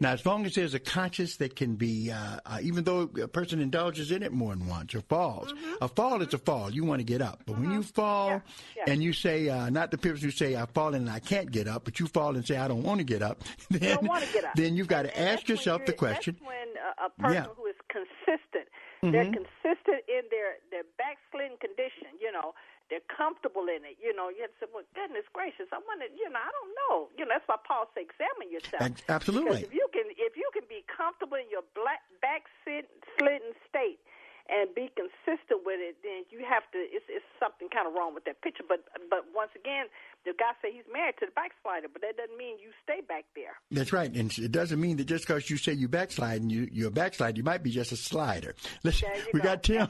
Now, 0.00 0.12
as 0.12 0.24
long 0.26 0.44
as 0.46 0.54
there's 0.54 0.74
a 0.74 0.78
conscience 0.80 1.36
that 1.36 1.56
can 1.56 1.76
be, 1.76 2.10
uh, 2.10 2.38
uh, 2.46 2.58
even 2.62 2.84
though 2.84 3.02
a 3.22 3.28
person 3.28 3.60
indulges 3.60 4.10
in 4.10 4.22
it 4.22 4.32
more 4.32 4.54
than 4.54 4.66
once 4.66 4.94
or 4.94 5.00
falls, 5.02 5.52
Mm-hmm. 5.52 5.74
a 5.84 5.88
fall 5.88 6.22
is 6.22 6.32
a 6.34 6.38
fall. 6.38 6.70
You 6.70 6.84
want 6.84 7.00
to 7.00 7.04
get 7.04 7.22
up, 7.22 7.42
but 7.46 7.58
when 7.58 7.70
you 7.70 7.82
fall 7.82 8.42
Yeah. 8.76 8.84
and 8.86 9.02
you 9.02 9.12
say, 9.12 9.48
uh, 9.48 9.70
not 9.70 9.90
the 9.90 9.98
people 9.98 10.18
who 10.18 10.30
say 10.30 10.54
I've 10.54 10.70
fallen 10.70 11.02
and 11.02 11.10
I 11.10 11.18
can't 11.20 11.50
get 11.50 11.68
up, 11.68 11.84
but 11.84 12.00
you 12.00 12.06
fall 12.06 12.34
and 12.36 12.46
say 12.46 12.56
I 12.56 12.68
don't 12.68 12.82
want 12.82 12.98
to 12.98 13.04
get 13.04 13.22
up, 13.22 13.42
then 13.70 13.80
don't 13.96 14.08
want 14.08 14.24
to 14.24 14.32
get 14.32 14.44
up. 14.44 14.54
then 14.54 14.76
you've 14.76 14.88
got 14.88 15.02
to 15.02 15.18
ask 15.20 15.48
yourself 15.48 15.84
the 15.86 15.92
question. 15.92 16.36
That's 16.40 16.46
when 16.48 16.68
a 17.06 17.10
person 17.20 17.34
Yeah. 17.44 17.54
who 17.56 17.66
is 17.66 17.76
consistent, 17.88 18.68
they're 19.02 19.24
Mhm. 19.24 19.32
consistent 19.34 20.00
in 20.08 20.22
their 20.30 20.58
their 20.70 20.84
backslidden 20.96 21.56
condition. 21.58 22.08
You 22.20 22.30
know, 22.32 22.54
they're 22.92 23.08
comfortable 23.08 23.72
in 23.72 23.88
it. 23.88 23.96
You 23.96 24.12
know, 24.12 24.28
you 24.28 24.44
have 24.44 24.52
to 24.60 24.60
say, 24.60 24.68
"Well, 24.68 24.84
goodness 24.92 25.24
gracious, 25.32 25.72
I 25.72 25.80
want 25.80 26.04
to." 26.04 26.12
You 26.12 26.28
know, 26.28 26.36
I 26.36 26.52
don't 26.52 26.72
know. 26.76 27.08
You 27.16 27.24
know, 27.24 27.32
that's 27.32 27.48
why 27.48 27.56
Paul 27.64 27.88
said, 27.96 28.04
"Examine 28.04 28.52
yourself." 28.52 29.00
Absolutely. 29.08 29.64
Because 29.64 29.64
if 29.64 29.72
you 29.72 29.88
can, 29.96 30.12
if 30.20 30.36
you 30.36 30.44
can 30.52 30.68
be 30.68 30.84
comfortable 30.84 31.40
in 31.40 31.48
your 31.48 31.64
black 31.72 32.04
backslidden 32.20 33.56
state. 33.64 34.04
And 34.50 34.74
be 34.74 34.90
consistent 34.98 35.62
with 35.64 35.78
it, 35.78 35.96
then 36.02 36.26
you 36.28 36.44
have 36.44 36.68
to. 36.72 36.78
It's, 36.78 37.06
it's 37.08 37.24
something 37.38 37.68
kind 37.70 37.86
of 37.86 37.94
wrong 37.94 38.12
with 38.12 38.24
that 38.24 38.42
picture. 38.42 38.64
But 38.68 38.84
but 39.08 39.24
once 39.32 39.52
again, 39.54 39.86
the 40.26 40.32
guy 40.36 40.50
said 40.60 40.72
he's 40.74 40.84
married 40.92 41.14
to 41.20 41.26
the 41.26 41.32
backslider, 41.32 41.86
but 41.90 42.02
that 42.02 42.16
doesn't 42.16 42.36
mean 42.36 42.58
you 42.58 42.70
stay 42.82 43.00
back 43.06 43.24
there. 43.36 43.54
That's 43.70 43.92
right, 43.92 44.12
and 44.12 44.36
it 44.36 44.50
doesn't 44.50 44.80
mean 44.80 44.96
that 44.96 45.06
just 45.06 45.28
because 45.28 45.48
you 45.48 45.56
say 45.56 45.72
you 45.72 45.88
backslide 45.88 46.42
and 46.42 46.50
you 46.50 46.68
you're 46.72 46.88
a 46.88 46.90
backslide, 46.90 47.38
you 47.38 47.44
might 47.44 47.62
be 47.62 47.70
just 47.70 47.92
a 47.92 47.96
slider. 47.96 48.56
Listen, 48.82 49.10
we 49.32 49.38
go. 49.38 49.44
got 49.44 49.62
Tim. 49.62 49.88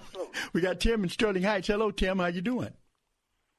We 0.52 0.60
got 0.60 0.80
Tim 0.80 1.02
in 1.02 1.08
Sterling 1.08 1.44
Heights. 1.44 1.68
Hello, 1.68 1.90
Tim. 1.90 2.18
How 2.18 2.26
you 2.26 2.42
doing? 2.42 2.74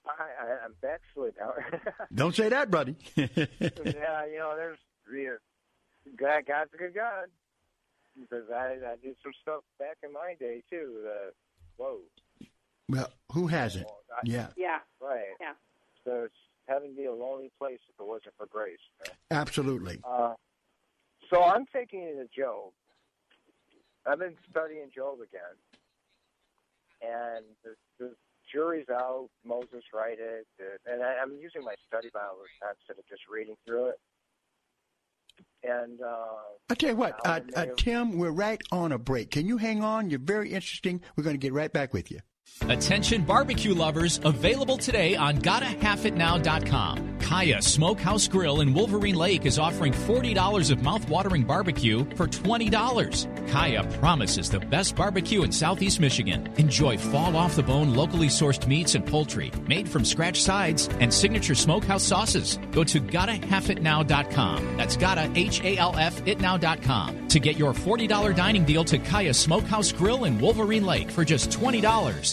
I, 0.06 0.24
I, 0.46 0.66
I'm 0.66 0.74
backslid 0.82 1.34
now. 1.40 1.54
Don't 2.14 2.36
say 2.36 2.50
that, 2.50 2.70
buddy. 2.70 2.96
yeah, 3.16 3.28
you 4.26 4.38
know, 4.38 4.54
there's 4.56 4.80
yeah, 5.14 5.36
God, 6.18 6.44
God's 6.48 6.72
a 6.74 6.78
good 6.78 6.94
God 6.94 7.28
because 8.20 8.50
I, 8.54 8.76
I 8.86 8.96
did 9.02 9.16
some 9.24 9.32
stuff 9.42 9.64
back 9.80 9.98
in 10.04 10.12
my 10.14 10.36
day 10.40 10.62
too. 10.70 11.06
Uh, 11.08 11.30
whoa, 11.78 12.00
well, 12.90 13.10
who 13.32 13.48
hasn't? 13.48 13.88
Yeah, 14.24 14.48
Yeah. 14.56 14.80
right. 15.02 15.24
Yeah. 15.40 15.54
So 16.06 16.24
it's 16.26 16.36
heaven 16.68 16.94
be 16.96 17.06
a 17.06 17.14
lonely 17.14 17.52
place 17.58 17.80
if 17.90 18.00
it 18.00 18.06
wasn't 18.06 18.34
for 18.38 18.46
grace. 18.46 18.78
absolutely. 19.32 20.00
Uh, 20.04 20.34
so 21.30 21.44
I'm 21.44 21.66
taking 21.74 22.02
it 22.02 22.16
to 22.16 22.28
Job. 22.38 22.72
I've 24.06 24.20
been 24.20 24.36
studying 24.52 24.90
Job 24.94 25.20
again, 25.22 25.56
and 27.02 27.46
the, 27.64 27.76
the 28.00 28.12
jury's 28.54 28.90
out. 28.90 29.30
Moses 29.46 29.84
write 29.94 30.20
it, 30.20 30.46
and 30.86 31.04
I, 31.04 31.16
I'm 31.22 31.34
using 31.42 31.64
my 31.64 31.76
study 31.88 32.10
Bible 32.14 32.38
instead 32.62 33.00
of 33.00 33.08
just 33.10 33.24
reading 33.32 33.56
through 33.66 33.90
it. 33.90 33.96
And 35.64 36.02
uh, 36.02 36.70
I 36.70 36.76
tell 36.76 36.90
you 36.90 36.96
what, 36.96 37.20
uh, 37.26 37.40
uh, 37.56 37.66
Tim, 37.78 38.18
we're 38.18 38.32
right 38.32 38.62
on 38.72 38.92
a 38.92 38.98
break. 38.98 39.32
Can 39.32 39.48
you 39.48 39.58
hang 39.58 39.82
on? 39.84 40.10
You're 40.10 40.20
very 40.20 40.54
interesting. 40.54 41.02
We're 41.16 41.24
going 41.24 41.36
to 41.36 41.40
get 41.40 41.54
right 41.54 41.72
back 41.72 41.94
with 41.94 42.12
you. 42.12 42.20
Attention 42.70 43.24
barbecue 43.24 43.74
lovers, 43.74 44.22
available 44.24 44.78
today 44.78 45.16
on 45.16 45.38
GottaHalfItNow.com. 45.38 47.20
Kaya 47.20 47.62
Smokehouse 47.62 48.28
Grill 48.28 48.62
in 48.62 48.74
Wolverine 48.74 49.16
Lake 49.16 49.46
is 49.46 49.60
offering 49.60 49.94
$40 49.94 50.72
of 50.72 50.82
mouth-watering 50.82 51.44
barbecue 51.44 52.06
for 52.16 52.28
$20. 52.28 53.50
Kaya 53.50 53.84
promises 54.00 54.50
the 54.50 54.60
best 54.60 54.96
barbecue 54.96 55.44
in 55.44 55.52
Southeast 55.52 56.00
Michigan. 56.00 56.52
Enjoy 56.58 56.98
fall 56.98 57.36
off 57.36 57.56
the 57.56 57.64
bone 57.64 57.96
locally 57.96 58.28
sourced 58.28 58.68
meats 58.68 58.96
and 58.96 59.06
poultry, 59.06 59.52
made 59.68 59.88
from 59.88 60.06
scratch 60.06 60.42
sides 60.42 60.90
and 61.00 61.14
signature 61.14 61.56
smokehouse 61.56 62.04
sauces. 62.04 62.60
Go 62.72 62.84
to 62.84 63.00
GottaHalfItNow.com. 63.02 64.78
That's 64.78 64.98
Gotta 64.98 65.32
H-A-L-F 65.36 66.24
Itnow.com 66.26 67.28
to 67.28 67.40
get 67.40 67.58
your 67.58 67.74
$40 67.74 68.36
dining 68.36 68.64
deal 68.64 68.86
to 68.86 68.98
Kaya 69.00 69.34
Smokehouse 69.34 69.92
Grill 69.92 70.26
in 70.26 70.40
Wolverine 70.40 70.86
Lake 70.86 71.10
for 71.10 71.26
just 71.26 71.50
$20. 71.50 72.33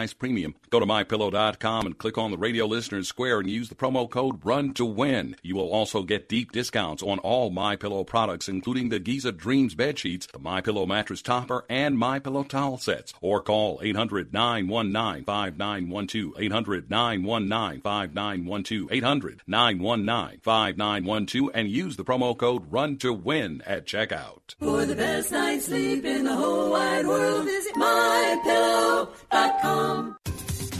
premium. 0.13 0.55
Go 0.69 0.79
to 0.79 0.85
mypillow.com 0.85 1.85
and 1.85 1.97
click 1.97 2.17
on 2.17 2.31
the 2.31 2.37
radio 2.37 2.65
listeners 2.65 3.07
square 3.07 3.39
and 3.39 3.49
use 3.49 3.69
the 3.69 3.75
promo 3.75 4.09
code 4.09 4.43
RUN 4.43 4.73
to 4.73 4.85
win. 4.85 5.35
You 5.43 5.55
will 5.55 5.71
also 5.71 6.03
get 6.03 6.27
deep 6.27 6.51
discounts 6.51 7.03
on 7.03 7.19
all 7.19 7.49
My 7.49 7.75
Pillow 7.75 8.03
products, 8.03 8.49
including 8.49 8.89
the 8.89 8.99
Giza 8.99 9.31
Dreams 9.31 9.75
bed 9.75 9.99
sheets, 9.99 10.27
the 10.27 10.39
My 10.39 10.61
Pillow 10.61 10.85
mattress 10.85 11.21
topper, 11.21 11.65
and 11.69 11.97
My 11.97 12.19
Pillow 12.19 12.43
towel 12.43 12.77
sets. 12.77 13.13
Or 13.21 13.41
call 13.41 13.79
800 13.83 14.33
919 14.33 15.25
5912. 15.25 16.33
800 16.37 16.89
919 16.89 17.81
5912. 17.81 18.87
800 18.91 19.41
919 19.47 20.39
5912 20.41 21.51
and 21.53 21.69
use 21.69 21.97
the 21.97 22.05
promo 22.05 22.37
code 22.37 22.71
RUN 22.71 22.97
to 22.97 23.13
win 23.13 23.61
at 23.65 23.85
checkout. 23.85 24.55
For 24.59 24.85
the 24.85 24.95
best 24.95 25.31
night's 25.31 25.65
sleep 25.65 26.05
in 26.05 26.25
the 26.25 26.35
whole 26.35 26.71
wide 26.71 27.07
world, 27.07 27.45
visit 27.45 27.73
mypillow.com. 27.75 29.90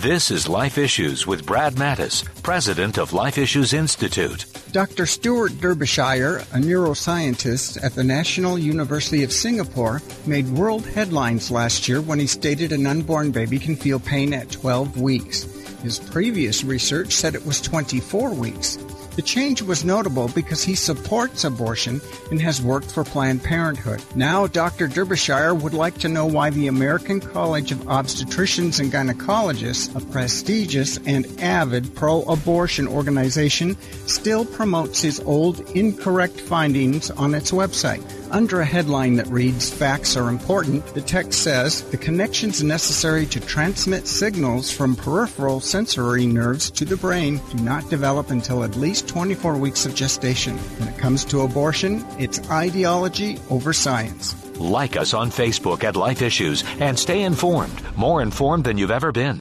This 0.01 0.31
is 0.31 0.49
Life 0.49 0.79
Issues 0.79 1.27
with 1.27 1.45
Brad 1.45 1.75
Mattes, 1.75 2.25
president 2.41 2.97
of 2.97 3.13
Life 3.13 3.37
Issues 3.37 3.71
Institute. 3.71 4.45
Dr. 4.71 5.05
Stuart 5.05 5.61
Derbyshire, 5.61 6.37
a 6.37 6.57
neuroscientist 6.57 7.83
at 7.83 7.93
the 7.93 8.03
National 8.03 8.57
University 8.57 9.23
of 9.23 9.31
Singapore, 9.31 10.01
made 10.25 10.49
world 10.49 10.87
headlines 10.87 11.51
last 11.51 11.87
year 11.87 12.01
when 12.01 12.17
he 12.17 12.25
stated 12.25 12.71
an 12.71 12.87
unborn 12.87 13.29
baby 13.29 13.59
can 13.59 13.75
feel 13.75 13.99
pain 13.99 14.33
at 14.33 14.49
12 14.49 14.99
weeks. 14.99 15.43
His 15.83 15.99
previous 15.99 16.63
research 16.63 17.13
said 17.13 17.35
it 17.35 17.45
was 17.45 17.61
24 17.61 18.33
weeks. 18.33 18.77
The 19.15 19.21
change 19.21 19.61
was 19.61 19.83
notable 19.83 20.29
because 20.29 20.63
he 20.63 20.73
supports 20.73 21.43
abortion 21.43 21.99
and 22.29 22.41
has 22.41 22.61
worked 22.61 22.89
for 22.91 23.03
Planned 23.03 23.43
Parenthood. 23.43 24.01
Now, 24.15 24.47
Dr. 24.47 24.87
Derbyshire 24.87 25.53
would 25.53 25.73
like 25.73 25.97
to 25.99 26.09
know 26.09 26.25
why 26.25 26.49
the 26.49 26.67
American 26.67 27.19
College 27.19 27.73
of 27.73 27.79
Obstetricians 27.79 28.79
and 28.79 28.91
Gynecologists, 28.91 29.93
a 29.95 30.05
prestigious 30.11 30.97
and 31.05 31.27
avid 31.41 31.93
pro 31.93 32.21
abortion 32.23 32.87
organization, 32.87 33.75
still 34.07 34.45
promotes 34.45 35.01
his 35.01 35.19
old 35.19 35.59
incorrect 35.71 36.39
findings 36.39 37.11
on 37.11 37.35
its 37.35 37.51
website. 37.51 38.01
Under 38.31 38.61
a 38.61 38.65
headline 38.65 39.15
that 39.15 39.27
reads, 39.27 39.69
Facts 39.69 40.15
are 40.15 40.29
important, 40.29 40.85
the 40.93 41.01
text 41.01 41.43
says, 41.43 41.81
The 41.89 41.97
connections 41.97 42.63
necessary 42.63 43.25
to 43.25 43.41
transmit 43.41 44.07
signals 44.07 44.71
from 44.71 44.95
peripheral 44.95 45.59
sensory 45.59 46.25
nerves 46.25 46.71
to 46.71 46.85
the 46.85 46.95
brain 46.95 47.41
do 47.51 47.61
not 47.61 47.89
develop 47.89 48.29
until 48.29 48.63
at 48.63 48.77
least 48.77 49.09
24 49.09 49.57
weeks 49.57 49.85
of 49.85 49.95
gestation. 49.95 50.57
When 50.79 50.87
it 50.87 50.97
comes 50.97 51.25
to 51.25 51.41
abortion, 51.41 52.05
it's 52.17 52.39
ideology 52.49 53.37
over 53.49 53.73
science. 53.73 54.33
Like 54.57 54.95
us 54.95 55.13
on 55.13 55.29
Facebook 55.29 55.83
at 55.83 55.97
Life 55.97 56.21
Issues 56.21 56.63
and 56.79 56.97
stay 56.97 57.23
informed, 57.23 57.81
more 57.97 58.21
informed 58.21 58.63
than 58.63 58.77
you've 58.77 58.91
ever 58.91 59.11
been. 59.11 59.40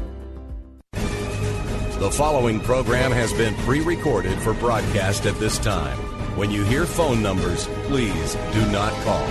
The 2.01 2.09
following 2.09 2.59
program 2.59 3.11
has 3.11 3.31
been 3.31 3.53
pre 3.57 3.79
recorded 3.79 4.39
for 4.39 4.55
broadcast 4.55 5.27
at 5.27 5.37
this 5.37 5.59
time. 5.59 5.95
When 6.35 6.49
you 6.49 6.63
hear 6.63 6.87
phone 6.87 7.21
numbers, 7.21 7.67
please 7.83 8.33
do 8.53 8.65
not 8.71 8.91
call. 9.03 9.27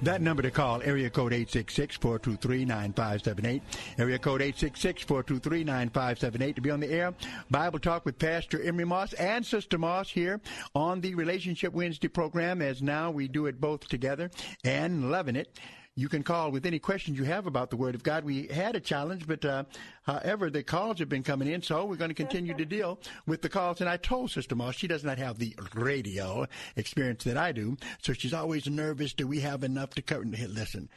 That 0.00 0.22
number 0.22 0.40
to 0.40 0.50
call, 0.50 0.80
area 0.82 1.10
code 1.10 1.32
866-423-9578. 1.32 3.60
Area 3.98 4.18
code 4.18 4.40
866-423-9578 4.40 6.54
to 6.54 6.62
be 6.62 6.70
on 6.70 6.80
the 6.80 6.90
air. 6.90 7.12
Bible 7.50 7.78
Talk 7.78 8.06
with 8.06 8.18
Pastor 8.18 8.62
Emery 8.62 8.86
Moss 8.86 9.12
and 9.12 9.44
Sister 9.44 9.76
Moss 9.76 10.08
here 10.08 10.40
on 10.74 11.02
the 11.02 11.14
Relationship 11.16 11.74
Wednesday 11.74 12.08
program 12.08 12.62
as 12.62 12.80
now 12.80 13.10
we 13.10 13.28
do 13.28 13.44
it 13.44 13.60
both 13.60 13.86
together 13.88 14.30
and 14.64 15.10
loving 15.10 15.36
it. 15.36 15.60
You 15.96 16.08
can 16.08 16.24
call 16.24 16.50
with 16.50 16.66
any 16.66 16.80
questions 16.80 17.18
you 17.18 17.24
have 17.24 17.46
about 17.46 17.70
the 17.70 17.76
Word 17.76 17.94
of 17.94 18.02
God. 18.02 18.24
We 18.24 18.48
had 18.48 18.74
a 18.74 18.80
challenge, 18.80 19.28
but 19.28 19.44
uh, 19.44 19.64
however, 20.02 20.50
the 20.50 20.64
calls 20.64 20.98
have 20.98 21.08
been 21.08 21.22
coming 21.22 21.46
in, 21.46 21.62
so 21.62 21.84
we're 21.84 21.94
going 21.94 22.10
to 22.10 22.14
continue 22.14 22.52
to 22.54 22.64
deal 22.64 22.98
with 23.26 23.42
the 23.42 23.48
calls. 23.48 23.80
And 23.80 23.88
I 23.88 23.96
told 23.96 24.32
Sister 24.32 24.56
Moss 24.56 24.74
she 24.74 24.88
does 24.88 25.04
not 25.04 25.18
have 25.18 25.38
the 25.38 25.54
radio 25.74 26.46
experience 26.74 27.22
that 27.24 27.36
I 27.36 27.52
do, 27.52 27.76
so 28.02 28.12
she's 28.12 28.34
always 28.34 28.66
nervous. 28.68 29.14
Do 29.14 29.28
we 29.28 29.40
have 29.40 29.62
enough 29.62 29.90
to 29.90 30.02
cover? 30.02 30.24
Listen, 30.24 30.88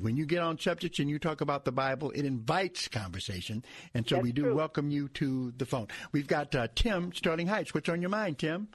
when 0.00 0.16
you 0.16 0.26
get 0.26 0.42
on 0.42 0.58
subjects 0.58 0.98
and 0.98 1.08
you 1.08 1.18
talk 1.18 1.40
about 1.40 1.64
the 1.64 1.72
Bible, 1.72 2.10
it 2.10 2.26
invites 2.26 2.88
conversation. 2.88 3.64
And 3.94 4.06
so 4.06 4.16
That's 4.16 4.24
we 4.24 4.32
do 4.32 4.42
true. 4.42 4.54
welcome 4.54 4.90
you 4.90 5.08
to 5.14 5.52
the 5.56 5.64
phone. 5.66 5.88
We've 6.12 6.28
got 6.28 6.54
uh, 6.54 6.68
Tim, 6.74 7.12
Sterling 7.14 7.46
Heights. 7.46 7.72
What's 7.72 7.88
on 7.88 8.02
your 8.02 8.10
mind, 8.10 8.38
Tim? 8.38 8.68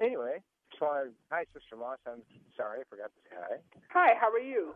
Anyway, 0.00 0.42
so 0.78 1.08
hi, 1.30 1.44
Sister 1.52 1.76
Moss. 1.76 1.98
I'm 2.06 2.22
sorry, 2.56 2.80
I 2.80 2.84
forgot 2.88 3.10
to 3.12 3.20
say 3.30 3.36
hi. 3.38 3.56
Hi, 3.90 4.14
how 4.20 4.30
are 4.30 4.38
you? 4.38 4.74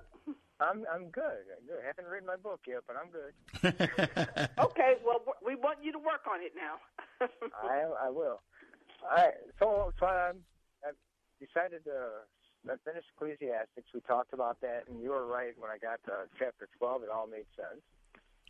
I'm 0.60 0.84
I'm 0.92 1.08
good. 1.08 1.48
I'm 1.56 1.64
good. 1.66 1.80
I 1.82 1.86
haven't 1.86 2.06
read 2.10 2.24
my 2.24 2.36
book 2.36 2.60
yet, 2.66 2.80
but 2.86 2.96
I'm 2.96 3.10
good. 3.10 3.32
Okay, 4.60 4.94
well, 5.04 5.20
we 5.44 5.54
want 5.56 5.78
you 5.82 5.92
to 5.92 5.98
work 5.98 6.24
on 6.30 6.40
it 6.42 6.52
now. 6.54 6.76
I 7.62 8.06
I 8.06 8.10
will. 8.10 8.40
I 9.08 9.30
so 9.58 9.92
so 9.98 10.06
I 10.06 10.32
I 10.84 10.90
decided 11.40 11.84
to. 11.84 12.26
I 12.68 12.76
finished 12.84 13.08
Ecclesiastics. 13.16 13.88
We 13.94 14.00
talked 14.00 14.34
about 14.34 14.60
that, 14.60 14.84
and 14.88 15.00
you 15.02 15.10
were 15.10 15.26
right. 15.26 15.54
When 15.56 15.70
I 15.70 15.78
got 15.78 16.04
to 16.04 16.28
chapter 16.38 16.68
twelve, 16.76 17.02
it 17.02 17.08
all 17.08 17.26
made 17.26 17.48
sense. 17.56 17.80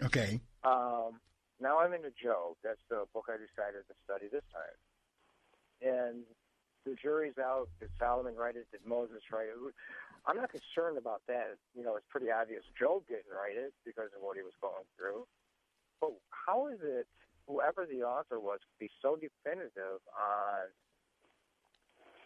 Okay. 0.02 0.40
Um, 0.64 1.20
now 1.60 1.78
I'm 1.78 1.92
into 1.92 2.10
Job. 2.10 2.56
That's 2.64 2.82
the 2.88 3.04
book 3.14 3.26
I 3.28 3.38
decided 3.38 3.86
to 3.86 3.94
study 4.04 4.26
this 4.26 4.42
time. 4.50 4.76
And 5.80 6.24
the 6.90 6.98
jury's 6.98 7.38
out. 7.38 7.70
Did 7.78 7.90
Solomon 7.98 8.34
write 8.34 8.56
it? 8.56 8.66
Did 8.74 8.82
Moses 8.84 9.22
write 9.30 9.46
it? 9.46 9.74
I'm 10.26 10.36
not 10.36 10.50
concerned 10.50 10.98
about 10.98 11.22
that. 11.30 11.56
You 11.74 11.86
know, 11.86 11.94
it's 11.96 12.10
pretty 12.10 12.30
obvious 12.30 12.66
Job 12.74 13.06
didn't 13.06 13.30
write 13.30 13.56
it 13.56 13.72
because 13.86 14.10
of 14.10 14.20
what 14.20 14.36
he 14.36 14.42
was 14.42 14.58
going 14.60 14.84
through. 14.98 15.24
But 16.02 16.18
how 16.34 16.68
is 16.68 16.82
it 16.82 17.06
whoever 17.46 17.86
the 17.86 18.02
author 18.02 18.38
was 18.38 18.58
be 18.78 18.90
so 19.00 19.16
definitive 19.16 20.02
on 20.12 20.68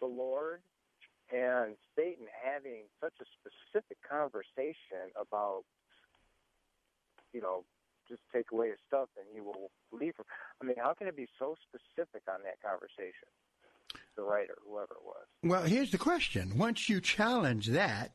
the 0.01 0.07
Lord 0.07 0.61
and 1.33 1.77
Satan 1.97 2.27
having 2.29 2.89
such 3.01 3.15
a 3.21 3.27
specific 3.41 3.99
conversation 4.03 5.13
about, 5.17 5.65
you 7.33 7.41
know, 7.41 7.65
just 8.09 8.21
take 8.33 8.53
away 8.53 8.69
his 8.69 8.79
stuff 8.87 9.09
and 9.17 9.25
he 9.33 9.41
will 9.41 9.71
leave. 9.93 10.13
I 10.61 10.65
mean, 10.65 10.77
how 10.77 10.93
can 10.93 11.09
it 11.09 11.17
be 11.17 11.29
so 11.39 11.57
specific 11.65 12.23
on 12.29 12.45
that 12.45 12.61
conversation? 12.61 13.33
The 14.17 14.23
writer, 14.23 14.57
whoever 14.67 14.95
it 14.95 15.05
was. 15.05 15.27
Well, 15.43 15.63
here's 15.63 15.91
the 15.91 15.99
question. 15.99 16.57
Once 16.57 16.89
you 16.89 17.01
challenge 17.01 17.69
that, 17.69 18.13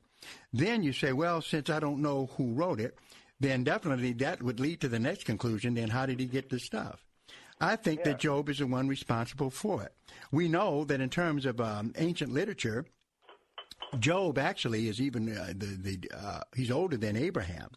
then 0.53 0.83
you 0.83 0.93
say, 0.93 1.13
well, 1.13 1.41
since 1.41 1.69
I 1.69 1.79
don't 1.79 2.01
know 2.01 2.29
who 2.37 2.53
wrote 2.53 2.79
it, 2.79 2.97
then 3.39 3.63
definitely 3.63 4.13
that 4.13 4.41
would 4.41 4.59
lead 4.59 4.81
to 4.81 4.89
the 4.89 4.99
next 4.99 5.25
conclusion. 5.25 5.73
Then 5.73 5.89
how 5.89 6.05
did 6.05 6.19
he 6.19 6.25
get 6.25 6.49
the 6.49 6.59
stuff? 6.59 7.05
I 7.61 7.75
think 7.75 8.03
that 8.03 8.19
Job 8.19 8.49
is 8.49 8.59
the 8.59 8.67
one 8.67 8.87
responsible 8.87 9.49
for 9.49 9.83
it. 9.83 9.93
We 10.31 10.47
know 10.47 10.85
that 10.85 11.01
in 11.01 11.09
terms 11.09 11.45
of 11.45 11.59
um, 11.59 11.93
ancient 11.97 12.31
literature, 12.31 12.85
Job 13.99 14.37
actually 14.37 14.87
is 14.87 15.01
even 15.01 15.35
uh, 15.35 15.53
the 15.55 15.65
the 15.65 16.11
uh, 16.15 16.41
he's 16.55 16.71
older 16.71 16.95
than 16.95 17.15
Abraham. 17.17 17.69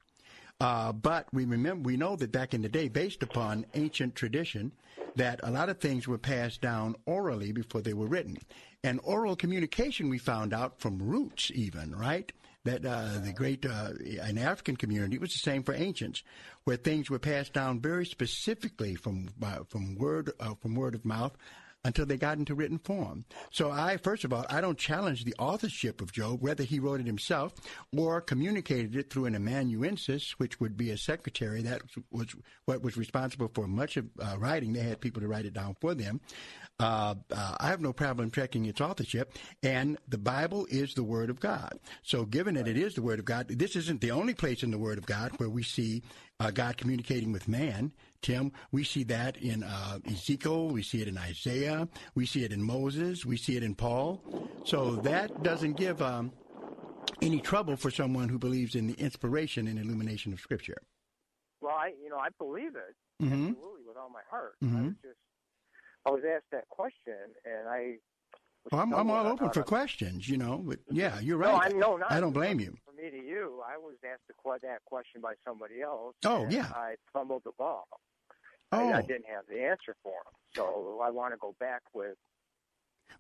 Uh, 0.63 0.93
but 0.93 1.27
we 1.33 1.45
remember 1.45 1.89
we 1.89 1.97
know 1.97 2.15
that 2.15 2.31
back 2.31 2.55
in 2.55 2.63
the 2.63 2.69
day, 2.69 2.87
based 2.87 3.25
upon 3.25 3.67
ancient 3.75 4.15
tradition, 4.15 4.71
that 5.17 5.41
a 5.43 5.51
lot 5.51 5.69
of 5.69 5.81
things 5.81 6.07
were 6.07 6.19
passed 6.19 6.61
down 6.61 6.95
orally 7.05 7.51
before 7.51 7.81
they 7.81 7.93
were 7.93 8.07
written, 8.07 8.39
and 8.85 9.01
oral 9.03 9.35
communication 9.35 10.09
we 10.09 10.19
found 10.19 10.55
out 10.55 10.81
from 10.81 11.03
roots 11.03 11.51
even 11.53 11.93
right. 11.97 12.33
That 12.65 12.87
uh, 12.87 13.19
the 13.19 13.33
great 13.33 13.67
uh, 13.67 13.91
an 14.21 14.39
African 14.39 14.77
community 14.77 15.17
it 15.17 15.21
was 15.21 15.33
the 15.33 15.41
same 15.41 15.65
for 15.65 15.75
ancients, 15.75 16.23
where 16.63 16.77
things 16.77 17.11
were 17.11 17.19
passed 17.19 17.53
down 17.53 17.81
very 17.81 18.07
specifically 18.07 18.95
from 18.95 19.31
uh, 19.43 19.65
from 19.69 19.97
word 19.97 20.31
uh, 20.39 20.55
from 20.63 20.77
word 20.77 20.95
of 20.95 21.05
mouth 21.05 21.37
until 21.85 22.07
they 22.07 22.17
got 22.17 22.39
into 22.39 22.55
written 22.55 22.79
form. 22.79 23.25
So 23.51 23.71
I, 23.71 23.97
first 23.97 24.25
of 24.25 24.33
all, 24.33 24.47
I 24.49 24.61
don't 24.61 24.79
challenge 24.79 25.25
the 25.25 25.35
authorship 25.39 26.01
of 26.01 26.13
Job, 26.13 26.41
whether 26.41 26.63
he 26.63 26.79
wrote 26.79 27.01
it 27.01 27.07
himself 27.07 27.55
or 27.97 28.21
communicated 28.21 28.95
it 28.97 29.11
through 29.11 29.27
an 29.27 29.35
amanuensis, 29.35 30.39
which 30.39 30.61
would 30.61 30.77
be 30.77 30.91
a 30.91 30.97
secretary 30.97 31.63
that 31.63 31.83
was 32.11 32.29
what 32.67 32.83
was 32.83 32.97
responsible 32.97 33.51
for 33.53 33.67
much 33.67 33.97
of 33.97 34.07
uh, 34.21 34.37
writing. 34.39 34.73
They 34.73 34.81
had 34.81 35.01
people 35.01 35.23
to 35.23 35.29
write 35.29 35.45
it 35.45 35.55
down 35.55 35.77
for 35.81 35.95
them. 35.95 36.21
Uh, 36.81 37.15
uh, 37.31 37.57
I 37.61 37.69
have 37.69 37.81
no 37.81 37.93
problem 37.93 38.31
checking 38.31 38.65
its 38.65 38.81
authorship, 38.81 39.37
and 39.63 39.99
the 40.09 40.19
Bible 40.19 40.67
is 40.71 40.95
the 40.95 41.05
Word 41.05 41.31
of 41.31 41.39
God. 41.39 41.79
So, 42.03 42.25
given 42.25 42.55
that 42.57 42.67
it 42.67 42.77
is 42.77 42.95
the 42.95 43.03
Word 43.03 43.19
of 43.21 43.25
God, 43.25 43.49
this 43.49 43.77
isn't 43.77 44.01
the 44.01 44.11
only 44.11 44.35
place 44.35 44.63
in 44.63 44.71
the 44.73 44.79
Word 44.79 44.99
of 44.99 45.07
God 45.07 45.33
where 45.39 45.49
we 45.49 45.63
see 45.63 46.03
uh, 46.41 46.51
God 46.51 46.77
communicating 46.77 47.31
with 47.31 47.47
man. 47.47 47.93
Tim, 48.21 48.53
we 48.73 48.83
see 48.85 49.05
that 49.05 49.37
in 49.37 49.63
uh, 49.63 49.99
Ezekiel, 50.07 50.69
we 50.69 50.83
see 50.83 51.03
it 51.03 51.09
in 51.09 51.19
Isaiah, 51.19 51.89
we 52.15 52.27
see 52.27 52.45
it 52.45 52.53
in 52.53 52.63
Moses, 52.63 53.25
we 53.25 53.37
see 53.37 53.57
it 53.57 53.63
in 53.63 53.75
Paul. 53.75 54.25
So 54.65 54.97
that 54.97 55.41
doesn't 55.43 55.75
give 55.75 56.01
um, 56.03 56.33
any 57.21 57.41
trouble 57.41 57.77
for 57.77 57.91
someone 57.91 58.29
who 58.29 58.39
believes 58.39 58.75
in 58.75 58.87
the 58.89 58.95
inspiration 58.95 59.69
and 59.69 59.79
illumination 59.79 60.33
of 60.33 60.41
Scripture. 60.41 60.79
Well, 61.61 61.75
I 61.77 61.93
you 62.03 62.09
know 62.11 62.19
I 62.19 62.29
believe 62.39 62.75
it 62.75 62.97
Mhm. 63.23 63.51
absolutely 63.51 63.83
with 63.87 63.97
all 63.97 64.11
my 64.11 64.23
heart. 64.29 64.57
I 64.63 64.67
Mhm. 64.67 64.85
was 64.87 64.95
just 65.03 65.19
I 66.07 66.11
was 66.11 66.23
asked 66.25 66.51
that 66.53 66.69
question, 66.69 67.15
and 67.45 67.69
I. 67.69 67.95
Well, 68.71 68.81
I'm, 68.81 68.95
I'm 68.95 69.11
all 69.11 69.27
open 69.27 69.51
for 69.51 69.61
of- 69.61 69.67
questions, 69.67 70.29
you 70.29 70.37
know. 70.37 70.63
But 70.65 70.79
mm-hmm. 70.81 70.97
yeah, 70.97 71.19
you're 71.21 71.39
No, 71.39 71.53
right. 71.53 71.73
I, 71.73 71.77
no, 71.77 71.97
not 71.97 72.13
I 72.13 72.21
don't 72.21 72.33
blame 72.33 72.61
you. 72.61 72.75
From 72.85 72.97
me 72.97 73.11
to 73.11 73.17
you, 73.17 73.61
I 73.67 73.77
was 73.77 73.97
asked 74.05 74.23
the, 74.29 74.35
that 74.63 74.85
question 74.85 75.21
by 75.21 75.35
somebody 75.45 75.83
else. 75.83 76.15
Oh, 76.25 76.43
and 76.43 76.53
yeah. 76.53 76.69
I 76.75 76.95
fumbled 77.13 77.43
the 77.45 77.53
ball. 77.59 77.87
Oh. 78.71 78.79
I, 78.79 78.93
I 78.93 78.99
oh. 78.99 79.07
didn't 79.07 79.27
have 79.27 79.45
the 79.49 79.63
answer 79.63 79.97
for 80.03 80.13
him, 80.13 80.33
so 80.55 81.01
I 81.03 81.11
want 81.11 81.35
to 81.35 81.39
go 81.39 81.55
back 81.59 81.83
with. 81.93 82.17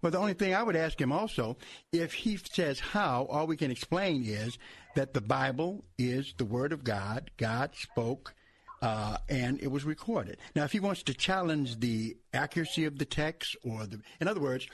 Well, 0.00 0.12
the 0.12 0.18
only 0.18 0.34
thing 0.34 0.54
I 0.54 0.62
would 0.62 0.76
ask 0.76 1.00
him 1.00 1.12
also, 1.12 1.56
if 1.92 2.12
he 2.12 2.36
says 2.36 2.80
how, 2.80 3.26
all 3.30 3.46
we 3.46 3.56
can 3.56 3.70
explain 3.70 4.24
is 4.24 4.58
that 4.94 5.12
the 5.12 5.20
Bible 5.20 5.84
is 5.98 6.34
the 6.38 6.44
Word 6.44 6.72
of 6.72 6.82
God. 6.82 7.30
God 7.36 7.70
spoke, 7.74 8.34
uh, 8.82 9.16
and 9.28 9.62
it 9.62 9.70
was 9.70 9.84
recorded. 9.84 10.38
Now, 10.56 10.64
if 10.64 10.72
he 10.72 10.80
wants 10.80 11.02
to 11.04 11.14
challenge 11.14 11.78
the 11.78 12.16
accuracy 12.34 12.84
of 12.84 12.98
the 12.98 13.04
text, 13.04 13.56
or 13.64 13.86
the, 13.86 14.00
in 14.20 14.28
other 14.28 14.40
words, 14.40 14.66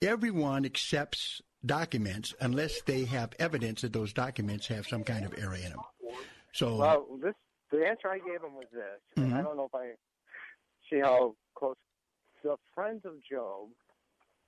everyone 0.00 0.64
accepts 0.64 1.42
documents 1.64 2.32
unless 2.40 2.80
they 2.82 3.04
have 3.06 3.30
evidence 3.40 3.82
that 3.82 3.92
those 3.92 4.12
documents 4.12 4.68
have 4.68 4.86
some 4.86 5.02
kind 5.02 5.24
of 5.26 5.34
error 5.36 5.56
in 5.56 5.70
them. 5.70 5.80
So, 6.52 6.76
Well, 6.76 7.06
this 7.22 7.34
the 7.72 7.84
answer 7.84 8.08
I 8.08 8.18
gave 8.18 8.40
him 8.42 8.54
was 8.54 8.66
this. 8.72 9.00
and 9.16 9.34
I 9.34 9.42
don't 9.42 9.56
know 9.56 9.64
if 9.64 9.74
I 9.74 9.90
see 10.88 11.00
how 11.00 11.34
close. 11.56 11.74
The 12.44 12.54
friends 12.74 13.04
of 13.04 13.14
Job, 13.28 13.70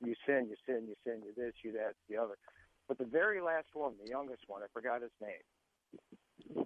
you 0.05 0.15
sin, 0.25 0.47
you 0.49 0.57
sin, 0.65 0.87
you 0.87 0.95
sin, 1.05 1.21
you 1.27 1.33
this, 1.37 1.53
you 1.65 1.73
that, 1.73 1.95
the 2.09 2.17
other. 2.17 2.37
But 2.87 2.99
the 2.99 3.05
very 3.05 3.41
last 3.41 3.67
one, 3.75 3.95
the 4.03 4.09
youngest 4.09 4.43
one, 4.47 4.63
I 4.63 4.67
forgot 4.73 5.03
his 5.03 5.11
name. 5.21 6.65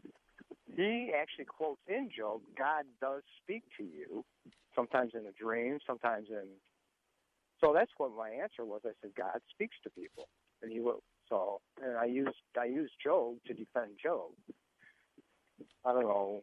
He 0.75 1.13
actually 1.15 1.45
quotes 1.45 1.81
in 1.87 2.09
Job, 2.17 2.41
God 2.57 2.85
does 3.01 3.23
speak 3.43 3.63
to 3.79 3.85
you, 3.85 4.25
sometimes 4.75 5.13
in 5.15 5.27
a 5.27 5.33
dream, 5.33 5.79
sometimes 5.87 6.29
in. 6.31 6.49
So 7.61 7.73
that's 7.75 7.91
what 7.99 8.11
my 8.17 8.31
answer 8.31 8.65
was. 8.65 8.81
I 8.85 8.91
said, 9.01 9.11
God 9.17 9.39
speaks 9.51 9.77
to 9.85 9.91
people, 9.91 10.29
and 10.63 10.73
He 10.73 10.81
will. 10.81 11.03
So, 11.29 11.61
and 11.83 11.97
I 11.97 12.07
used 12.07 12.37
I 12.59 12.65
used 12.65 12.93
Job 13.03 13.37
to 13.47 13.55
defend 13.55 13.93
Job. 14.03 14.31
I 15.85 15.93
don't 15.93 16.03
know. 16.03 16.43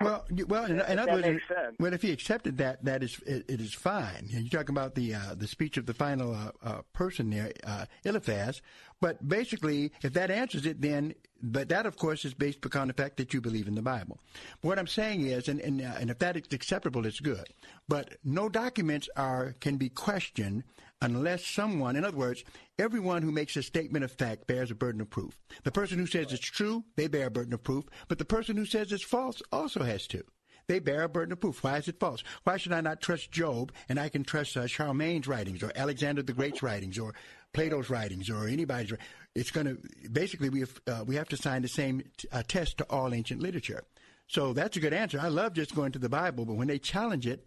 Well, 0.00 0.24
you- 0.34 0.46
well, 0.46 0.64
in, 0.64 0.80
in 0.80 0.98
other 0.98 1.12
words, 1.12 1.40
well, 1.78 1.92
if 1.92 2.02
he 2.02 2.10
accepted 2.10 2.58
that, 2.58 2.84
that 2.84 3.04
is 3.04 3.20
it, 3.26 3.44
it 3.48 3.60
is 3.60 3.72
fine. 3.72 4.26
You're 4.28 4.48
talking 4.48 4.74
about 4.74 4.96
the 4.96 5.14
uh, 5.14 5.34
the 5.36 5.46
speech 5.46 5.76
of 5.76 5.86
the 5.86 5.94
final 5.94 6.34
uh, 6.34 6.50
uh, 6.62 6.82
person 6.92 7.30
there, 7.30 7.52
uh, 7.64 7.86
Eliphaz. 8.04 8.60
But 9.00 9.28
basically, 9.28 9.92
if 10.02 10.12
that 10.14 10.30
answers 10.32 10.66
it, 10.66 10.80
then 10.80 11.14
but 11.40 11.68
that 11.68 11.86
of 11.86 11.96
course 11.96 12.24
is 12.24 12.34
based 12.34 12.64
upon 12.64 12.88
the 12.88 12.94
fact 12.94 13.18
that 13.18 13.32
you 13.32 13.40
believe 13.40 13.68
in 13.68 13.76
the 13.76 13.82
Bible. 13.82 14.18
But 14.60 14.68
what 14.68 14.78
I'm 14.80 14.88
saying 14.88 15.26
is, 15.26 15.46
and 15.48 15.60
and, 15.60 15.80
uh, 15.80 15.92
and 16.00 16.10
if 16.10 16.18
that 16.18 16.36
is 16.36 16.44
acceptable, 16.50 17.06
it's 17.06 17.20
good. 17.20 17.46
But 17.86 18.16
no 18.24 18.48
documents 18.48 19.08
are 19.16 19.54
can 19.60 19.76
be 19.76 19.90
questioned 19.90 20.64
unless 21.02 21.46
someone, 21.46 21.96
in 21.96 22.04
other 22.04 22.16
words, 22.16 22.44
everyone 22.78 23.22
who 23.22 23.32
makes 23.32 23.56
a 23.56 23.62
statement 23.62 24.04
of 24.04 24.12
fact 24.12 24.46
bears 24.46 24.70
a 24.70 24.74
burden 24.74 25.00
of 25.00 25.10
proof. 25.10 25.38
The 25.62 25.70
person 25.72 25.98
who 25.98 26.06
says 26.06 26.32
it's 26.32 26.44
true, 26.44 26.84
they 26.96 27.08
bear 27.08 27.26
a 27.26 27.30
burden 27.30 27.52
of 27.54 27.62
proof, 27.62 27.84
but 28.08 28.18
the 28.18 28.24
person 28.24 28.56
who 28.56 28.64
says 28.66 28.92
it's 28.92 29.04
false 29.04 29.42
also 29.52 29.82
has 29.82 30.06
to. 30.08 30.24
they 30.66 30.78
bear 30.78 31.02
a 31.02 31.08
burden 31.08 31.32
of 31.32 31.40
proof. 31.40 31.62
Why 31.62 31.76
is 31.76 31.88
it 31.88 32.00
false? 32.00 32.22
Why 32.44 32.56
should 32.56 32.72
I 32.72 32.80
not 32.80 33.00
trust 33.00 33.30
Job 33.30 33.70
and 33.88 33.98
I 34.00 34.08
can 34.08 34.24
trust 34.24 34.56
uh, 34.56 34.66
Charlemagne's 34.66 35.28
writings 35.28 35.62
or 35.62 35.70
Alexander 35.76 36.22
the 36.22 36.32
Great's 36.32 36.62
writings 36.62 36.98
or 36.98 37.14
Plato's 37.52 37.90
writings 37.90 38.30
or 38.30 38.48
anybody's? 38.48 38.92
It's 39.34 39.50
going 39.50 39.66
to 39.66 40.08
basically 40.08 40.48
we 40.48 40.60
have 40.60 40.80
uh, 40.86 41.04
we 41.06 41.16
have 41.16 41.28
to 41.28 41.36
sign 41.36 41.62
the 41.62 41.68
same 41.68 42.02
t- 42.16 42.28
uh, 42.32 42.42
test 42.48 42.78
to 42.78 42.84
all 42.84 43.12
ancient 43.12 43.42
literature. 43.42 43.84
So 44.26 44.54
that's 44.54 44.76
a 44.78 44.80
good 44.80 44.94
answer. 44.94 45.20
I 45.20 45.28
love 45.28 45.52
just 45.52 45.74
going 45.74 45.92
to 45.92 45.98
the 45.98 46.08
Bible, 46.08 46.46
but 46.46 46.54
when 46.54 46.68
they 46.68 46.78
challenge 46.78 47.26
it, 47.26 47.46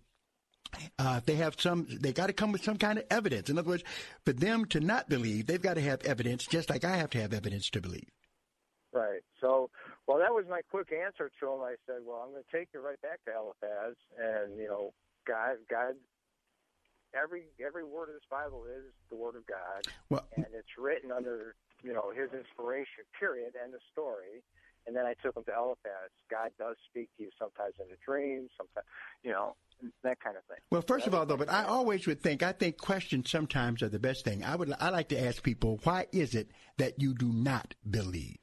uh, 1.00 1.22
they 1.26 1.36
have 1.36 1.60
some, 1.60 1.88
they 1.90 2.14
got 2.14 2.28
to 2.28 2.34
come 2.34 2.52
with 2.52 2.64
some 2.64 2.78
kind 2.78 3.00
of 3.00 3.06
evidence. 3.10 3.50
In 3.50 3.58
other 3.58 3.70
words, 3.70 3.84
for 4.26 4.34
them 4.34 4.66
to 4.66 4.80
not 4.80 5.10
believe, 5.10 5.48
they've 5.48 5.62
got 5.62 5.76
to 5.76 5.82
have 5.82 6.02
evidence, 6.04 6.46
just 6.46 6.70
like 6.70 6.84
I 6.84 6.98
have 6.98 7.10
to 7.12 7.22
have 7.22 7.34
evidence 7.34 7.70
to 7.72 7.82
believe. 7.82 8.10
Right. 8.94 9.22
So, 9.42 9.70
well, 10.08 10.18
that 10.20 10.34
was 10.34 10.46
my 10.50 10.62
quick 10.72 10.92
answer 10.92 11.30
to 11.40 11.46
him. 11.46 11.62
I 11.62 11.76
said, 11.86 12.02
well, 12.06 12.24
I'm 12.26 12.32
going 12.32 12.44
to 12.44 12.58
take 12.58 12.70
you 12.74 12.82
right 12.82 13.00
back 13.02 13.20
to 13.26 13.32
Eliphaz, 13.36 13.96
and 14.18 14.58
you 14.58 14.68
know, 14.68 14.94
God, 15.28 15.58
God, 15.70 15.96
every 17.14 17.44
every 17.64 17.84
word 17.84 18.10
of 18.10 18.16
this 18.16 18.30
Bible 18.32 18.64
is 18.66 18.90
the 19.10 19.16
word 19.16 19.36
of 19.36 19.46
God, 19.46 19.86
well, 20.10 20.26
and 20.36 20.46
it's 20.54 20.80
written 20.80 21.12
under 21.12 21.54
you 21.84 21.94
know 21.94 22.12
His 22.16 22.32
inspiration. 22.34 23.04
Period. 23.20 23.54
End 23.62 23.76
of 23.76 23.82
story. 23.92 24.42
And 24.88 24.96
then 24.96 25.06
I 25.06 25.14
took 25.22 25.36
him 25.36 25.44
to 25.44 25.52
Eliphaz. 25.52 26.16
God 26.32 26.52
does 26.58 26.78
speak 26.90 27.10
to 27.18 27.28
you 27.28 27.30
sometimes 27.38 27.76
in 27.76 27.92
a 27.92 28.00
dream, 28.00 28.48
sometimes, 28.56 28.88
you 29.22 29.32
know, 29.32 29.60
that 30.04 30.20
kind 30.20 30.36
of 30.38 30.44
thing. 30.46 30.58
Well, 30.72 30.82
first 30.82 31.08
of 31.08 31.14
all, 31.14 31.26
though, 31.26 31.38
but 31.38 31.50
I 31.50 31.64
always 31.64 32.08
would 32.08 32.22
think, 32.22 32.44
I 32.44 32.52
think 32.52 32.78
questions 32.78 33.30
sometimes 33.30 33.82
are 33.84 33.90
the 33.90 34.00
best 34.00 34.26
thing. 34.26 34.44
I 34.44 34.56
would, 34.56 34.74
I 34.80 34.90
like 34.90 35.10
to 35.10 35.24
ask 35.24 35.44
people, 35.44 35.80
why 35.84 36.08
is 36.12 36.36
it 36.36 36.50
that 36.78 37.02
you 37.02 37.14
do 37.14 37.32
not 37.32 37.76
believe? 37.90 38.38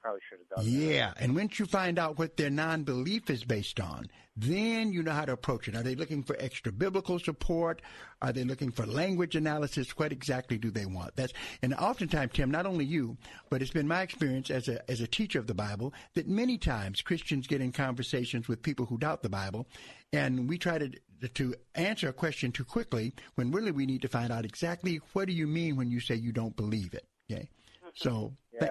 Probably 0.00 0.20
should 0.28 0.38
have 0.38 0.64
done 0.64 0.72
Yeah, 0.72 1.12
and 1.18 1.34
once 1.34 1.58
you 1.58 1.66
find 1.66 1.98
out 1.98 2.18
what 2.18 2.36
their 2.36 2.50
non-belief 2.50 3.28
is 3.28 3.44
based 3.44 3.80
on, 3.80 4.08
then 4.34 4.92
you 4.92 5.02
know 5.02 5.12
how 5.12 5.26
to 5.26 5.32
approach 5.32 5.68
it. 5.68 5.76
Are 5.76 5.82
they 5.82 5.94
looking 5.94 6.22
for 6.22 6.36
extra 6.38 6.72
biblical 6.72 7.18
support? 7.18 7.82
Are 8.22 8.32
they 8.32 8.44
looking 8.44 8.70
for 8.70 8.86
language 8.86 9.36
analysis? 9.36 9.90
What 9.98 10.12
exactly 10.12 10.56
do 10.56 10.70
they 10.70 10.86
want? 10.86 11.16
That's 11.16 11.34
and 11.62 11.74
oftentimes, 11.74 12.32
Tim, 12.32 12.50
not 12.50 12.64
only 12.64 12.86
you, 12.86 13.18
but 13.50 13.60
it's 13.60 13.72
been 13.72 13.88
my 13.88 14.00
experience 14.02 14.50
as 14.50 14.68
a 14.68 14.88
as 14.90 15.00
a 15.00 15.06
teacher 15.06 15.38
of 15.38 15.46
the 15.46 15.54
Bible 15.54 15.92
that 16.14 16.26
many 16.26 16.56
times 16.56 17.02
Christians 17.02 17.46
get 17.46 17.60
in 17.60 17.72
conversations 17.72 18.48
with 18.48 18.62
people 18.62 18.86
who 18.86 18.96
doubt 18.96 19.22
the 19.22 19.28
Bible, 19.28 19.66
and 20.12 20.48
we 20.48 20.56
try 20.56 20.78
to 20.78 20.90
to 21.34 21.54
answer 21.74 22.08
a 22.08 22.12
question 22.14 22.52
too 22.52 22.64
quickly 22.64 23.12
when 23.34 23.50
really 23.50 23.72
we 23.72 23.84
need 23.84 24.00
to 24.02 24.08
find 24.08 24.32
out 24.32 24.46
exactly 24.46 25.00
what 25.12 25.26
do 25.26 25.34
you 25.34 25.46
mean 25.46 25.76
when 25.76 25.90
you 25.90 26.00
say 26.00 26.14
you 26.14 26.32
don't 26.32 26.56
believe 26.56 26.94
it. 26.94 27.06
Okay, 27.30 27.48
so 27.94 28.32
Yeah, 28.52 28.68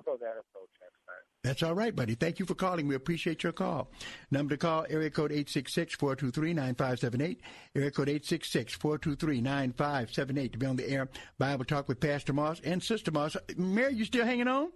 I'll 0.00 0.16
go 0.16 0.18
that 0.18 0.30
approach 0.30 0.70
next 0.80 0.96
time. 1.06 1.16
that's 1.44 1.62
all 1.62 1.74
right, 1.74 1.94
buddy. 1.94 2.14
Thank 2.14 2.38
you 2.38 2.46
for 2.46 2.54
calling. 2.54 2.88
We 2.88 2.94
appreciate 2.94 3.42
your 3.42 3.52
call. 3.52 3.90
Number 4.30 4.54
to 4.54 4.58
call, 4.58 4.86
area 4.88 5.10
code 5.10 5.30
866-423-9578. 5.32 7.36
Area 7.74 7.90
code 7.90 8.08
866-423-9578 8.08 10.52
to 10.52 10.58
be 10.58 10.64
on 10.66 10.76
the 10.76 10.88
air. 10.88 11.08
Bible 11.38 11.64
Talk 11.66 11.86
with 11.88 12.00
Pastor 12.00 12.32
Moss 12.32 12.60
and 12.64 12.82
Sister 12.82 13.10
Moss. 13.10 13.36
Mary, 13.56 13.92
you 13.94 14.06
still 14.06 14.24
hanging 14.24 14.48
on? 14.48 14.70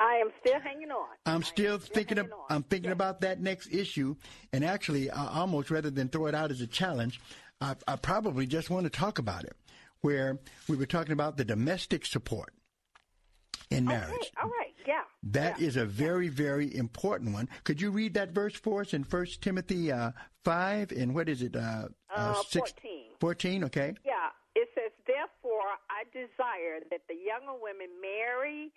I 0.00 0.14
am 0.16 0.30
still 0.44 0.58
hanging 0.60 0.90
on. 0.90 1.06
I'm 1.26 1.44
still 1.44 1.78
thinking 1.78 2.18
of, 2.18 2.28
I'm 2.50 2.64
thinking 2.64 2.90
about 2.90 3.20
that 3.20 3.40
next 3.40 3.72
issue, 3.72 4.16
and 4.52 4.64
actually, 4.64 5.08
I 5.10 5.38
almost 5.38 5.70
rather 5.70 5.90
than 5.90 6.08
throw 6.08 6.26
it 6.26 6.34
out 6.34 6.50
as 6.50 6.60
a 6.60 6.66
challenge, 6.66 7.20
I, 7.60 7.76
I 7.86 7.94
probably 7.96 8.46
just 8.46 8.68
want 8.68 8.82
to 8.84 8.90
talk 8.90 9.20
about 9.20 9.44
it. 9.44 9.54
Where 10.02 10.38
we 10.68 10.76
were 10.76 10.86
talking 10.86 11.12
about 11.12 11.36
the 11.36 11.44
domestic 11.44 12.04
support 12.04 12.52
in 13.70 13.84
marriage. 13.84 14.10
Okay, 14.10 14.30
all 14.42 14.48
right, 14.50 14.74
yeah. 14.86 15.02
That 15.22 15.60
is 15.60 15.76
a 15.76 15.84
very, 15.84 16.28
very 16.28 16.74
important 16.74 17.32
one. 17.34 17.48
Could 17.64 17.80
you 17.80 17.90
read 17.90 18.14
that 18.14 18.30
verse 18.30 18.54
for 18.54 18.82
us 18.82 18.94
in 18.94 19.04
First 19.04 19.42
Timothy 19.42 19.90
uh, 19.90 20.12
five 20.44 20.92
and 20.92 21.14
what 21.14 21.28
is 21.28 21.42
it? 21.42 21.56
Uh, 21.56 21.88
Uh, 22.14 22.34
six, 22.48 22.72
14. 22.72 23.02
14, 23.20 23.64
Okay. 23.64 23.94
Yeah, 24.04 24.30
it 24.54 24.68
says, 24.74 24.92
Therefore, 25.06 25.76
I 25.90 26.04
desire 26.12 26.80
that 26.90 27.02
the 27.08 27.18
younger 27.18 27.52
women 27.60 27.90
marry, 28.00 28.72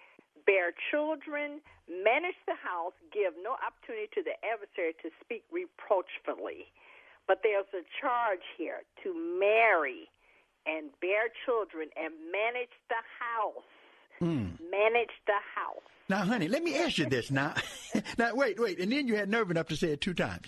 bear 0.46 0.74
children, 0.92 1.62
manage 1.88 2.36
the 2.48 2.56
house, 2.60 2.94
give 3.14 3.34
no 3.42 3.56
opportunity 3.64 4.10
to 4.16 4.22
the 4.24 4.36
adversary 4.44 4.94
to 5.04 5.10
speak 5.24 5.44
reproachfully. 5.52 6.68
But 7.28 7.40
there's 7.44 7.70
a 7.72 7.86
charge 8.02 8.44
here 8.58 8.82
to 9.04 9.14
marry 9.40 10.10
and 10.66 10.90
bear 11.00 11.30
children 11.46 11.88
and 11.96 12.12
manage 12.34 12.74
the 12.90 13.00
house. 13.22 13.72
Hmm. 14.20 14.48
Manage 14.72 15.16
the 15.26 15.34
house. 15.56 15.84
Now, 16.10 16.24
honey, 16.26 16.48
let 16.48 16.64
me 16.64 16.76
ask 16.78 16.98
you 16.98 17.06
this. 17.06 17.30
Now, 17.32 17.54
now, 18.18 18.34
wait, 18.36 18.60
wait, 18.60 18.80
and 18.80 18.92
then 18.92 19.08
you 19.08 19.16
had 19.16 19.30
nerve 19.30 19.52
enough 19.52 19.68
to 19.68 19.76
say 19.78 19.90
it 19.92 20.02
two 20.02 20.14
times. 20.14 20.48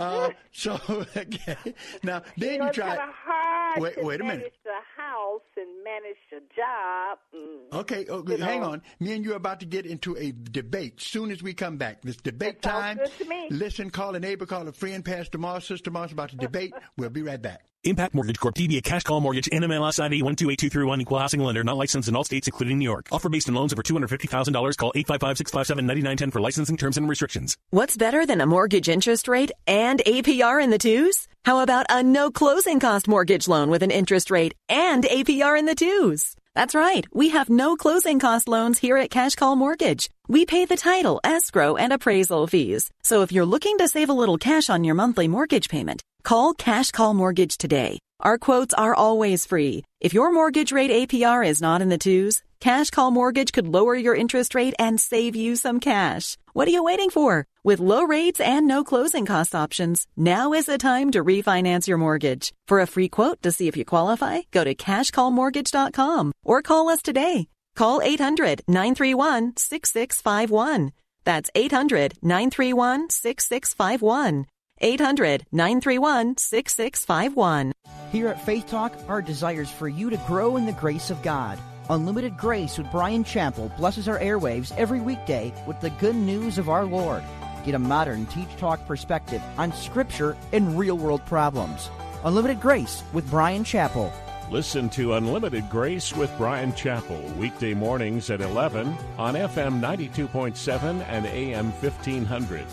Uh, 0.00 0.30
so, 0.52 0.78
okay. 1.16 1.56
Now, 2.02 2.22
then 2.36 2.52
you 2.54 2.58
know, 2.58 2.66
you 2.66 2.72
tried. 2.72 2.98
hard 3.00 3.80
Wait, 3.80 3.94
to 3.96 4.02
wait 4.04 4.20
a 4.20 4.24
manage 4.24 4.38
minute. 4.38 4.54
the 4.64 5.00
house 5.02 5.42
and 5.56 5.84
manage 5.84 6.16
the 6.30 6.40
job. 6.56 7.18
Mm. 7.34 7.78
Okay, 7.80 8.06
oh, 8.10 8.24
You 8.26 8.36
hang 8.36 8.60
know. 8.62 8.72
on. 8.72 8.82
Me 9.00 9.12
and 9.14 9.24
you 9.24 9.32
are 9.32 9.36
about 9.36 9.60
to 9.60 9.66
get 9.66 9.86
into 9.86 10.16
a 10.16 10.32
debate. 10.32 11.00
Soon 11.00 11.30
as 11.30 11.42
we 11.42 11.54
come 11.54 11.76
back, 11.76 12.02
this 12.02 12.16
debate 12.16 12.60
time. 12.60 12.96
good 12.98 13.12
to 13.18 13.24
me. 13.26 13.46
Listen, 13.50 13.90
call 13.90 14.14
a 14.14 14.20
neighbor, 14.20 14.44
call 14.46 14.66
a 14.68 14.72
friend, 14.72 15.04
Pastor 15.04 15.38
Moss, 15.38 15.66
Sister 15.66 15.90
Moss, 15.90 16.12
about 16.12 16.30
to 16.30 16.36
debate. 16.36 16.72
we'll 16.98 17.10
be 17.10 17.22
right 17.22 17.40
back. 17.40 17.62
Impact 17.86 18.14
Mortgage 18.14 18.38
Corp. 18.38 18.54
DBA 18.54 18.82
Cash 18.84 19.04
Call 19.04 19.20
Mortgage. 19.20 19.48
NMLS 19.50 19.98
ID 20.00 20.22
128231. 20.22 21.00
Equal 21.00 21.18
housing 21.18 21.40
lender. 21.40 21.64
Not 21.64 21.76
licensed 21.76 22.08
in 22.08 22.16
all 22.16 22.24
states, 22.24 22.46
including 22.46 22.78
New 22.78 22.84
York. 22.84 23.06
Offer 23.10 23.28
based 23.28 23.48
on 23.48 23.54
loans 23.54 23.72
over 23.72 23.82
$250,000. 23.82 24.76
Call 24.76 24.92
855-657-9910 24.94 26.32
for 26.32 26.40
licensing 26.40 26.76
terms 26.76 26.98
and 26.98 27.08
restrictions. 27.08 27.56
What's 27.70 27.96
better 27.96 28.26
than 28.26 28.40
a 28.40 28.46
mortgage 28.46 28.88
interest 28.88 29.28
rate 29.28 29.50
and 29.66 30.00
APR 30.06 30.62
in 30.62 30.70
the 30.70 30.78
twos? 30.78 31.26
How 31.44 31.60
about 31.60 31.86
a 31.88 32.02
no 32.02 32.30
closing 32.30 32.80
cost 32.80 33.08
mortgage 33.08 33.48
loan 33.48 33.70
with 33.70 33.82
an 33.82 33.90
interest 33.90 34.30
rate 34.30 34.54
and 34.68 35.04
APR 35.04 35.58
in 35.58 35.66
the 35.66 35.74
twos? 35.74 36.35
That's 36.56 36.74
right. 36.74 37.06
We 37.12 37.28
have 37.28 37.50
no 37.50 37.76
closing 37.76 38.18
cost 38.18 38.48
loans 38.48 38.78
here 38.78 38.96
at 38.96 39.10
Cash 39.10 39.34
Call 39.34 39.56
Mortgage. 39.56 40.08
We 40.26 40.46
pay 40.46 40.64
the 40.64 40.78
title, 40.78 41.20
escrow, 41.22 41.76
and 41.76 41.92
appraisal 41.92 42.46
fees. 42.46 42.88
So 43.02 43.20
if 43.20 43.30
you're 43.30 43.44
looking 43.44 43.76
to 43.76 43.86
save 43.86 44.08
a 44.08 44.14
little 44.14 44.38
cash 44.38 44.70
on 44.70 44.82
your 44.82 44.94
monthly 44.94 45.28
mortgage 45.28 45.68
payment, 45.68 46.00
call 46.22 46.54
Cash 46.54 46.92
Call 46.92 47.12
Mortgage 47.12 47.58
today. 47.58 47.98
Our 48.20 48.38
quotes 48.38 48.72
are 48.72 48.94
always 48.94 49.44
free. 49.44 49.84
If 50.00 50.14
your 50.14 50.32
mortgage 50.32 50.72
rate 50.72 50.90
APR 50.90 51.46
is 51.46 51.60
not 51.60 51.82
in 51.82 51.90
the 51.90 51.98
twos, 51.98 52.42
Cash 52.60 52.88
Call 52.88 53.10
Mortgage 53.10 53.52
could 53.52 53.68
lower 53.68 53.94
your 53.94 54.14
interest 54.14 54.54
rate 54.54 54.74
and 54.78 54.98
save 54.98 55.36
you 55.36 55.56
some 55.56 55.78
cash. 55.78 56.38
What 56.56 56.68
are 56.68 56.70
you 56.70 56.84
waiting 56.84 57.10
for? 57.10 57.44
With 57.64 57.80
low 57.80 58.04
rates 58.04 58.40
and 58.40 58.66
no 58.66 58.82
closing 58.82 59.26
cost 59.26 59.54
options, 59.54 60.06
now 60.16 60.54
is 60.54 60.64
the 60.64 60.78
time 60.78 61.10
to 61.10 61.22
refinance 61.22 61.86
your 61.86 61.98
mortgage. 61.98 62.54
For 62.66 62.80
a 62.80 62.86
free 62.86 63.10
quote 63.10 63.42
to 63.42 63.52
see 63.52 63.68
if 63.68 63.76
you 63.76 63.84
qualify, 63.84 64.40
go 64.52 64.64
to 64.64 64.74
cashcallmortgage.com 64.74 66.32
or 66.46 66.62
call 66.62 66.88
us 66.88 67.02
today. 67.02 67.48
Call 67.74 68.00
800-931-6651. 68.00 70.92
That's 71.24 71.50
800-931-6651. 71.54 74.46
800-931-6651. 74.82 77.72
Here 78.12 78.28
at 78.28 78.46
Faith 78.46 78.66
Talk, 78.66 78.94
our 79.08 79.20
desire 79.20 79.60
is 79.60 79.70
for 79.70 79.88
you 79.88 80.08
to 80.08 80.16
grow 80.26 80.56
in 80.56 80.64
the 80.64 80.72
grace 80.72 81.10
of 81.10 81.22
God. 81.22 81.58
Unlimited 81.88 82.36
Grace 82.36 82.78
with 82.78 82.90
Bryan 82.90 83.22
Chapell 83.22 83.68
blesses 83.76 84.08
our 84.08 84.18
airwaves 84.18 84.76
every 84.76 85.00
weekday 85.00 85.54
with 85.66 85.80
the 85.80 85.90
good 85.90 86.16
news 86.16 86.58
of 86.58 86.68
our 86.68 86.84
Lord. 86.84 87.22
Get 87.64 87.76
a 87.76 87.78
modern 87.78 88.26
teach 88.26 88.48
talk 88.56 88.84
perspective 88.86 89.40
on 89.56 89.72
scripture 89.72 90.36
and 90.52 90.76
real 90.78 90.98
world 90.98 91.24
problems. 91.26 91.88
Unlimited 92.24 92.60
Grace 92.60 93.04
with 93.12 93.30
Bryan 93.30 93.62
Chapell. 93.62 94.12
Listen 94.50 94.88
to 94.90 95.14
Unlimited 95.14 95.70
Grace 95.70 96.12
with 96.14 96.36
Bryan 96.36 96.72
Chapell 96.72 97.36
weekday 97.36 97.72
mornings 97.74 98.30
at 98.30 98.40
11 98.40 98.96
on 99.18 99.34
FM 99.34 99.80
92.7 99.80 101.04
and 101.08 101.26
AM 101.26 101.72
1500 101.72 102.64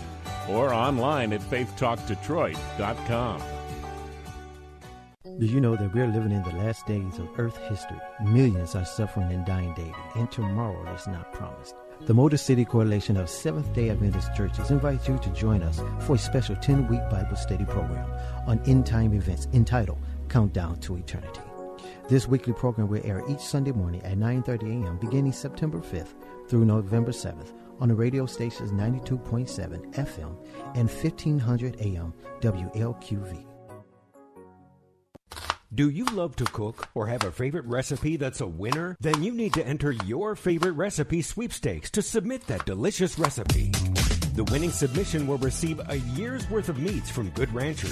or 0.49 0.74
online 0.74 1.34
at 1.34 1.41
faithtalkdetroit.com. 1.41 3.41
Did 5.40 5.50
you 5.50 5.60
know 5.60 5.76
that 5.76 5.94
we're 5.96 6.08
living 6.08 6.32
in 6.32 6.44
the 6.44 6.56
last 6.64 6.86
days 6.86 7.18
of 7.18 7.28
Earth 7.40 7.58
history? 7.58 7.98
Millions 8.24 8.76
are 8.76 8.86
suffering 8.86 9.32
and 9.32 9.44
dying 9.44 9.74
daily, 9.74 9.96
and 10.16 10.32
tomorrow 10.32 10.94
is 10.94 11.08
not 11.08 11.34
promised. 11.34 11.74
The 12.02 12.14
Motor 12.14 12.38
City 12.38 12.64
Coalition 12.64 13.18
of 13.18 13.28
Seventh 13.28 13.74
day 13.74 13.90
Adventist 13.90 14.34
Churches 14.36 14.70
invites 14.70 15.08
you 15.08 15.18
to 15.18 15.30
join 15.32 15.64
us 15.64 15.82
for 16.02 16.16
a 16.16 16.20
special 16.20 16.56
10 16.56 16.88
week 16.88 17.02
Bible 17.10 17.36
study 17.36 17.66
program 17.66 18.08
on 18.46 18.62
end 18.68 18.86
time 18.86 19.12
events 19.14 19.48
entitled 19.54 19.98
Countdown 20.30 20.80
to 20.82 20.98
Eternity. 20.98 21.42
This 22.08 22.28
weekly 22.28 22.54
program 22.54 22.88
will 22.88 23.02
air 23.04 23.24
each 23.28 23.40
Sunday 23.40 23.72
morning 23.72 24.04
at 24.04 24.18
9:30 24.18 24.84
a.m. 24.84 24.98
beginning 24.98 25.34
September 25.34 25.80
5th 25.80 26.14
through 26.48 26.66
November 26.66 27.12
7th 27.12 27.54
on 27.80 27.88
the 27.88 27.96
radio 27.96 28.28
stations 28.28 28.72
92.7 28.72 29.96
FM 29.96 30.38
and 30.76 30.88
1500 30.88 31.82
AM 31.82 32.14
WLQV. 32.40 33.53
Do 35.76 35.89
you 35.89 36.05
love 36.05 36.36
to 36.36 36.45
cook 36.45 36.88
or 36.93 37.07
have 37.07 37.24
a 37.24 37.32
favorite 37.32 37.65
recipe 37.65 38.15
that's 38.15 38.41
a 38.41 38.45
winner? 38.45 38.95
Then 38.99 39.24
you 39.24 39.34
need 39.34 39.53
to 39.55 39.65
enter 39.65 39.91
your 39.91 40.36
favorite 40.36 40.74
recipe 40.74 41.24
sweepstakes 41.24 41.89
to 41.91 42.03
submit 42.03 42.45
that 42.45 42.67
delicious 42.67 43.17
recipe. 43.17 43.71
The 44.36 44.43
winning 44.51 44.69
submission 44.69 45.26
will 45.26 45.39
receive 45.39 45.82
a 45.89 45.95
year's 46.15 46.47
worth 46.47 46.69
of 46.69 46.78
meats 46.78 47.09
from 47.09 47.32
Good 47.32 47.51
Ranchers. 47.55 47.89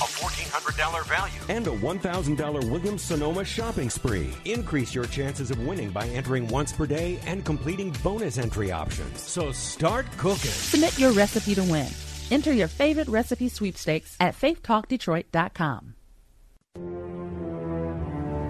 A 0.00 0.04
$1,400 0.04 1.06
value. 1.06 1.38
And 1.50 1.66
a 1.66 1.70
$1,000 1.70 2.70
Williams 2.70 3.02
Sonoma 3.02 3.44
shopping 3.44 3.90
spree. 3.90 4.32
Increase 4.46 4.94
your 4.94 5.04
chances 5.04 5.50
of 5.50 5.58
winning 5.66 5.90
by 5.90 6.06
entering 6.08 6.48
once 6.48 6.72
per 6.72 6.86
day 6.86 7.18
and 7.26 7.44
completing 7.44 7.94
bonus 8.02 8.38
entry 8.38 8.72
options. 8.72 9.20
So 9.20 9.52
start 9.52 10.06
cooking. 10.16 10.50
Submit 10.50 10.98
your 10.98 11.12
recipe 11.12 11.54
to 11.56 11.62
win. 11.62 11.88
Enter 12.30 12.54
your 12.54 12.68
favorite 12.68 13.08
recipe 13.08 13.50
sweepstakes 13.50 14.16
at 14.18 14.34
faithtalkdetroit.com. 14.34 15.94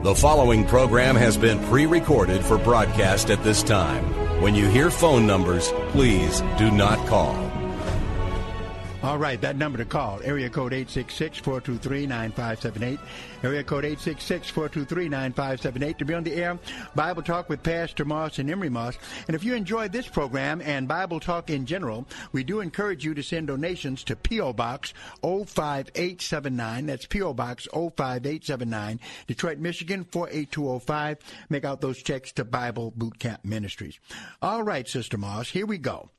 The 0.03 0.17
following 0.17 0.65
program 0.65 1.15
has 1.15 1.37
been 1.37 1.61
pre 1.67 1.87
recorded 1.87 2.45
for 2.45 2.59
broadcast 2.59 3.31
at 3.31 3.45
this 3.45 3.63
time. 3.63 4.03
When 4.43 4.53
you 4.53 4.67
hear 4.67 4.91
phone 4.91 5.29
numbers, 5.29 5.71
please 5.91 6.41
do 6.59 6.73
not 6.73 7.07
call. 7.07 7.52
All 9.03 9.19
right, 9.19 9.41
that 9.41 9.57
number 9.57 9.79
to 9.79 9.85
call, 9.85 10.21
area 10.23 10.49
code 10.49 10.71
866-423-9578, 10.71 13.01
area 13.43 13.65
code 13.65 13.83
866-423-9578 13.83 15.99
to 15.99 16.05
be 16.05 16.15
on 16.15 16.23
the 16.23 16.33
air, 16.33 16.57
Bible 16.95 17.23
Talk 17.23 17.49
with 17.49 17.65
Pastor 17.65 18.05
Moss 18.05 18.39
and 18.39 18.49
Emery 18.49 18.69
Moss. 18.69 18.97
And 19.27 19.35
if 19.35 19.43
you 19.43 19.55
enjoyed 19.55 19.91
this 19.91 20.07
program 20.07 20.61
and 20.61 20.87
Bible 20.87 21.19
Talk 21.19 21.51
in 21.51 21.67
general, 21.67 22.07
we 22.31 22.45
do 22.45 22.61
encourage 22.61 23.05
you 23.05 23.13
to 23.15 23.25
send 23.25 23.49
donations 23.49 24.05
to 24.05 24.15
P.O. 24.15 24.53
Box 24.53 24.95
05879. 25.23 26.87
That's 26.87 27.07
P.O. 27.07 27.35
Box 27.35 27.67
05879, 27.73 29.01
Detroit, 29.27 29.59
Michigan 29.59 30.05
48205. 30.05 31.19
Make 31.49 31.65
out 31.65 31.81
those 31.81 32.01
checks 32.01 32.31
to 32.35 32.45
Bible 32.45 32.93
Boot 32.95 33.19
Camp 33.19 33.45
Ministries. 33.45 33.99
All 34.41 34.63
right, 34.63 34.89
Sister 34.89 35.19
Moss, 35.19 35.49
here 35.49 35.67
we 35.67 35.79
go. 35.79 36.11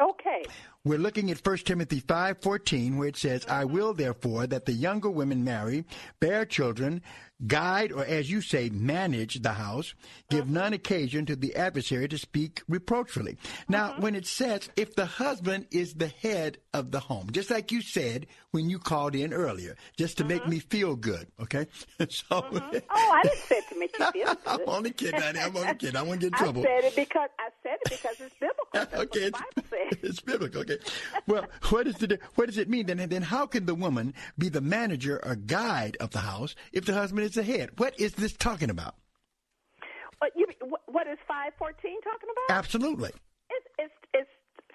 Okay. 0.00 0.42
We're 0.84 0.98
looking 0.98 1.30
at 1.32 1.38
1 1.38 1.64
Timothy 1.64 2.00
5:14 2.00 2.96
where 2.96 3.08
it 3.08 3.16
says, 3.16 3.44
"I 3.46 3.64
will 3.64 3.92
therefore 3.92 4.46
that 4.46 4.66
the 4.66 4.72
younger 4.72 5.10
women 5.10 5.42
marry, 5.42 5.84
bear 6.20 6.44
children, 6.44 7.02
guide 7.46 7.92
or 7.92 8.04
as 8.04 8.30
you 8.30 8.40
say 8.40 8.68
manage 8.70 9.42
the 9.42 9.54
house, 9.54 9.94
give 10.30 10.44
uh-huh. 10.44 10.52
none 10.52 10.72
occasion 10.74 11.26
to 11.26 11.34
the 11.34 11.56
adversary 11.56 12.06
to 12.08 12.18
speak 12.18 12.62
reproachfully." 12.68 13.36
Now, 13.68 13.86
uh-huh. 13.86 14.00
when 14.00 14.14
it 14.14 14.26
says 14.26 14.68
if 14.76 14.94
the 14.94 15.06
husband 15.06 15.66
is 15.72 15.94
the 15.94 16.08
head 16.08 16.58
of 16.72 16.92
the 16.92 17.00
home, 17.00 17.30
just 17.32 17.50
like 17.50 17.72
you 17.72 17.80
said 17.80 18.26
when 18.52 18.70
you 18.70 18.78
called 18.78 19.16
in 19.16 19.32
earlier, 19.32 19.76
just 19.96 20.18
to 20.18 20.24
make 20.24 20.42
uh-huh. 20.42 20.50
me 20.50 20.58
feel 20.60 20.94
good, 20.94 21.26
okay? 21.40 21.66
so 22.08 22.26
Oh, 22.30 22.50
I 22.50 23.22
didn't 23.24 23.38
say 23.38 23.56
it 23.56 23.68
to 23.70 23.78
make 23.78 23.98
you 23.98 24.06
feel 24.12 24.34
good. 24.34 24.38
I'm 24.46 24.60
only 24.68 24.90
kidding. 24.92 25.20
I'm 25.20 25.56
only 25.56 25.74
kidding. 25.74 25.96
I 25.96 26.02
won't 26.02 26.20
get 26.20 26.32
in 26.32 26.32
trouble. 26.38 26.62
I 26.62 26.64
said 26.64 26.84
it 26.84 26.94
because 26.96 27.30
I 27.40 27.48
said 27.66 27.78
it 27.84 27.90
because 27.90 28.20
it's 28.20 28.34
biblical. 28.38 28.68
That's 28.72 28.94
okay, 28.94 29.02
what 29.02 29.12
the 29.12 29.30
Bible 29.30 29.68
says. 29.70 29.98
it's 30.02 30.20
biblical. 30.20 30.60
Okay. 30.62 30.78
Well, 31.26 31.46
what 31.70 31.86
is 31.86 31.96
the 31.96 32.18
what 32.34 32.46
does 32.46 32.58
it 32.58 32.68
mean 32.68 32.86
then? 32.86 33.00
And 33.00 33.10
then 33.10 33.22
how 33.22 33.46
can 33.46 33.66
the 33.66 33.74
woman 33.74 34.14
be 34.38 34.48
the 34.48 34.60
manager 34.60 35.20
or 35.24 35.34
guide 35.34 35.96
of 36.00 36.10
the 36.10 36.20
house 36.20 36.54
if 36.72 36.84
the 36.84 36.94
husband 36.94 37.26
is 37.26 37.34
the 37.34 37.42
head? 37.42 37.70
What 37.78 37.98
is 37.98 38.12
this 38.14 38.32
talking 38.32 38.70
about? 38.70 38.94
What, 40.18 40.32
you, 40.34 40.46
what 40.86 41.06
is 41.06 41.18
five 41.28 41.52
fourteen 41.58 42.00
talking 42.02 42.28
about? 42.32 42.56
Absolutely. 42.56 43.10
It's 43.50 43.66
it's 43.78 43.94
it's 44.14 44.30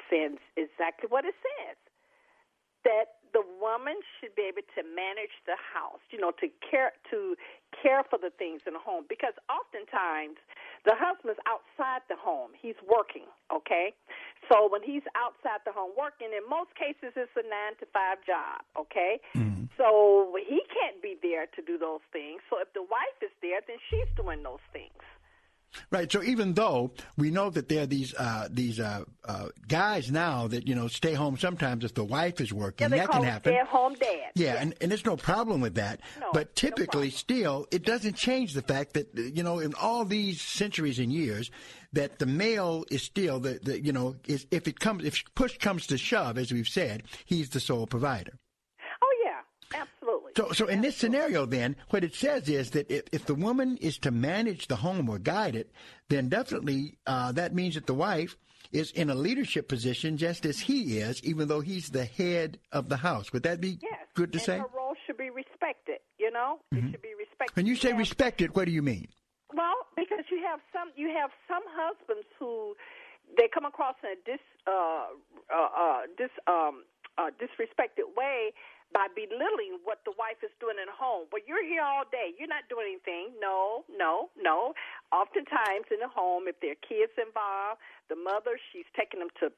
saying 0.10 0.38
exactly 0.58 1.08
what 1.10 1.26
it 1.26 1.36
says. 1.42 1.78
That 2.84 3.22
the 3.34 3.44
woman 3.62 3.96
should 4.20 4.36
be 4.36 4.44
able 4.44 4.66
to 4.76 4.82
manage 4.84 5.32
the 5.48 5.56
house, 5.56 6.04
you 6.12 6.20
know, 6.20 6.32
to 6.44 6.48
care 6.60 6.92
to 7.12 7.36
care 7.72 8.04
for 8.10 8.20
the 8.20 8.32
things 8.36 8.62
in 8.68 8.74
the 8.74 8.84
home 8.84 9.06
because 9.08 9.34
oftentimes 9.48 10.36
the 10.84 10.98
husband's 10.98 11.40
outside 11.48 12.04
the 12.10 12.18
home. 12.20 12.52
He's 12.58 12.76
working, 12.84 13.30
okay? 13.54 13.94
So 14.52 14.68
when 14.68 14.82
he's 14.84 15.06
outside 15.16 15.64
the 15.64 15.72
home 15.72 15.94
working, 15.96 16.34
in 16.34 16.44
most 16.50 16.74
cases 16.76 17.14
it's 17.16 17.32
a 17.38 17.46
9 17.46 17.80
to 17.80 17.86
5 17.88 18.26
job, 18.26 18.66
okay? 18.76 19.22
Mm-hmm. 19.38 19.70
So 19.78 20.36
he 20.42 20.60
can't 20.74 21.00
be 21.02 21.16
there 21.22 21.46
to 21.56 21.62
do 21.62 21.78
those 21.78 22.04
things. 22.12 22.42
So 22.50 22.60
if 22.60 22.74
the 22.74 22.84
wife 22.84 23.18
is 23.22 23.32
there, 23.42 23.62
then 23.64 23.78
she's 23.90 24.10
doing 24.18 24.44
those 24.44 24.64
things. 24.74 25.00
Right. 25.90 26.12
So 26.12 26.22
even 26.24 26.54
though 26.54 26.92
we 27.18 27.32
know 27.32 27.50
that 27.50 27.70
there 27.70 27.84
are 27.84 27.86
these 27.86 28.14
uh, 28.16 28.48
these 28.52 28.80
uh, 28.80 29.04
uh, 29.26 29.48
guys 29.68 30.12
now 30.12 30.48
that 30.48 30.68
you 30.68 30.76
know 30.76 30.88
stay 30.88 31.14
home 31.14 31.38
sometimes 31.38 31.84
if 31.84 31.94
the 31.94 32.04
wife 32.04 32.42
is 32.42 32.52
working, 32.54 32.86
Yeah, 32.86 32.90
they 32.90 32.98
that 33.00 33.10
call 33.10 33.22
can 33.22 33.30
happen. 33.30 33.52
stay-at-home 33.54 33.94
dad. 33.96 34.32
Yeah, 34.36 34.56
and, 34.60 34.74
and 34.82 34.92
there's 34.92 35.06
no 35.06 35.18
problem 35.18 35.62
with 35.62 35.76
that. 35.76 36.02
No, 36.20 36.28
but 36.34 36.56
typically, 36.56 37.10
still, 37.10 37.68
it 37.72 37.84
doesn't 37.86 38.16
change 38.16 38.54
the 38.54 38.62
fact 38.62 38.94
that 38.94 39.16
you 39.16 39.44
know, 39.44 39.60
in 39.60 39.74
all 39.76 40.06
these 40.06 40.42
centuries 40.42 41.00
and 41.00 41.12
years, 41.12 41.52
that 41.94 42.20
the 42.20 42.26
male 42.26 42.86
is 42.90 43.04
still 43.04 43.40
the, 43.40 43.60
the 43.64 43.82
you 43.84 43.92
know, 43.92 44.16
is, 44.28 44.46
if 44.52 44.68
it 44.68 44.80
comes, 44.80 45.04
if 45.06 45.24
push 45.36 45.58
comes 45.58 45.88
to 45.88 45.98
shove, 45.98 46.38
as 46.38 46.52
we've 46.52 46.68
said, 46.68 47.04
he's 47.26 47.50
the 47.50 47.60
sole 47.60 47.88
provider. 47.88 48.34
So, 50.36 50.52
so 50.52 50.68
in 50.68 50.82
this 50.82 50.96
scenario, 50.96 51.46
then, 51.46 51.76
what 51.90 52.04
it 52.04 52.16
says 52.16 52.48
is 52.48 52.72
that 52.72 52.90
if, 52.90 53.04
if 53.12 53.26
the 53.26 53.36
woman 53.36 53.78
is 53.78 53.98
to 54.00 54.12
manage 54.12 54.68
the 54.68 54.78
home 54.78 55.10
or 55.10 55.20
guide 55.20 55.56
it, 55.56 55.72
then 56.10 56.30
definitely 56.30 56.98
uh, 57.06 57.32
that 57.34 57.54
means 57.54 57.76
that 57.76 57.86
the 57.88 57.94
wife 57.94 58.38
is 58.72 58.92
in 58.92 59.10
a 59.10 59.16
leadership 59.16 59.68
position 59.68 60.16
just 60.18 60.46
as 60.46 60.60
he 60.60 61.00
is, 61.00 61.22
even 61.24 61.48
though 61.50 61.60
he's 61.60 61.90
the 61.90 62.06
head 62.06 62.60
of 62.72 62.88
the 62.88 62.98
house. 62.98 63.34
Would 63.34 63.44
that 63.44 63.60
be 63.60 63.80
Yes. 63.82 64.08
good 64.14 64.32
to 64.32 64.38
and 64.38 64.46
say? 64.46 64.58
her 64.60 64.68
role 64.76 64.96
should 65.06 65.18
be 65.18 65.30
respected. 65.30 66.00
You 66.18 66.32
know, 66.32 66.60
it 66.72 66.76
Mhm. 66.76 66.92
should 66.92 67.02
be 67.02 67.14
respected. 67.16 67.56
When 67.56 67.66
you 67.66 67.76
say 67.76 67.92
respected, 67.94 68.56
what 68.56 68.66
do 68.66 68.72
you 68.72 68.82
mean? 68.82 69.10
Well, 69.54 69.76
because 69.98 70.24
you 70.32 70.42
have 70.44 70.62
some 70.72 70.92
you 70.96 71.10
have 71.10 71.32
some 71.48 71.64
husbands 71.68 72.28
who 72.40 72.78
they 73.38 73.50
come 73.50 73.66
across 73.66 73.96
in 74.04 74.10
a 74.12 74.16
dis 74.24 74.40
uh, 74.66 75.08
uh, 75.50 75.70
uh, 75.76 76.02
dis 76.18 76.32
um, 76.48 76.86
uh, 77.18 77.32
disrespected 77.42 78.08
way 78.16 78.54
by 78.94 79.08
belittling 79.16 79.80
what 79.84 80.04
the 80.04 80.12
wife 80.20 80.44
is 80.44 80.52
doing 80.60 80.76
at 80.80 80.92
home. 80.92 81.28
Well, 81.32 81.42
you're 81.48 81.64
here 81.64 81.84
all 81.84 82.04
day. 82.12 82.36
You're 82.36 82.52
not 82.52 82.68
doing 82.68 82.92
anything. 82.92 83.32
No, 83.40 83.88
no, 83.88 84.30
no. 84.36 84.76
Oftentimes 85.12 85.88
in 85.92 86.04
the 86.04 86.12
home, 86.12 86.48
if 86.48 86.60
there 86.60 86.76
are 86.76 86.84
kids 86.84 87.16
involved, 87.16 87.80
the 88.12 88.20
mother 88.20 88.60
she's 88.72 88.88
taking 88.96 89.24
them 89.24 89.32
to 89.40 89.52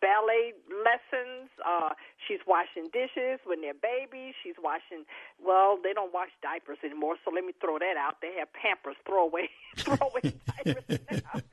ballet 0.00 0.56
lessons. 0.68 1.52
Uh, 1.60 1.92
she's 2.26 2.40
washing 2.48 2.88
dishes 2.92 3.38
when 3.44 3.60
they're 3.60 3.76
babies. 3.76 4.34
She's 4.42 4.56
washing. 4.56 5.04
Well, 5.36 5.78
they 5.78 5.92
don't 5.92 6.12
wash 6.12 6.32
diapers 6.42 6.80
anymore, 6.82 7.16
so 7.24 7.30
let 7.30 7.44
me 7.44 7.52
throw 7.60 7.78
that 7.78 7.96
out. 8.00 8.20
They 8.24 8.34
have 8.40 8.48
Pampers 8.52 8.96
throwaway 9.06 9.48
throwaway 9.76 10.24
diapers 10.48 10.88
now. 10.88 11.44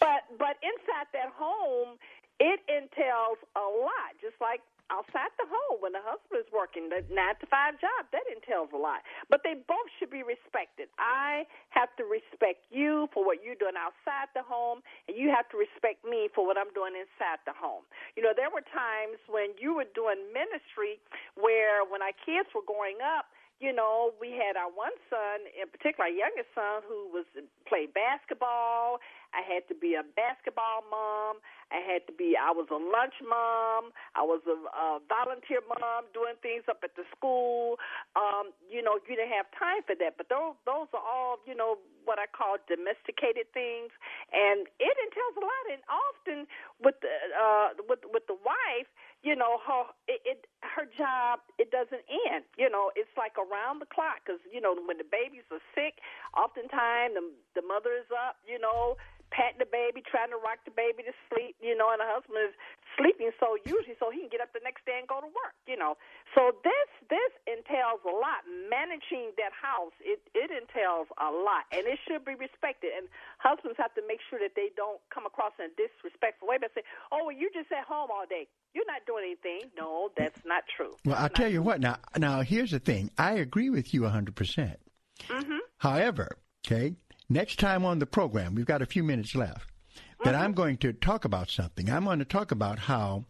But 0.00 0.24
but 0.40 0.56
inside 0.64 1.12
that 1.12 1.30
home, 1.36 2.00
it 2.40 2.60
entails 2.66 3.38
a 3.54 3.66
lot. 3.68 4.16
Just 4.20 4.40
like 4.40 4.64
outside 4.92 5.32
the 5.40 5.48
home 5.48 5.80
when 5.80 5.96
the 5.96 6.04
husband 6.04 6.44
is 6.44 6.50
working 6.52 6.92
the 6.92 7.00
nine 7.08 7.32
to 7.40 7.48
five 7.48 7.80
job, 7.80 8.04
that 8.12 8.28
entails 8.28 8.68
a 8.76 8.78
lot. 8.78 9.00
But 9.32 9.40
they 9.40 9.56
both 9.56 9.88
should 9.96 10.12
be 10.12 10.20
respected. 10.20 10.92
I 11.00 11.48
have 11.72 11.88
to 11.96 12.04
respect 12.04 12.68
you 12.68 13.08
for 13.16 13.24
what 13.24 13.40
you're 13.40 13.56
doing 13.56 13.80
outside 13.80 14.28
the 14.36 14.44
home, 14.44 14.84
and 15.08 15.16
you 15.16 15.32
have 15.32 15.48
to 15.50 15.56
respect 15.56 16.04
me 16.04 16.28
for 16.36 16.44
what 16.44 16.60
I'm 16.60 16.70
doing 16.76 16.92
inside 16.92 17.40
the 17.48 17.56
home. 17.56 17.88
You 18.14 18.20
know, 18.20 18.36
there 18.36 18.52
were 18.52 18.62
times 18.68 19.16
when 19.32 19.56
you 19.56 19.72
were 19.72 19.88
doing 19.96 20.20
ministry 20.36 21.00
where 21.40 21.88
when 21.88 22.04
our 22.04 22.14
kids 22.20 22.52
were 22.52 22.66
growing 22.68 23.00
up, 23.00 23.31
you 23.62 23.70
know, 23.70 24.10
we 24.18 24.34
had 24.34 24.58
our 24.58 24.66
one 24.74 24.92
son, 25.06 25.46
in 25.54 25.70
particular, 25.70 26.10
our 26.10 26.12
youngest 26.12 26.50
son, 26.50 26.82
who 26.82 27.06
was 27.14 27.22
played 27.70 27.94
basketball. 27.94 28.98
I 29.30 29.40
had 29.46 29.64
to 29.70 29.74
be 29.78 29.94
a 29.94 30.02
basketball 30.02 30.82
mom. 30.90 31.38
I 31.70 31.80
had 31.80 32.04
to 32.10 32.12
be. 32.12 32.34
I 32.36 32.50
was 32.50 32.68
a 32.68 32.76
lunch 32.76 33.16
mom. 33.22 33.94
I 34.18 34.26
was 34.26 34.42
a, 34.44 34.58
a 34.58 35.00
volunteer 35.06 35.62
mom, 35.64 36.10
doing 36.12 36.36
things 36.42 36.66
up 36.68 36.82
at 36.82 36.98
the 36.98 37.06
school. 37.14 37.78
Um, 38.18 38.50
you 38.66 38.82
know, 38.82 38.98
you 39.06 39.14
didn't 39.16 39.32
have 39.32 39.48
time 39.56 39.86
for 39.86 39.94
that. 39.96 40.18
But 40.18 40.28
those 40.28 40.58
those 40.66 40.90
are 40.92 41.00
all, 41.00 41.38
you 41.46 41.54
know, 41.54 41.78
what 42.04 42.18
I 42.18 42.26
call 42.28 42.58
domesticated 42.66 43.48
things, 43.54 43.94
and 44.34 44.66
it 44.82 44.94
entails 45.06 45.34
a 45.38 45.44
lot. 45.46 45.64
And 45.70 45.80
often 45.86 46.38
with 46.82 46.98
the 47.00 47.14
uh, 47.32 47.68
with 47.88 48.04
with 48.10 48.26
the 48.26 48.36
wife, 48.36 48.90
you 49.22 49.38
know, 49.38 49.62
her 49.62 49.86
it, 50.10 50.20
it 50.26 50.40
her 50.62 50.86
job 50.98 51.40
it 51.58 51.70
doesn't 51.70 52.02
end. 52.26 52.44
You 52.58 52.70
know, 52.70 52.90
it's 52.98 53.10
like 53.16 53.38
around 53.38 53.78
the 53.78 53.86
clock 53.86 54.26
because 54.26 54.42
you 54.50 54.60
know 54.60 54.74
when 54.74 54.98
the 54.98 55.06
babies 55.06 55.46
are 55.54 55.62
sick, 55.74 56.02
oftentimes 56.34 57.14
the 57.14 57.24
the 57.54 57.62
mother 57.62 57.94
is 57.94 58.10
up. 58.10 58.42
You 58.42 58.58
know, 58.58 58.98
patting 59.32 59.58
the 59.58 59.66
baby, 59.66 60.04
trying 60.04 60.30
to 60.30 60.38
rock 60.38 60.60
the 60.68 60.74
baby 60.76 61.02
to 61.08 61.14
sleep. 61.32 61.56
You 61.58 61.74
know, 61.74 61.90
and 61.90 61.98
the 61.98 62.06
husband 62.06 62.38
is 62.38 62.54
sleeping 63.00 63.32
so 63.40 63.56
usually 63.64 63.96
so 63.96 64.12
he 64.12 64.28
can 64.28 64.30
get 64.30 64.44
up 64.44 64.52
the 64.52 64.60
next 64.60 64.84
day 64.84 65.00
and 65.00 65.08
go 65.08 65.18
to 65.24 65.30
work. 65.32 65.56
You 65.64 65.80
know, 65.80 65.96
so 66.36 66.52
this 66.62 66.88
this 67.08 67.32
entails 67.48 68.04
a 68.04 68.12
lot. 68.12 68.44
Managing 68.68 69.32
that 69.40 69.56
house 69.56 69.96
it 70.04 70.20
it 70.36 70.52
entails 70.52 71.08
a 71.16 71.32
lot, 71.32 71.64
and 71.72 71.88
it 71.88 71.98
should 72.04 72.22
be 72.28 72.36
respected. 72.36 72.92
And 72.92 73.08
husbands 73.40 73.80
have 73.80 73.96
to 73.96 74.04
make 74.04 74.20
sure 74.28 74.38
that 74.38 74.52
they 74.54 74.70
don't 74.76 75.00
come 75.08 75.24
across 75.24 75.56
in 75.56 75.72
a 75.72 75.74
disrespectful 75.74 76.46
way. 76.46 76.60
But 76.60 76.76
say, 76.76 76.84
oh, 77.10 77.32
well, 77.32 77.36
you're 77.36 77.52
just 77.56 77.72
at 77.72 77.88
home 77.88 78.12
all 78.12 78.28
day. 78.28 78.46
You're 78.76 78.86
not 78.86 79.04
doing 79.08 79.24
anything. 79.24 79.72
No, 79.76 80.12
that's 80.16 80.40
not 80.44 80.64
true. 80.76 80.92
Well, 81.04 81.16
I'll 81.16 81.28
tell 81.28 81.50
you 81.50 81.62
what. 81.62 81.80
Now, 81.80 81.96
now 82.16 82.40
here's 82.40 82.70
the 82.70 82.78
thing. 82.78 83.10
I 83.18 83.34
agree 83.34 83.70
with 83.70 83.92
you 83.92 84.02
100%. 84.02 84.34
percent 84.34 84.78
Mm-hmm. 85.28 85.58
However, 85.78 86.36
okay, 86.66 86.94
next 87.32 87.58
time 87.58 87.84
on 87.84 87.98
the 87.98 88.06
program, 88.06 88.54
we've 88.54 88.66
got 88.66 88.82
a 88.82 88.86
few 88.86 89.02
minutes 89.02 89.34
left. 89.34 89.68
that 90.24 90.34
I'm 90.36 90.52
going 90.52 90.76
to 90.78 90.92
talk 90.92 91.24
about 91.24 91.50
something. 91.50 91.90
I'm 91.90 92.04
going 92.04 92.20
to 92.20 92.24
talk 92.24 92.52
about 92.52 92.78
how 92.78 93.24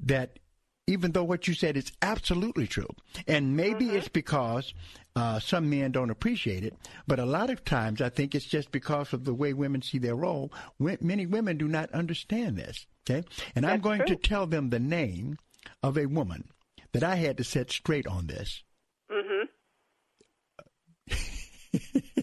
that 0.00 0.38
even 0.86 1.12
though 1.12 1.22
what 1.24 1.46
you 1.46 1.54
said 1.54 1.76
is 1.76 1.92
absolutely 2.02 2.66
true, 2.66 2.88
and 3.28 3.56
maybe 3.56 3.90
it's 3.90 4.08
because 4.08 4.74
uh, 5.14 5.38
some 5.38 5.68
men 5.70 5.92
don't 5.92 6.10
appreciate 6.10 6.64
it, 6.64 6.74
but 7.06 7.20
a 7.20 7.26
lot 7.26 7.50
of 7.50 7.64
times 7.64 8.00
I 8.00 8.08
think 8.08 8.34
it's 8.34 8.46
just 8.46 8.72
because 8.72 9.12
of 9.12 9.24
the 9.24 9.34
way 9.34 9.52
women 9.52 9.82
see 9.82 9.98
their 9.98 10.16
role. 10.16 10.50
Many 10.78 11.26
women 11.26 11.58
do 11.58 11.68
not 11.68 11.92
understand 11.92 12.56
this. 12.56 12.86
Okay, 13.08 13.24
and 13.54 13.64
I'm 13.66 13.80
going 13.80 14.04
to 14.06 14.16
tell 14.16 14.46
them 14.46 14.70
the 14.70 14.80
name 14.80 15.36
of 15.82 15.96
a 15.98 16.06
woman 16.06 16.48
that 16.92 17.04
I 17.04 17.16
had 17.16 17.36
to 17.36 17.44
set 17.44 17.70
straight 17.70 18.06
on 18.06 18.26
this. 18.26 18.62
Mhm. 19.10 19.48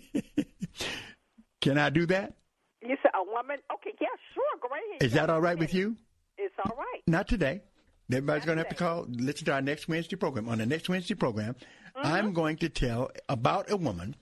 Can 1.67 1.77
I 1.77 1.89
do 1.89 2.05
that? 2.05 2.33
You 2.81 2.95
said 3.01 3.11
a 3.13 3.23
woman? 3.23 3.57
Okay, 3.73 3.91
yeah, 3.99 4.07
sure. 4.33 4.43
Go 4.61 4.69
right 4.69 4.81
ahead. 4.89 5.03
Is 5.03 5.13
that 5.13 5.29
all 5.29 5.41
right 5.41 5.57
with 5.59 5.73
you? 5.73 5.97
It's 6.37 6.55
all 6.63 6.75
right. 6.77 7.01
Not 7.07 7.27
today. 7.27 7.61
Everybody's 8.09 8.45
going 8.45 8.57
to 8.57 8.63
have 8.63 8.69
to 8.69 8.75
call, 8.75 9.05
listen 9.09 9.45
to 9.47 9.53
our 9.53 9.61
next 9.61 9.89
Wednesday 9.89 10.15
program. 10.15 10.47
On 10.47 10.59
the 10.59 10.65
next 10.65 10.87
Wednesday 10.89 11.15
program, 11.15 11.55
Mm-hmm. 11.97 12.13
I'm 12.13 12.33
going 12.33 12.57
to 12.57 12.69
tell 12.69 13.09
about 13.27 13.71
a 13.71 13.75
woman 13.75 14.15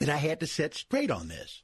that 0.00 0.08
I 0.08 0.16
had 0.16 0.40
to 0.40 0.48
set 0.48 0.74
straight 0.74 1.12
on 1.12 1.28
this. 1.28 1.62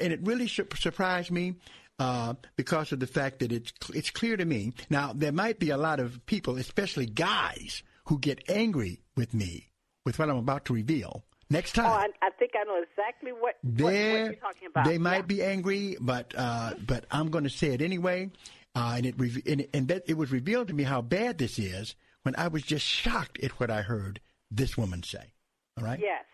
And 0.00 0.14
it 0.14 0.20
really 0.22 0.48
su- 0.48 0.66
surprised 0.74 1.30
me 1.30 1.56
uh, 1.98 2.34
because 2.56 2.90
of 2.90 2.98
the 3.00 3.06
fact 3.06 3.40
that 3.40 3.52
it's, 3.52 3.70
it's 3.92 4.10
clear 4.10 4.38
to 4.38 4.46
me. 4.46 4.72
Now, 4.88 5.12
there 5.14 5.30
might 5.30 5.58
be 5.58 5.68
a 5.68 5.76
lot 5.76 6.00
of 6.00 6.24
people, 6.24 6.56
especially 6.56 7.04
guys, 7.04 7.82
who 8.06 8.18
get 8.18 8.42
angry 8.48 9.02
with 9.14 9.34
me 9.34 9.68
with 10.06 10.18
what 10.18 10.30
I'm 10.30 10.38
about 10.38 10.64
to 10.66 10.72
reveal. 10.72 11.22
Next 11.52 11.72
time. 11.74 11.86
Oh, 11.86 11.88
I, 11.90 12.08
I 12.26 12.30
think 12.30 12.52
I 12.58 12.64
know 12.64 12.82
exactly 12.82 13.32
what, 13.32 13.56
what, 13.62 13.82
what 13.82 13.92
you're 13.92 14.34
talking 14.34 14.68
about. 14.68 14.86
they 14.86 14.98
might 14.98 15.28
be 15.28 15.42
angry, 15.42 15.96
but 16.00 16.34
uh, 16.36 16.72
but 16.86 17.04
I'm 17.10 17.30
going 17.30 17.44
to 17.44 17.50
say 17.50 17.68
it 17.68 17.82
anyway. 17.82 18.30
Uh, 18.74 18.94
and 18.96 19.04
it 19.06 19.14
re- 19.18 19.42
and, 19.46 19.66
and 19.74 19.88
that 19.88 20.04
it 20.06 20.16
was 20.16 20.32
revealed 20.32 20.68
to 20.68 20.74
me 20.74 20.84
how 20.84 21.02
bad 21.02 21.36
this 21.36 21.58
is 21.58 21.94
when 22.22 22.34
I 22.36 22.48
was 22.48 22.62
just 22.62 22.86
shocked 22.86 23.38
at 23.44 23.50
what 23.60 23.70
I 23.70 23.82
heard 23.82 24.20
this 24.50 24.78
woman 24.78 25.02
say. 25.02 25.32
All 25.78 25.84
right. 25.84 26.00
Yes, 26.00 26.24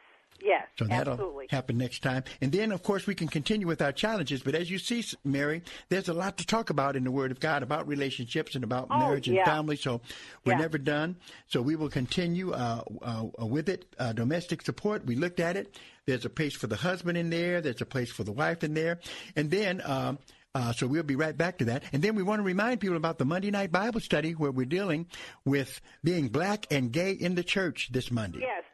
yes, 0.45 0.67
So 0.79 0.85
that'll 0.87 1.15
absolutely. 1.15 1.47
happen 1.51 1.79
next 1.79 2.03
time. 2.03 2.25
And 2.41 2.53
then, 2.53 2.73
of 2.73 2.83
course, 2.83 3.07
we 3.07 3.15
can 3.15 3.29
continue 3.29 3.67
with 3.67 3.81
our 3.83 3.93
challenges. 3.93 4.43
But 4.43 4.55
as 4.55 4.71
you 4.71 4.79
see, 4.79 5.05
Mary, 5.25 5.63
there's 5.89 6.09
a 6.09 6.15
lot 6.15 6.39
to 6.39 6.47
talk 6.47 6.71
about 6.71 6.97
in 6.97 7.05
the 7.05 7.11
Word 7.11 7.31
of 7.31 7.41
God 7.41 7.63
about 7.63 7.87
relationships 7.89 8.55
and 8.55 8.65
about 8.65 8.89
Oh, 8.91 8.99
marriage 8.99 9.29
and 9.29 9.37
yeah. 9.37 9.45
family. 9.45 9.77
So 9.77 10.01
we're 10.45 10.53
Yeah. 10.53 10.59
never 10.59 10.79
done. 10.79 11.17
So 11.49 11.63
we 11.63 11.77
will 11.77 11.91
continue 11.91 12.53
uh, 12.53 12.83
uh, 13.03 13.47
with 13.47 13.69
it. 13.69 13.85
Uh, 13.99 14.13
domestic 14.13 14.63
support, 14.63 15.05
we 15.07 15.17
looked 15.17 15.41
at 15.41 15.57
it. 15.57 15.79
There's 16.07 16.25
a 16.25 16.31
place 16.31 16.55
for 16.55 16.67
the 16.67 16.77
husband 16.77 17.19
in 17.19 17.31
there, 17.31 17.61
there's 17.61 17.81
a 17.83 17.87
place 17.87 18.11
for 18.11 18.25
the 18.25 18.33
wife 18.33 18.65
in 18.65 18.75
there. 18.75 18.99
And 19.37 19.51
then, 19.51 19.83
um, 19.85 20.19
uh, 20.55 20.73
so 20.73 20.87
we'll 20.87 21.03
be 21.03 21.15
right 21.17 21.37
back 21.37 21.59
to 21.59 21.67
that. 21.67 21.85
And 21.93 22.03
then 22.03 22.15
we 22.15 22.23
want 22.23 22.41
to 22.41 22.43
remind 22.43 22.81
people 22.81 22.97
about 22.97 23.19
the 23.19 23.27
Monday 23.27 23.51
night 23.51 23.71
Bible 23.71 24.01
study 24.01 24.33
where 24.33 24.51
we're 24.51 24.65
dealing 24.67 25.07
with 25.45 25.81
being 26.03 26.29
black 26.29 26.67
and 26.71 26.91
gay 26.91 27.13
in 27.13 27.35
the 27.35 27.45
church 27.45 27.91
this 27.93 28.11
Monday. 28.11 28.39
Yes, 28.41 28.65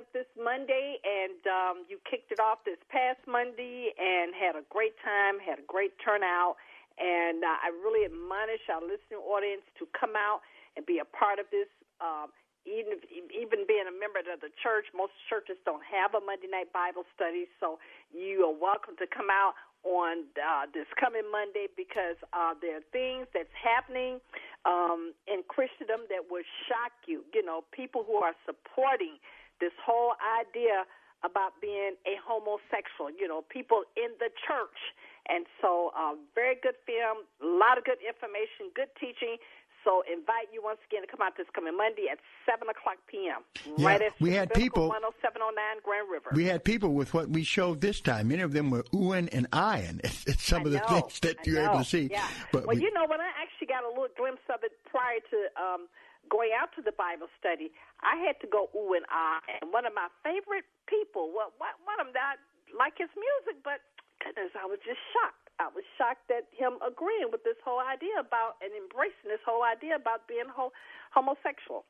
up 0.00 0.08
this 0.16 0.32
Monday, 0.32 0.96
and 1.04 1.44
um, 1.44 1.76
you 1.84 2.00
kicked 2.08 2.32
it 2.32 2.40
off 2.40 2.64
this 2.64 2.80
past 2.88 3.20
Monday 3.28 3.92
and 4.00 4.32
had 4.32 4.56
a 4.56 4.64
great 4.72 4.96
time, 5.04 5.36
had 5.36 5.60
a 5.60 5.66
great 5.68 5.92
turnout, 6.00 6.56
and 6.96 7.44
uh, 7.44 7.60
I 7.60 7.68
really 7.84 8.08
admonish 8.08 8.64
our 8.72 8.80
listening 8.80 9.20
audience 9.20 9.60
to 9.76 9.84
come 9.92 10.16
out 10.16 10.40
and 10.80 10.88
be 10.88 11.04
a 11.04 11.08
part 11.12 11.36
of 11.36 11.52
this. 11.52 11.68
Um, 12.00 12.32
even 12.64 12.96
even 13.28 13.68
being 13.68 13.84
a 13.84 13.92
member 13.92 14.24
of 14.24 14.40
the 14.40 14.48
church, 14.64 14.88
most 14.96 15.12
churches 15.28 15.60
don't 15.68 15.84
have 15.84 16.16
a 16.16 16.20
Monday 16.24 16.48
night 16.48 16.72
Bible 16.72 17.04
study, 17.12 17.44
so 17.60 17.76
you 18.08 18.48
are 18.48 18.56
welcome 18.56 18.96
to 19.04 19.08
come 19.08 19.28
out 19.28 19.52
on 19.84 20.28
uh, 20.36 20.64
this 20.72 20.88
coming 20.96 21.28
Monday 21.28 21.68
because 21.76 22.16
uh, 22.32 22.56
there 22.64 22.80
are 22.80 22.86
things 22.92 23.28
that's 23.36 23.52
happening 23.52 24.20
um, 24.64 25.12
in 25.28 25.44
Christendom 25.44 26.08
that 26.08 26.24
will 26.28 26.44
shock 26.68 26.92
you. 27.04 27.20
You 27.36 27.44
know, 27.44 27.68
people 27.72 28.00
who 28.00 28.16
are 28.20 28.36
supporting 28.48 29.20
this 29.60 29.72
whole 29.84 30.14
idea 30.40 30.84
about 31.22 31.60
being 31.60 31.94
a 32.08 32.16
homosexual, 32.24 33.10
you 33.12 33.28
know, 33.28 33.42
people 33.48 33.82
in 33.96 34.10
the 34.18 34.32
church. 34.46 34.80
And 35.28 35.44
so, 35.60 35.92
uh, 35.96 36.14
very 36.34 36.56
good 36.60 36.74
film, 36.86 37.28
a 37.42 37.46
lot 37.46 37.78
of 37.78 37.84
good 37.84 38.00
information, 38.00 38.72
good 38.74 38.88
teaching. 38.98 39.36
So, 39.84 40.02
invite 40.10 40.48
you 40.52 40.60
once 40.62 40.80
again 40.88 41.02
to 41.02 41.08
come 41.08 41.20
out 41.24 41.36
this 41.36 41.46
coming 41.54 41.76
Monday 41.76 42.08
at 42.10 42.18
7 42.44 42.68
o'clock 42.68 42.96
p.m. 43.06 43.44
Yeah, 43.76 43.86
right 43.86 44.02
at 44.02 44.12
we 44.20 44.32
had 44.32 44.52
people- 44.52 44.88
10709 44.88 45.80
Grand 45.84 46.08
River. 46.10 46.30
We 46.34 46.44
had 46.44 46.64
people 46.64 46.92
with 46.92 47.14
what 47.14 47.28
we 47.28 47.44
showed 47.44 47.80
this 47.80 48.00
time. 48.00 48.28
Many 48.28 48.42
of 48.42 48.52
them 48.52 48.70
were 48.70 48.82
oohing 48.92 49.28
and 49.32 49.46
eyeing 49.52 50.00
at, 50.04 50.16
at 50.28 50.38
some 50.40 50.62
I 50.62 50.64
of 50.64 50.72
the 50.72 50.78
know, 50.78 51.00
things 51.00 51.20
that 51.20 51.36
I 51.38 51.42
you're 51.44 51.62
able 51.62 51.78
to 51.78 51.84
see. 51.84 52.08
Yeah. 52.10 52.26
But 52.52 52.66
well, 52.66 52.76
we, 52.76 52.82
you 52.82 52.92
know, 52.92 53.06
when 53.06 53.20
I 53.20 53.30
actually 53.40 53.68
got 53.68 53.84
a 53.84 53.88
little 53.88 54.08
glimpse 54.16 54.42
of 54.52 54.64
it 54.64 54.72
prior 54.90 55.20
to 55.30 55.62
um, 55.62 55.86
going 56.30 56.54
out 56.54 56.70
to 56.78 56.82
the 56.82 56.94
Bible 56.94 57.26
study, 57.38 57.74
I 58.00 58.16
had 58.24 58.38
to 58.40 58.48
go 58.48 58.70
ooh 58.72 58.94
and 58.94 59.04
ah. 59.10 59.42
And 59.60 59.72
one 59.74 59.84
of 59.84 59.92
my 59.92 60.08
favorite 60.22 60.64
people, 60.86 61.34
well, 61.34 61.50
one 61.58 61.74
one 61.84 61.98
of 62.00 62.14
them, 62.14 62.22
I 62.22 62.38
like 62.72 62.94
his 62.96 63.10
music, 63.18 63.60
but 63.66 63.82
goodness, 64.22 64.54
I 64.54 64.64
was 64.66 64.78
just 64.86 65.02
shocked. 65.12 65.50
I 65.58 65.68
was 65.74 65.84
shocked 65.98 66.30
at 66.30 66.48
him 66.56 66.78
agreeing 66.80 67.28
with 67.30 67.44
this 67.44 67.58
whole 67.64 67.80
idea 67.80 68.16
about 68.18 68.56
and 68.62 68.72
embracing 68.72 69.28
this 69.28 69.44
whole 69.44 69.62
idea 69.62 69.96
about 69.96 70.26
being 70.26 70.48
ho- 70.48 70.72
homosexual. 71.12 71.84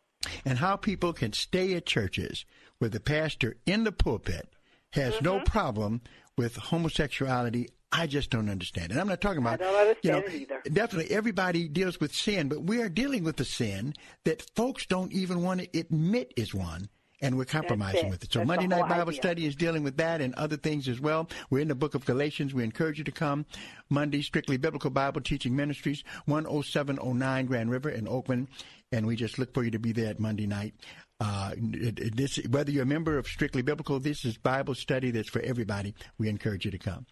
and 0.45 0.59
how 0.59 0.76
people 0.76 1.12
can 1.12 1.32
stay 1.32 1.74
at 1.74 1.86
churches 1.86 2.45
where 2.78 2.91
the 2.91 2.99
pastor 3.01 3.57
in 3.66 3.84
the 3.84 3.93
pulpit 3.93 4.49
has 4.93 5.20
no 5.22 5.34
Mm-hmm. 5.36 5.45
problem 5.45 6.01
with 6.36 6.57
homosexuality. 6.57 7.68
I 7.93 8.07
just 8.07 8.30
don't 8.30 8.49
understand. 8.49 8.93
And 8.93 9.01
I'm 9.01 9.09
not 9.09 9.20
talking 9.20 9.38
about, 9.38 9.55
I 9.61 9.64
don't 9.64 9.74
understand 9.74 10.05
you 10.05 10.11
know, 10.12 10.18
it 10.26 10.34
either. 10.43 10.62
definitely 10.72 11.14
everybody 11.14 11.68
deals 11.68 11.99
with 11.99 12.14
sin, 12.14 12.49
but 12.49 12.62
we 12.62 12.80
are 12.82 12.88
dealing 12.88 13.24
with 13.24 13.36
the 13.36 13.45
sin 13.45 13.95
that 14.24 14.43
folks 14.55 14.86
don't 14.86 15.12
even 15.12 15.43
want 15.43 15.61
to 15.61 15.78
admit 15.78 16.32
is 16.36 16.55
one. 16.55 16.88
And 17.22 17.36
we're 17.36 17.45
compromising 17.45 18.07
it. 18.07 18.11
with 18.11 18.24
it. 18.24 18.32
So 18.32 18.38
That's 18.38 18.49
Monday 18.49 18.66
Night 18.66 18.88
Bible 18.88 19.11
idea. 19.11 19.20
Study 19.20 19.45
is 19.47 19.55
dealing 19.55 19.82
with 19.82 19.99
that 19.99 20.22
and 20.22 20.34
other 20.36 20.57
things 20.57 20.88
as 20.88 21.01
well. 21.03 21.28
We're 21.51 21.59
in 21.59 21.68
the 21.68 21.74
book 21.74 21.95
of 21.95 22.07
Galatians. 22.07 22.55
We 22.55 22.64
encourage 22.64 22.97
you 22.97 23.05
to 23.05 23.12
come 23.12 23.45
Monday, 23.91 24.22
Strictly 24.22 24.57
Biblical 24.57 24.88
Bible 24.88 25.20
Teaching 25.20 25.55
Ministries, 25.55 26.03
10709 26.26 27.45
Grand 27.47 27.70
River 27.70 27.91
in 27.91 28.09
Oakland. 28.09 28.49
And 28.91 29.07
we 29.07 29.16
just 29.16 29.38
look 29.38 29.53
for 29.53 29.62
you 29.64 29.70
to 29.72 29.78
be 29.78 29.93
there 29.93 30.09
at 30.09 30.18
Monday 30.18 30.47
night. 30.47 30.72
Uh, 31.20 31.53
it- 31.59 31.99
it- 32.01 32.16
this, 32.16 32.36
whether 32.49 32.70
you're 32.70 32.84
a 32.84 32.86
member 32.86 33.18
of 33.18 33.26
Strictly 33.26 33.61
Biblical, 33.61 34.01
this 34.01 34.24
is 34.24 34.38
Bible 34.38 34.74
study 34.74 35.11
that's 35.11 35.28
for 35.28 35.41
everybody. 35.43 35.95
We 36.16 36.30
encourage 36.30 36.64
you 36.64 36.70
to 36.70 36.78
come. 36.78 37.05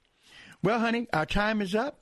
Well, 0.63 0.79
honey, 0.81 1.09
our 1.13 1.27
time 1.27 1.61
is 1.63 1.75
up. 1.75 2.01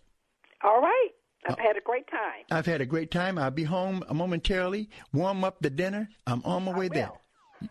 All 0.62 0.80
right. 0.80 1.08
Uh, 1.48 1.52
I've 1.52 1.58
had 1.58 1.76
a 1.76 1.80
great 1.80 2.10
time. 2.10 2.44
I've 2.50 2.66
had 2.66 2.80
a 2.80 2.86
great 2.86 3.10
time. 3.10 3.38
I'll 3.38 3.50
be 3.50 3.64
home 3.64 4.02
momentarily, 4.12 4.88
warm 5.12 5.44
up 5.44 5.58
the 5.60 5.70
dinner. 5.70 6.08
I'm 6.26 6.42
on 6.44 6.64
my 6.64 6.76
way 6.76 6.88
there. 6.88 7.12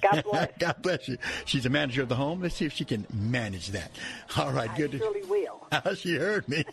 God 0.00 0.24
bless. 0.24 0.50
God 0.58 0.76
bless 0.82 1.08
you. 1.08 1.18
She's 1.44 1.64
the 1.64 1.70
manager 1.70 2.02
of 2.02 2.08
the 2.08 2.14
home. 2.16 2.40
Let's 2.42 2.56
see 2.56 2.64
if 2.64 2.72
she 2.72 2.84
can 2.84 3.06
manage 3.12 3.68
that. 3.68 3.90
All 4.36 4.52
right, 4.52 4.74
good. 4.76 4.92
to- 4.92 4.98
surely 4.98 5.22
will. 5.24 5.66
she 5.94 6.16
heard 6.16 6.48
me. 6.48 6.64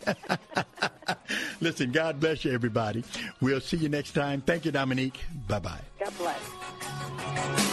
Listen, 1.60 1.92
God 1.92 2.18
bless 2.20 2.44
you, 2.44 2.52
everybody. 2.52 3.04
We'll 3.40 3.60
see 3.60 3.76
you 3.76 3.88
next 3.88 4.12
time. 4.12 4.40
Thank 4.40 4.64
you, 4.64 4.72
Dominique. 4.72 5.20
Bye 5.48 5.58
bye. 5.60 5.80
God 6.00 6.12
bless. 6.18 7.72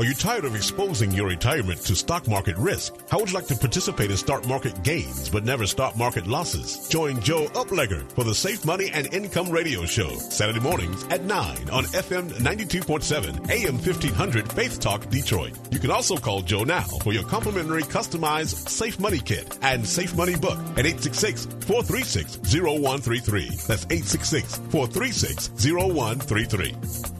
Are 0.00 0.04
you 0.04 0.14
tired 0.14 0.46
of 0.46 0.56
exposing 0.56 1.10
your 1.10 1.28
retirement 1.28 1.78
to 1.82 1.94
stock 1.94 2.26
market 2.26 2.56
risk? 2.56 2.94
How 3.10 3.18
would 3.18 3.28
you 3.28 3.34
like 3.34 3.48
to 3.48 3.54
participate 3.54 4.10
in 4.10 4.16
stock 4.16 4.48
market 4.48 4.82
gains 4.82 5.28
but 5.28 5.44
never 5.44 5.66
stock 5.66 5.94
market 5.94 6.26
losses? 6.26 6.88
Join 6.88 7.20
Joe 7.20 7.48
Uplegger 7.48 8.10
for 8.12 8.24
the 8.24 8.34
Safe 8.34 8.64
Money 8.64 8.88
and 8.94 9.12
Income 9.12 9.50
Radio 9.50 9.84
Show, 9.84 10.08
Saturday 10.16 10.60
mornings 10.60 11.04
at 11.10 11.24
9 11.24 11.68
on 11.68 11.84
FM 11.84 12.30
92.7, 12.30 13.50
AM 13.50 13.74
1500, 13.74 14.50
Faith 14.50 14.80
Talk, 14.80 15.06
Detroit. 15.10 15.52
You 15.70 15.78
can 15.78 15.90
also 15.90 16.16
call 16.16 16.40
Joe 16.40 16.64
now 16.64 16.80
for 16.80 17.12
your 17.12 17.24
complimentary 17.24 17.82
customized 17.82 18.70
Safe 18.70 18.98
Money 18.98 19.18
Kit 19.18 19.58
and 19.60 19.86
Safe 19.86 20.16
Money 20.16 20.34
Book 20.34 20.58
at 20.78 20.86
866 20.86 21.44
436 21.66 22.38
0133. 22.54 23.48
That's 23.66 23.84
866 23.90 24.56
436 24.70 25.50
0133. 25.62 27.19